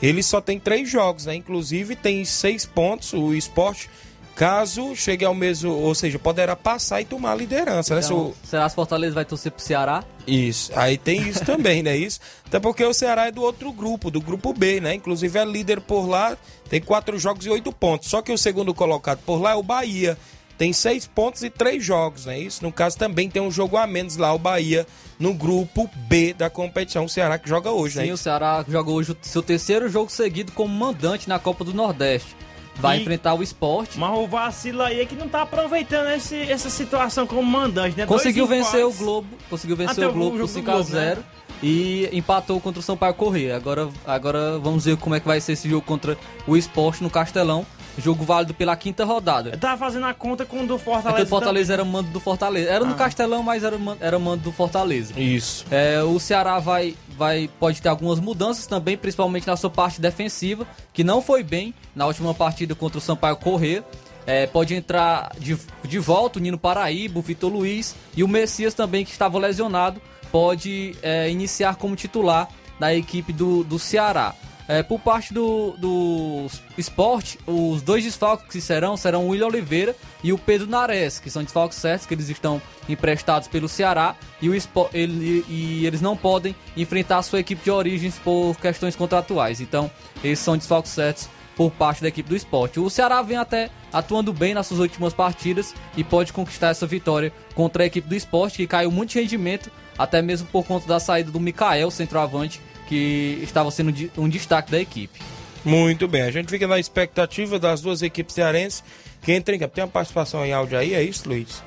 ele 0.02 0.22
só 0.22 0.40
tem 0.40 0.60
três 0.60 0.88
jogos, 0.88 1.24
né? 1.24 1.34
Inclusive 1.34 1.96
tem 1.96 2.24
seis 2.24 2.66
pontos 2.66 3.12
o 3.12 3.32
esporte. 3.32 3.88
Caso 4.36 4.94
chegue 4.94 5.24
ao 5.24 5.34
mesmo, 5.34 5.72
ou 5.72 5.94
seja, 5.94 6.18
poderá 6.18 6.54
passar 6.54 7.00
e 7.00 7.06
tomar 7.06 7.32
a 7.32 7.34
liderança, 7.34 7.94
né? 7.94 8.02
Se 8.02 8.12
Então, 8.12 8.26
o- 8.26 8.34
será 8.44 8.66
que 8.66 8.72
o 8.72 8.74
Fortaleza 8.74 9.14
vai 9.14 9.24
torcer 9.24 9.50
pro 9.50 9.64
Ceará? 9.64 10.04
Isso, 10.26 10.70
aí 10.76 10.98
tem 10.98 11.26
isso 11.26 11.42
também, 11.42 11.82
né? 11.82 11.96
Isso. 11.96 12.20
Até 12.46 12.60
porque 12.60 12.84
o 12.84 12.92
Ceará 12.92 13.28
é 13.28 13.32
do 13.32 13.40
outro 13.40 13.72
grupo, 13.72 14.10
do 14.10 14.20
grupo 14.20 14.52
B, 14.52 14.78
né? 14.78 14.92
Inclusive 14.94 15.38
é 15.38 15.44
líder 15.44 15.80
por 15.80 16.06
lá, 16.06 16.36
tem 16.68 16.82
quatro 16.82 17.18
jogos 17.18 17.46
e 17.46 17.50
oito 17.50 17.72
pontos. 17.72 18.10
Só 18.10 18.20
que 18.20 18.30
o 18.30 18.36
segundo 18.36 18.74
colocado 18.74 19.20
por 19.24 19.40
lá 19.40 19.52
é 19.52 19.54
o 19.54 19.62
Bahia. 19.62 20.18
Tem 20.58 20.70
seis 20.72 21.06
pontos 21.06 21.42
e 21.42 21.48
três 21.48 21.82
jogos, 21.82 22.26
né? 22.26 22.38
Isso, 22.38 22.62
no 22.62 22.70
caso, 22.72 22.96
também 22.98 23.30
tem 23.30 23.40
um 23.40 23.50
jogo 23.50 23.76
a 23.78 23.86
menos 23.86 24.18
lá, 24.18 24.34
o 24.34 24.38
Bahia, 24.38 24.86
no 25.18 25.32
grupo 25.32 25.88
B 26.08 26.34
da 26.34 26.50
competição. 26.50 27.06
O 27.06 27.08
Ceará 27.08 27.38
que 27.38 27.48
joga 27.48 27.70
hoje, 27.70 27.98
Sim, 28.00 28.06
né? 28.08 28.12
o 28.12 28.16
Ceará 28.18 28.62
joga 28.68 28.90
hoje 28.90 29.12
o 29.12 29.16
seu 29.22 29.42
terceiro 29.42 29.88
jogo 29.88 30.10
seguido 30.10 30.52
como 30.52 30.74
mandante 30.74 31.26
na 31.26 31.38
Copa 31.38 31.64
do 31.64 31.72
Nordeste. 31.74 32.36
Vai 32.78 32.98
E- 32.98 33.00
enfrentar 33.02 33.34
o 33.34 33.42
esporte. 33.42 33.98
Mas 33.98 34.18
o 34.18 34.26
vacilo 34.26 34.82
aí 34.82 35.00
é 35.00 35.06
que 35.06 35.14
não 35.14 35.28
tá 35.28 35.42
aproveitando 35.42 36.08
esse, 36.10 36.36
essa 36.50 36.68
situação 36.68 37.26
como 37.26 37.42
mandante, 37.42 37.96
né? 37.96 38.06
Conseguiu 38.06 38.46
vencer 38.46 38.84
o. 38.84 38.92
Globo, 38.92 39.28
conseguiu 39.48 39.76
vencer 39.76 40.04
Até 40.04 40.08
o 40.08 40.12
Globo 40.12 40.32
por 40.32 40.40
do 40.40 40.48
5 40.48 40.70
a 40.70 40.74
Globo, 40.74 40.90
0 40.90 41.20
né? 41.20 41.26
e 41.62 42.08
empatou 42.12 42.60
contra 42.60 42.80
o 42.80 42.82
Sampaio 42.82 43.14
Corrêa. 43.14 43.56
Agora, 43.56 43.88
agora 44.06 44.58
vamos 44.58 44.84
ver 44.84 44.96
como 44.96 45.14
é 45.14 45.20
que 45.20 45.26
vai 45.26 45.40
ser 45.40 45.52
esse 45.52 45.68
jogo 45.68 45.84
contra 45.86 46.18
o 46.46 46.56
Esporte 46.56 47.02
no 47.02 47.10
Castelão. 47.10 47.66
Jogo 47.98 48.24
válido 48.24 48.52
pela 48.52 48.76
quinta 48.76 49.04
rodada. 49.04 49.50
Eu 49.50 49.58
tava 49.58 49.76
fazendo 49.78 50.06
a 50.06 50.12
conta 50.14 50.44
com 50.44 50.62
o 50.62 50.66
do 50.66 50.74
É 50.74 50.78
Fortaleza. 50.78 51.16
que 51.16 51.22
o 51.22 51.26
Fortaleza 51.26 51.72
era 51.72 51.84
mando 51.84 52.10
do 52.10 52.20
Fortaleza. 52.20 52.70
Era 52.70 52.84
no 52.84 52.94
Castelão, 52.94 53.42
mas 53.42 53.64
era, 53.64 53.78
era 54.00 54.18
mando 54.18 54.42
do 54.42 54.52
Fortaleza. 54.52 55.18
Isso. 55.18 55.64
É, 55.70 56.02
o 56.02 56.18
Ceará 56.20 56.58
vai, 56.58 56.94
vai, 57.16 57.48
pode 57.58 57.80
ter 57.80 57.88
algumas 57.88 58.20
mudanças 58.20 58.66
também, 58.66 58.96
principalmente 58.96 59.46
na 59.46 59.56
sua 59.56 59.70
parte 59.70 60.00
defensiva, 60.00 60.66
que 60.92 61.02
não 61.02 61.22
foi 61.22 61.42
bem 61.42 61.74
na 61.94 62.06
última 62.06 62.34
partida 62.34 62.74
contra 62.74 62.98
o 62.98 63.00
Sampaio 63.00 63.36
Corrêa. 63.36 63.82
É, 64.26 64.46
pode 64.46 64.74
entrar 64.74 65.30
de, 65.38 65.56
de 65.84 65.98
volta 66.00 66.38
o 66.38 66.42
Nino 66.42 66.58
Paraíba, 66.58 67.18
o 67.18 67.22
Vitor 67.22 67.50
Luiz 67.50 67.94
e 68.16 68.24
o 68.24 68.28
Messias 68.28 68.74
também, 68.74 69.04
que 69.04 69.12
estava 69.12 69.38
lesionado, 69.38 70.02
pode 70.32 70.96
é, 71.00 71.30
iniciar 71.30 71.76
como 71.76 71.94
titular 71.94 72.48
da 72.78 72.92
equipe 72.94 73.32
do, 73.32 73.62
do 73.64 73.78
Ceará. 73.78 74.34
É, 74.68 74.82
por 74.82 74.98
parte 74.98 75.32
do, 75.32 75.76
do 75.78 76.46
esporte, 76.76 77.38
os 77.46 77.82
dois 77.82 78.02
desfalques 78.02 78.46
que 78.50 78.60
serão 78.60 78.96
serão 78.96 79.24
o 79.24 79.28
William 79.28 79.46
Oliveira 79.46 79.94
e 80.24 80.32
o 80.32 80.38
Pedro 80.38 80.66
Nares, 80.66 81.20
que 81.20 81.30
são 81.30 81.44
desfalques 81.44 81.78
certos, 81.78 82.04
que 82.06 82.14
eles 82.14 82.28
estão 82.28 82.60
emprestados 82.88 83.46
pelo 83.46 83.68
Ceará 83.68 84.16
e, 84.42 84.48
o 84.48 84.54
ele- 84.92 85.44
e 85.48 85.86
eles 85.86 86.00
não 86.00 86.16
podem 86.16 86.54
enfrentar 86.76 87.18
a 87.18 87.22
sua 87.22 87.38
equipe 87.38 87.62
de 87.62 87.70
origens 87.70 88.18
por 88.18 88.56
questões 88.56 88.96
contratuais. 88.96 89.60
Então, 89.60 89.88
esses 90.24 90.44
são 90.44 90.56
desfalques 90.56 90.90
certos 90.90 91.28
por 91.56 91.70
parte 91.70 92.02
da 92.02 92.08
equipe 92.08 92.28
do 92.28 92.36
esporte. 92.36 92.80
O 92.80 92.90
Ceará 92.90 93.22
vem 93.22 93.36
até 93.36 93.70
atuando 93.92 94.32
bem 94.32 94.52
nas 94.52 94.66
suas 94.66 94.80
últimas 94.80 95.14
partidas 95.14 95.74
e 95.96 96.02
pode 96.02 96.32
conquistar 96.32 96.68
essa 96.68 96.86
vitória 96.86 97.32
contra 97.54 97.84
a 97.84 97.86
equipe 97.86 98.08
do 98.08 98.14
esporte, 98.16 98.56
que 98.58 98.66
caiu 98.66 98.90
muito 98.90 99.14
rendimento, 99.14 99.70
até 99.96 100.20
mesmo 100.20 100.48
por 100.48 100.64
conta 100.66 100.86
da 100.86 100.98
saída 101.00 101.30
do 101.30 101.40
Mikael, 101.40 101.90
centroavante, 101.90 102.60
que 102.86 103.40
estava 103.42 103.70
sendo 103.70 103.92
um 104.16 104.28
destaque 104.28 104.70
da 104.70 104.78
equipe. 104.80 105.20
Muito 105.64 106.06
bem, 106.06 106.22
a 106.22 106.30
gente 106.30 106.48
fica 106.48 106.66
na 106.66 106.78
expectativa 106.78 107.58
das 107.58 107.80
duas 107.80 108.00
equipes 108.00 108.34
cearenses 108.34 108.84
que 109.22 109.34
entrem 109.34 109.56
em 109.56 109.60
campo. 109.60 109.74
Tem 109.74 109.84
uma 109.84 109.90
participação 109.90 110.44
em 110.46 110.52
áudio 110.52 110.78
aí, 110.78 110.94
é 110.94 111.02
isso, 111.02 111.28
Luiz? 111.28 111.62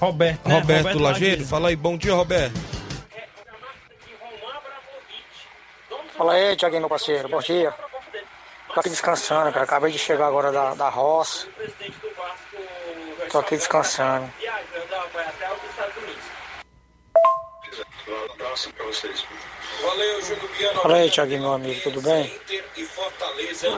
Roberto, 0.00 0.48
né? 0.48 0.58
Roberto, 0.58 0.98
Lageiro, 0.98 1.44
fala 1.44 1.68
aí, 1.68 1.76
bom 1.76 1.96
dia, 1.96 2.12
Roberto. 2.12 2.60
Fala 6.16 6.34
aí, 6.34 6.56
Tiaguinho, 6.56 6.82
meu 6.82 6.88
parceiro. 6.88 7.28
Bom 7.28 7.40
dia. 7.40 7.74
Tô 8.72 8.80
aqui 8.80 8.88
descansando, 8.88 9.52
cara. 9.52 9.64
Acabei 9.64 9.92
de 9.92 9.98
chegar 9.98 10.26
agora 10.26 10.50
da, 10.50 10.74
da 10.74 10.88
roça. 10.88 11.46
Tô 13.30 13.38
aqui 13.38 13.56
descansando. 13.56 14.28
Valeu, 19.82 20.22
Júnior 20.22 20.48
Biano. 20.56 20.80
Fala 20.80 20.96
aí, 20.96 21.10
Tiaguinho, 21.10 21.40
meu 21.40 21.52
amigo. 21.54 21.80
Tudo 21.80 22.00
bem? 22.02 22.32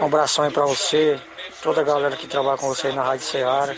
Um 0.00 0.04
abração 0.04 0.44
aí 0.44 0.50
pra 0.50 0.64
você, 0.64 1.20
toda 1.62 1.80
a 1.80 1.84
galera 1.84 2.16
que 2.16 2.26
trabalha 2.26 2.58
com 2.58 2.68
você 2.68 2.88
aí 2.88 2.92
na 2.92 3.02
Rádio 3.02 3.26
Ceará. 3.26 3.74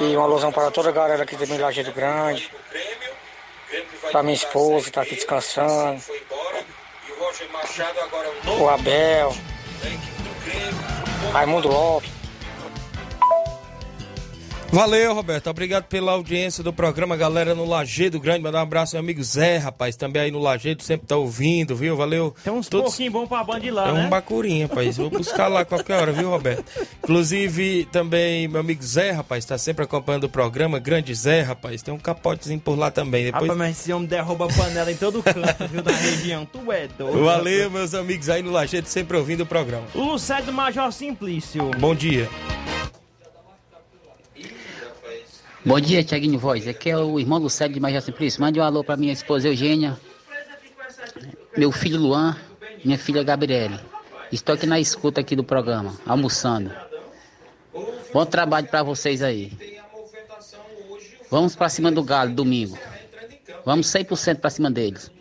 E 0.00 0.16
uma 0.16 0.24
alusão 0.24 0.50
para 0.50 0.70
toda 0.70 0.88
a 0.88 0.92
galera 0.92 1.22
aqui 1.22 1.36
de 1.36 1.58
Lajeado 1.58 1.92
Grande. 1.92 2.50
Pra 4.10 4.22
minha 4.22 4.34
esposa, 4.34 4.86
que 4.86 4.92
tá 4.92 5.02
aqui 5.02 5.14
descansando. 5.14 6.02
O 8.58 8.68
Abel, 8.68 9.36
Raimundo 11.32 11.68
Lopes. 11.68 12.21
Valeu, 14.72 15.12
Roberto. 15.12 15.50
Obrigado 15.50 15.84
pela 15.84 16.12
audiência 16.12 16.64
do 16.64 16.72
programa, 16.72 17.14
galera 17.14 17.54
no 17.54 17.66
Lajeado 17.66 18.18
Grande. 18.18 18.40
Mandar 18.42 18.60
um 18.60 18.62
abraço 18.62 18.94
meu 18.96 19.00
amigo 19.00 19.22
Zé, 19.22 19.58
rapaz. 19.58 19.96
Também 19.96 20.22
aí 20.22 20.30
no 20.30 20.38
Lajeado, 20.38 20.82
sempre 20.82 21.06
tá 21.06 21.14
ouvindo, 21.14 21.76
viu? 21.76 21.94
Valeu. 21.94 22.34
Tem 22.42 22.50
uns 22.50 22.68
Todos- 22.68 22.86
pouquinho 22.88 23.12
bom 23.12 23.26
pra 23.26 23.44
banda 23.44 23.60
de 23.60 23.70
lá, 23.70 23.90
É 23.90 23.92
né? 23.92 24.06
um 24.06 24.08
bacurinha, 24.08 24.66
rapaz. 24.66 24.96
Vou 24.96 25.10
buscar 25.10 25.48
lá 25.48 25.62
qualquer 25.62 26.00
hora, 26.00 26.10
viu, 26.12 26.30
Roberto? 26.30 26.64
Inclusive, 27.04 27.86
também 27.92 28.48
meu 28.48 28.62
amigo 28.62 28.82
Zé, 28.82 29.10
rapaz, 29.10 29.44
tá 29.44 29.58
sempre 29.58 29.84
acompanhando 29.84 30.24
o 30.24 30.28
programa. 30.30 30.78
Grande 30.78 31.14
Zé, 31.14 31.42
rapaz. 31.42 31.82
Tem 31.82 31.92
um 31.92 31.98
capotezinho 31.98 32.58
por 32.58 32.78
lá 32.78 32.90
também. 32.90 33.24
Depois... 33.26 33.42
Rapaz, 33.42 33.58
mas 33.58 33.78
esse 33.78 33.92
homem 33.92 34.08
derruba 34.08 34.48
panela 34.48 34.90
em 34.90 34.96
todo 34.96 35.22
canto, 35.22 35.68
viu, 35.70 35.82
da 35.82 35.92
região. 35.92 36.46
Tu 36.46 36.72
é 36.72 36.88
doido. 36.96 37.22
Valeu, 37.22 37.70
meus 37.70 37.92
amigos 37.92 38.30
aí 38.30 38.42
no 38.42 38.50
Lajeado, 38.50 38.88
sempre 38.88 39.18
ouvindo 39.18 39.42
o 39.42 39.46
programa. 39.46 39.84
O 39.94 40.00
Lucério 40.02 40.46
do 40.46 40.52
Major 40.52 40.90
Simplício. 40.90 41.70
Bom 41.78 41.94
dia. 41.94 42.26
Bom 45.64 45.78
dia, 45.78 46.02
Tiaguinho 46.02 46.40
Voz. 46.40 46.66
Aqui 46.66 46.90
é 46.90 46.98
o 46.98 47.20
irmão 47.20 47.38
Lucélio 47.38 47.72
de 47.72 47.78
Major 47.78 48.02
Simplício. 48.02 48.40
Mande 48.40 48.58
um 48.58 48.64
alô 48.64 48.82
para 48.82 48.96
minha 48.96 49.12
esposa 49.12 49.46
Eugênia, 49.46 49.96
meu 51.56 51.70
filho 51.70 52.00
Luan, 52.00 52.36
minha 52.84 52.98
filha 52.98 53.22
Gabriele. 53.22 53.78
Estou 54.32 54.56
aqui 54.56 54.66
na 54.66 54.80
escuta 54.80 55.20
aqui 55.20 55.36
do 55.36 55.44
programa, 55.44 55.94
almoçando. 56.04 56.72
Bom 58.12 58.26
trabalho 58.26 58.66
para 58.66 58.82
vocês 58.82 59.22
aí. 59.22 59.52
Vamos 61.30 61.54
para 61.54 61.68
cima 61.68 61.92
do 61.92 62.02
Galo 62.02 62.34
domingo. 62.34 62.76
Vamos 63.64 63.86
100% 63.86 64.40
para 64.40 64.50
cima 64.50 64.68
deles. 64.68 65.12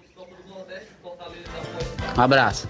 Um 2.17 2.21
abraço. 2.21 2.67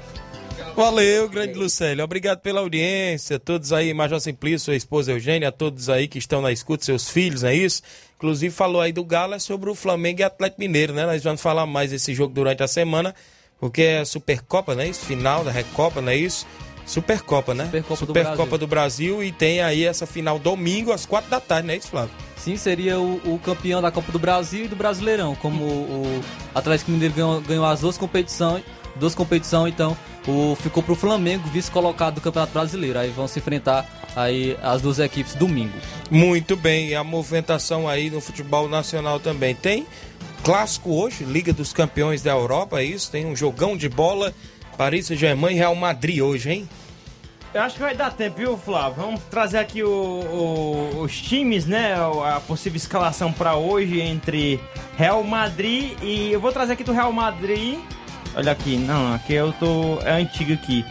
Valeu, 0.82 1.30
grande 1.30 1.54
Lucélio. 1.54 2.04
Obrigado 2.04 2.40
pela 2.40 2.60
audiência. 2.60 3.40
Todos 3.40 3.72
aí, 3.72 3.94
Major 3.94 4.20
Simplício, 4.20 4.66
sua 4.66 4.76
esposa 4.76 5.12
Eugênia, 5.12 5.50
a 5.50 5.52
todos 5.52 5.90
aí 5.90 6.08
que 6.08 6.18
estão 6.18 6.42
na 6.42 6.52
escuta, 6.52 6.84
seus 6.84 7.08
filhos, 7.08 7.44
não 7.44 7.50
é 7.50 7.56
isso? 7.56 7.84
Inclusive, 8.18 8.52
falou 8.52 8.82
aí 8.82 8.92
do 8.92 9.06
Galo, 9.06 9.36
é 9.36 9.40
sobre 9.40 9.70
o 9.70 9.76
Flamengo 9.76 10.22
e 10.22 10.24
Atlético 10.24 10.60
Mineiro, 10.60 10.92
né? 10.92 11.06
Nós 11.06 11.24
vamos 11.24 11.40
falar 11.40 11.68
mais 11.68 11.92
desse 11.92 12.16
jogo 12.16 12.34
durante 12.34 12.64
a 12.64 12.68
semana, 12.68 13.14
porque 13.60 13.84
é 13.84 14.00
a 14.00 14.06
Supercopa, 14.06 14.74
não 14.74 14.82
é 14.82 14.88
isso? 14.88 15.02
Final 15.02 15.44
da 15.44 15.52
Recopa, 15.52 16.02
não 16.02 16.12
é 16.12 16.16
isso? 16.16 16.48
Supercopa, 16.84 17.54
né? 17.54 17.66
Supercopa 17.66 18.00
do 18.00 18.08
Supercopa 18.08 18.36
Brasil. 18.38 18.58
do 18.58 18.68
Brasil 18.68 19.24
e 19.24 19.32
tem 19.32 19.62
aí 19.62 19.86
essa 19.86 20.08
final 20.08 20.40
domingo 20.40 20.92
às 20.92 21.06
quatro 21.06 21.30
da 21.30 21.40
tarde, 21.40 21.68
não 21.68 21.76
é 21.76 21.78
isso, 21.78 21.90
Flávio? 21.90 22.16
Sim, 22.38 22.58
seria 22.58 23.00
o, 23.00 23.22
o 23.36 23.38
campeão 23.38 23.84
da 23.84 23.92
Copa 23.92 24.12
do 24.12 24.18
Brasil 24.18 24.66
e 24.66 24.68
do 24.68 24.76
Brasileirão. 24.76 25.36
Como 25.36 25.64
o, 25.64 25.68
o 25.68 26.24
Atlético 26.56 26.90
Mineiro 26.90 27.14
ganhou, 27.14 27.40
ganhou 27.42 27.66
as 27.66 27.82
duas 27.82 28.00
competições, 28.00 28.64
duas 28.96 29.14
competições, 29.14 29.72
então 29.72 29.96
o, 30.28 30.56
ficou 30.56 30.82
pro 30.84 30.96
Flamengo, 30.96 31.48
vice-colocado 31.50 32.16
do 32.16 32.22
Campeonato 32.22 32.54
Brasileiro. 32.54 33.00
Aí 33.00 33.10
vão 33.10 33.28
se 33.28 33.40
enfrentar 33.40 33.86
aí 34.16 34.58
as 34.62 34.82
duas 34.82 35.00
equipes 35.00 35.34
domingo. 35.36 35.74
Muito 36.10 36.56
bem, 36.56 36.90
e 36.90 36.96
a 36.96 37.04
movimentação 37.04 37.88
aí 37.88 38.10
no 38.10 38.22
futebol 38.22 38.68
nacional 38.70 39.20
também. 39.20 39.56
Tem 39.56 39.86
clássico 40.44 40.92
hoje, 40.94 41.24
Liga 41.24 41.54
dos 41.54 41.72
Campeões 41.74 42.22
da 42.22 42.32
Europa, 42.32 42.80
é 42.82 42.84
isso? 42.84 43.10
Tem 43.12 43.26
um 43.26 43.36
jogão 43.36 43.78
de 43.78 43.88
bola, 43.88 44.34
Paris 44.78 45.08
Saint-Germain 45.08 45.54
e 45.54 45.58
Real 45.58 45.76
Madrid 45.76 46.20
hoje, 46.22 46.52
hein? 46.52 46.70
Eu 47.54 47.62
acho 47.64 47.76
que 47.76 47.82
vai 47.82 47.94
dar 47.94 48.14
tempo, 48.14 48.38
viu, 48.38 48.58
Flávio? 48.58 49.04
Vamos 49.04 49.22
trazer 49.30 49.58
aqui 49.58 49.84
o- 49.84 49.90
o- 49.90 51.02
os 51.02 51.20
times, 51.22 51.66
né? 51.66 51.96
A 52.26 52.40
possível 52.40 52.78
escalação 52.78 53.32
para 53.34 53.56
hoje 53.56 54.00
entre 54.00 54.58
Real 54.98 55.22
Madrid 55.22 55.92
e. 56.02 56.32
Eu 56.32 56.40
vou 56.40 56.54
trazer 56.54 56.74
aqui 56.74 56.84
do 56.84 56.94
Real 56.94 57.12
Madrid. 57.12 57.78
Olha 58.36 58.52
aqui, 58.52 58.78
não, 58.78 59.14
aqui 59.14 59.34
eu 59.34 59.54
tô. 59.54 60.00
É 60.04 60.14
antigo 60.14 60.54
aqui. 60.54 60.86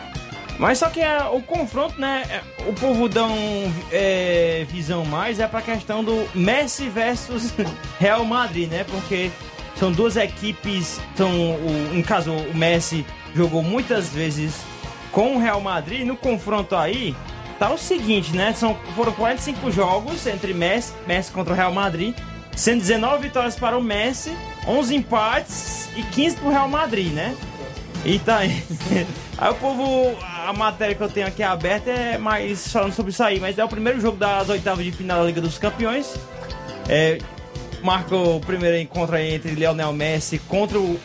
Mas 0.58 0.78
só 0.78 0.90
que 0.90 1.00
é, 1.00 1.24
o 1.24 1.40
confronto, 1.40 1.98
né? 1.98 2.22
é, 2.28 2.68
O 2.68 2.74
povo 2.74 3.08
dá 3.08 3.24
um 3.24 3.72
é, 3.90 4.66
visão 4.68 5.06
mais 5.06 5.40
é 5.40 5.46
pra 5.46 5.62
questão 5.62 6.04
do 6.04 6.28
Messi 6.34 6.86
versus 6.90 7.54
Real 7.98 8.24
Madrid, 8.26 8.70
né? 8.70 8.84
Porque 8.84 9.30
são 9.74 9.90
duas 9.90 10.16
equipes. 10.16 11.00
São, 11.16 11.30
no 11.94 12.02
caso, 12.02 12.30
o 12.32 12.54
Messi 12.54 13.06
jogou 13.34 13.62
muitas 13.62 14.10
vezes 14.10 14.60
com 15.10 15.36
o 15.36 15.38
Real 15.38 15.62
Madrid. 15.62 16.06
No 16.06 16.14
confronto 16.14 16.76
aí, 16.76 17.16
tá 17.58 17.70
o 17.70 17.78
seguinte, 17.78 18.36
né? 18.36 18.52
São, 18.52 18.76
foram 18.94 19.12
45 19.12 19.70
jogos 19.70 20.26
entre 20.26 20.52
Messi, 20.52 20.92
Messi 21.06 21.32
contra 21.32 21.54
o 21.54 21.56
Real 21.56 21.72
Madrid. 21.72 22.14
Sendo 22.54 22.80
19 22.80 23.22
vitórias 23.22 23.56
para 23.56 23.78
o 23.78 23.82
Messi, 23.82 24.36
11 24.66 24.94
empates 24.94 25.88
e 25.96 26.02
15 26.02 26.36
para 26.36 26.46
o 26.46 26.50
Real 26.50 26.68
Madrid, 26.68 27.12
né? 27.12 27.36
E 28.04 28.18
tá 28.18 28.38
aí. 28.38 28.62
Aí 29.36 29.50
o 29.50 29.54
povo, 29.54 30.16
a 30.46 30.52
matéria 30.52 30.94
que 30.94 31.02
eu 31.02 31.08
tenho 31.08 31.26
aqui 31.26 31.42
aberta 31.42 31.90
é 31.90 32.18
mais 32.18 32.70
falando 32.70 32.92
sobre 32.92 33.10
isso 33.10 33.22
aí, 33.22 33.40
mas 33.40 33.58
é 33.58 33.64
o 33.64 33.68
primeiro 33.68 33.98
jogo 33.98 34.18
das 34.18 34.50
oitavas 34.50 34.84
de 34.84 34.92
final 34.92 35.20
da 35.20 35.24
Liga 35.24 35.40
dos 35.40 35.56
Campeões. 35.56 36.14
É, 36.86 37.16
marca 37.82 38.14
o 38.14 38.38
primeiro 38.40 38.76
encontro 38.76 39.16
entre 39.16 39.52
Lionel 39.52 39.94
Messi 39.94 40.38
contra 40.40 40.78
o, 40.78 41.00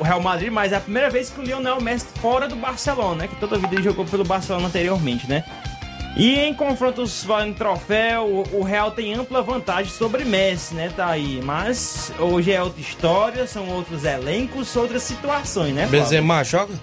o 0.00 0.02
Real 0.02 0.20
Madrid, 0.20 0.50
mas 0.50 0.72
é 0.72 0.76
a 0.76 0.80
primeira 0.80 1.08
vez 1.10 1.30
que 1.30 1.40
o 1.40 1.44
Lionel 1.44 1.80
Messi 1.80 2.06
fora 2.20 2.48
do 2.48 2.56
Barcelona, 2.56 3.22
né? 3.22 3.28
Que 3.28 3.36
toda 3.36 3.56
a 3.56 3.58
vida 3.58 3.74
ele 3.74 3.82
jogou 3.82 4.04
pelo 4.04 4.24
Barcelona 4.24 4.66
anteriormente, 4.66 5.28
né? 5.28 5.44
E 6.16 6.34
em 6.40 6.52
confrontos 6.52 7.22
valendo 7.24 7.54
troféu, 7.56 8.44
o, 8.52 8.62
Real 8.62 8.90
tem 8.90 9.14
ampla 9.14 9.42
vantagem 9.42 9.90
sobre 9.92 10.24
Messi, 10.24 10.74
né? 10.74 10.92
Tá 10.94 11.06
aí. 11.06 11.40
Mas 11.42 12.12
hoje 12.18 12.52
é 12.52 12.62
outra 12.62 12.80
história, 12.80 13.46
são 13.46 13.68
outros 13.68 14.04
elencos, 14.04 14.74
outras 14.76 15.02
situações, 15.02 15.72
né? 15.72 15.82
Flávio? 15.86 16.00
Benzema 16.02 16.44
joga? 16.44 16.74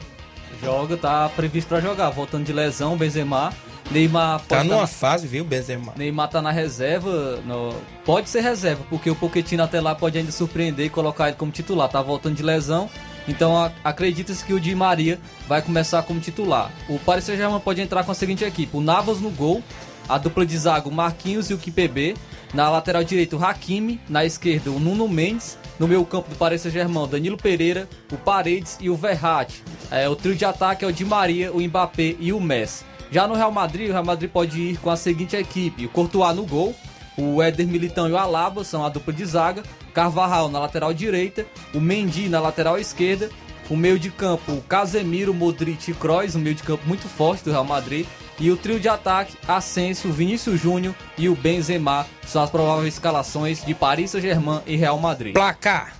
Joga, 0.63 0.97
tá 0.97 1.30
previsto 1.36 1.67
pra 1.67 1.80
jogar, 1.82 2.09
voltando 2.09 2.45
de 2.45 2.53
lesão, 2.53 2.97
Benzema. 2.97 3.53
Neymar 3.91 4.41
Tá 4.47 4.65
numa 4.65 4.82
tá- 4.82 4.88
fase, 4.88 5.28
viu, 5.28 5.45
Benzema? 5.45 5.93
Neymar 5.95 6.28
tá 6.30 6.41
na 6.41 6.51
reserva, 6.51 7.38
no- 7.45 7.73
pode 8.03 8.30
ser 8.30 8.41
reserva, 8.41 8.84
porque 8.89 9.09
o 9.09 9.15
Pochettino 9.15 9.63
até 9.63 9.80
lá 9.80 9.95
pode 9.95 10.17
ainda 10.17 10.32
surpreender 10.32 10.88
e 10.88 10.89
colocar 10.89 11.28
ele 11.28 11.38
como 11.38 11.51
titular. 11.53 11.88
Tá 11.88 12.01
voltando 12.01 12.36
de 12.36 12.43
lesão, 12.43 12.89
então 13.28 13.71
acredita-se 13.84 14.43
que 14.43 14.53
o 14.53 14.59
Di 14.59 14.73
Maria 14.73 15.19
vai 15.47 15.61
começar 15.61 16.03
como 16.03 16.19
titular. 16.19 16.71
O 16.88 16.97
Paris 16.99 17.25
Saint-Germain 17.25 17.59
pode 17.59 17.82
entrar 17.82 18.03
com 18.03 18.11
a 18.11 18.15
seguinte 18.15 18.43
equipe: 18.43 18.75
o 18.75 18.82
Navas 18.82 19.19
no 19.19 19.30
gol, 19.30 19.61
a 20.07 20.17
dupla 20.17 20.45
de 20.45 20.57
zaga, 20.57 20.88
o 20.88 20.91
Marquinhos 20.91 21.49
e 21.49 21.53
o 21.53 21.57
Kimpembe. 21.57 22.15
Na 22.53 22.69
lateral 22.69 23.03
direita, 23.03 23.36
o 23.36 23.43
Hakimi. 23.43 23.99
Na 24.07 24.23
esquerda, 24.23 24.71
o 24.71 24.80
Nuno 24.80 25.07
Mendes. 25.07 25.57
No 25.78 25.88
meio 25.88 26.03
campo 26.05 26.30
do 26.30 26.36
Paris 26.36 26.61
Saint-Germain, 26.61 27.07
Danilo 27.07 27.38
Pereira, 27.38 27.88
o 28.11 28.17
Paredes 28.17 28.78
e 28.80 28.89
o 28.89 28.95
Verratti. 28.95 29.63
É, 29.91 30.07
o 30.09 30.15
trio 30.15 30.36
de 30.36 30.45
ataque 30.45 30.84
é 30.84 30.88
o 30.88 30.91
Di 30.91 31.05
Maria, 31.05 31.51
o 31.51 31.61
Mbappé 31.61 32.15
e 32.19 32.32
o 32.32 32.39
Messi. 32.39 32.84
Já 33.11 33.28
no 33.28 33.36
Real 33.36 33.51
Madrid, 33.51 33.89
o 33.89 33.91
Real 33.91 34.03
Madrid 34.03 34.30
pode 34.30 34.59
ir 34.59 34.78
com 34.78 34.89
a 34.89 34.97
seguinte 34.97 35.36
equipe: 35.36 35.86
o 35.86 35.89
Courtois 35.89 36.36
no 36.36 36.45
gol, 36.45 36.73
o 37.17 37.41
Éder 37.41 37.67
Militão 37.67 38.07
e 38.07 38.11
o 38.11 38.17
Alaba 38.17 38.63
são 38.63 38.86
a 38.86 38.89
dupla 38.89 39.13
de 39.13 39.25
zaga, 39.25 39.63
Carvajal 40.01 40.47
na 40.47 40.59
lateral 40.59 40.93
direita, 40.93 41.43
o 41.73 41.79
Mendy 41.81 42.29
na 42.29 42.39
lateral 42.39 42.77
esquerda, 42.77 43.31
o 43.67 43.75
meio 43.75 43.97
de 43.97 44.11
campo, 44.11 44.51
o 44.51 44.61
Casemiro, 44.61 45.33
Modric 45.33 45.89
e 45.89 45.93
Kroos, 45.95 46.35
um 46.35 46.39
meio 46.39 46.53
de 46.55 46.61
campo 46.61 46.83
muito 46.85 47.09
forte 47.09 47.43
do 47.45 47.49
Real 47.49 47.63
Madrid, 47.65 48.05
e 48.39 48.51
o 48.51 48.55
trio 48.55 48.79
de 48.79 48.87
ataque, 48.87 49.35
Asensio, 49.47 50.11
Vinícius 50.13 50.61
Júnior 50.61 50.93
e 51.17 51.27
o 51.27 51.35
Benzema 51.35 52.05
são 52.27 52.43
as 52.43 52.49
prováveis 52.51 52.93
escalações 52.93 53.65
de 53.65 53.73
Paris 53.73 54.11
Saint-Germain 54.11 54.61
e 54.67 54.75
Real 54.75 54.99
Madrid. 54.99 55.33
Placar. 55.33 55.95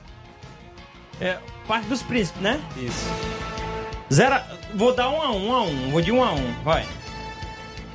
É, 1.20 1.40
parte 1.68 1.88
dos 1.88 2.04
príncipes, 2.04 2.40
né? 2.40 2.62
Isso. 2.78 3.04
Zero, 4.14 4.36
a- 4.36 4.46
vou 4.76 4.94
dar 4.94 5.10
um 5.10 5.20
a 5.20 5.32
um, 5.32 5.48
um 5.48 5.56
a 5.56 5.64
um, 5.64 5.90
vou 5.90 6.02
de 6.04 6.12
um 6.12 6.24
a 6.24 6.34
um, 6.34 6.54
vai. 6.64 6.86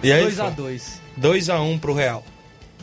E 0.03 0.13
aí, 0.13 0.23
2 0.23 0.41
a 0.41 0.43
Flávio? 0.47 0.65
2 0.65 1.01
2x1 1.21 1.79
pro 1.79 1.95
Real. 1.95 2.25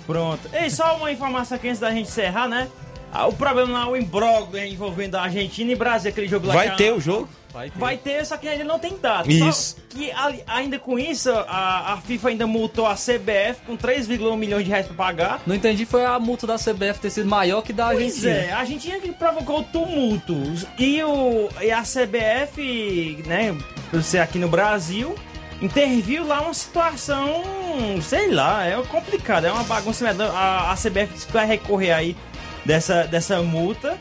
Pronto. 0.08 0.50
Ei, 0.54 0.70
só 0.70 0.96
uma 0.96 1.12
informação 1.12 1.58
aqui 1.58 1.68
antes 1.68 1.82
da 1.82 1.92
gente 1.92 2.08
encerrar, 2.08 2.48
né? 2.48 2.70
Ah, 3.12 3.28
o 3.28 3.34
problema 3.34 3.72
lá, 3.80 3.90
o 3.90 3.98
imbróglio 3.98 4.64
envolvendo 4.66 5.16
a 5.16 5.24
Argentina 5.24 5.72
e 5.72 5.76
Brasil, 5.76 6.10
aquele 6.12 6.28
jogo 6.28 6.48
lá. 6.48 6.54
Vai 6.54 6.68
a- 6.70 6.76
ter 6.76 6.94
o 6.94 7.00
jogo? 7.00 7.28
Vai 7.52 7.72
ter. 7.72 7.80
Vai 7.80 7.98
ter, 7.98 8.24
só 8.28 8.38
que 8.38 8.48
ainda 8.48 8.64
não 8.64 8.78
tem 8.78 8.96
data. 9.00 9.28
Isso. 9.32 9.76
Só 9.76 9.98
que 9.98 10.12
ainda 10.46 10.78
com 10.78 11.00
isso, 11.00 11.32
a, 11.32 11.94
a 11.94 11.98
FIFA 11.98 12.30
ainda 12.30 12.46
multou 12.46 12.86
a 12.86 12.94
CBF 12.94 13.62
com 13.66 13.76
3,1 13.76 14.38
milhões 14.38 14.64
de 14.64 14.70
reais 14.70 14.86
pra 14.86 14.96
pagar. 14.96 15.42
Não 15.48 15.56
entendi, 15.56 15.84
foi 15.84 16.06
a 16.06 16.20
multa 16.20 16.46
da 16.46 16.58
CBF 16.60 17.00
ter 17.00 17.10
sido 17.10 17.28
maior 17.28 17.64
que 17.64 17.74
da 17.74 17.88
Pois 17.88 17.98
Argentina. 18.04 18.30
é, 18.32 18.52
a 18.52 18.60
Argentina 18.60 19.00
que 19.00 19.12
provocou 19.12 19.64
tumultos. 19.64 20.68
E, 20.78 21.02
o, 21.04 21.50
e 21.60 21.72
a 21.72 21.82
CBF, 21.82 23.24
né, 23.26 23.58
por 23.90 24.04
ser 24.04 24.20
aqui 24.20 24.38
no 24.38 24.48
Brasil, 24.48 25.16
interviu 25.60 26.28
lá 26.28 26.42
uma 26.42 26.54
situação, 26.54 27.44
sei 28.02 28.32
lá, 28.32 28.64
é 28.66 28.80
complicado, 28.84 29.46
é 29.46 29.52
uma 29.52 29.64
bagunça. 29.64 30.06
A, 30.36 30.72
a 30.72 30.76
CBF 30.76 31.14
disse 31.14 31.26
que 31.26 31.34
vai 31.34 31.48
recorrer 31.48 31.92
aí 31.94 32.16
dessa, 32.70 33.06
dessa 33.06 33.42
multa, 33.42 33.98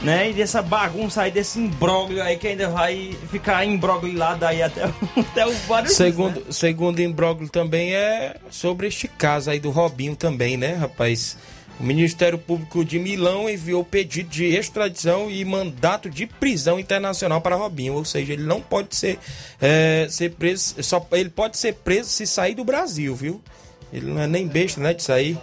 né, 0.00 0.30
e 0.30 0.32
dessa 0.32 0.62
bagunça 0.62 1.22
aí, 1.22 1.32
desse 1.32 1.58
imbróglio 1.58 2.22
aí, 2.22 2.36
que 2.36 2.46
ainda 2.46 2.68
vai 2.68 3.16
ficar 3.32 3.64
imbroglilado 3.64 4.46
aí 4.46 4.62
até, 4.62 4.84
até 5.18 5.44
o 5.44 5.52
vários 5.66 5.96
dias, 5.96 5.98
né? 5.98 6.06
Segundo, 6.06 6.52
segundo 6.52 7.00
imbróglio 7.00 7.48
também 7.48 7.96
é 7.96 8.36
sobre 8.48 8.86
este 8.86 9.08
caso 9.08 9.50
aí 9.50 9.58
do 9.58 9.70
Robinho 9.70 10.14
também, 10.14 10.56
né, 10.56 10.74
rapaz? 10.74 11.36
O 11.80 11.82
Ministério 11.82 12.38
Público 12.38 12.84
de 12.84 12.96
Milão 13.00 13.50
enviou 13.50 13.82
pedido 13.82 14.28
de 14.28 14.44
extradição 14.44 15.28
e 15.28 15.44
mandato 15.44 16.08
de 16.08 16.24
prisão 16.24 16.78
internacional 16.78 17.40
para 17.40 17.56
Robinho, 17.56 17.94
ou 17.94 18.04
seja, 18.04 18.34
ele 18.34 18.44
não 18.44 18.60
pode 18.60 18.94
ser, 18.94 19.18
é, 19.60 20.06
ser 20.08 20.30
preso, 20.30 20.80
só, 20.80 21.04
ele 21.10 21.30
pode 21.30 21.58
ser 21.58 21.74
preso 21.74 22.08
se 22.08 22.24
sair 22.24 22.54
do 22.54 22.62
Brasil, 22.62 23.16
viu? 23.16 23.42
Ele 23.92 24.06
não 24.06 24.22
é 24.22 24.28
nem 24.28 24.46
besta, 24.46 24.80
né, 24.80 24.94
de 24.94 25.02
sair. 25.02 25.36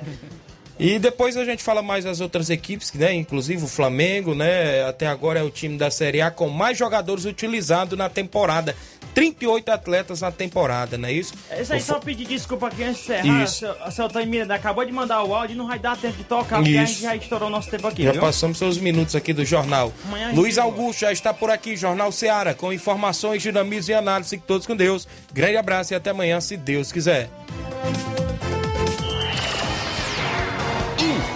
E 0.80 0.97
depois 0.97 1.36
a 1.36 1.43
gente 1.43 1.61
fala 1.61 1.82
mais 1.82 2.05
das 2.05 2.21
outras 2.21 2.49
equipes, 2.49 2.93
né? 2.93 3.13
Inclusive 3.13 3.65
o 3.65 3.67
Flamengo, 3.67 4.34
né? 4.34 4.86
Até 4.88 5.07
agora 5.07 5.39
é 5.39 5.43
o 5.43 5.49
time 5.49 5.77
da 5.77 5.91
Série 5.91 6.21
A 6.21 6.32
com 6.32 6.47
mais 6.47 6.77
jogadores 6.77 7.25
utilizados 7.25 7.97
na 7.97 8.07
temporada. 8.07 8.73
38 9.13 9.69
atletas 9.71 10.21
na 10.21 10.32
temporada, 10.32 10.97
não 10.97 11.09
é 11.09 11.11
isso? 11.11 11.34
É 11.49 11.61
isso 11.61 11.73
aí, 11.73 11.80
O 11.80 11.84
só 11.84 11.99
pedir 11.99 12.25
desculpa 12.25 12.67
aqui 12.67 12.84
antes 12.84 13.03
de 13.05 13.11
encerrar. 13.11 13.43
Isso. 13.43 13.65
Seu 13.91 14.05
Antônio 14.05 14.30
Miranda 14.30 14.55
acabou 14.55 14.86
de 14.86 14.91
mandar 14.91 15.21
o 15.23 15.34
áudio 15.36 15.55
e 15.55 15.57
não 15.57 15.67
vai 15.67 15.80
dar 15.80 15.97
tempo 15.97 16.15
de 16.15 16.23
tocar, 16.23 16.61
porque 16.61 16.77
a 16.77 16.84
Isso. 16.84 16.93
gente 16.93 17.01
já 17.01 17.15
estourou 17.15 17.49
o 17.49 17.51
nosso 17.51 17.69
tempo 17.69 17.86
aqui, 17.88 18.03
Já 18.03 18.11
viu? 18.13 18.21
passamos 18.21 18.57
seus 18.57 18.77
minutos 18.77 19.15
aqui 19.15 19.34
do 19.34 19.43
jornal. 19.43 19.91
Amanhã 20.05 20.30
a 20.30 20.32
Luiz. 20.32 20.57
Augusto 20.57 21.01
já 21.01 21.11
está 21.11 21.34
por 21.34 21.49
aqui, 21.49 21.75
Jornal 21.75 22.11
Seara, 22.11 22.53
com 22.53 22.71
informações, 22.71 23.41
dinamismo 23.41 23.91
e 23.91 23.95
análise. 23.95 24.38
Todos 24.38 24.65
com 24.65 24.75
Deus. 24.75 25.07
Grande 25.34 25.57
abraço 25.57 25.93
e 25.93 25.95
até 25.95 26.11
amanhã, 26.11 26.39
se 26.39 26.55
Deus 26.55 26.91
quiser. 26.91 27.30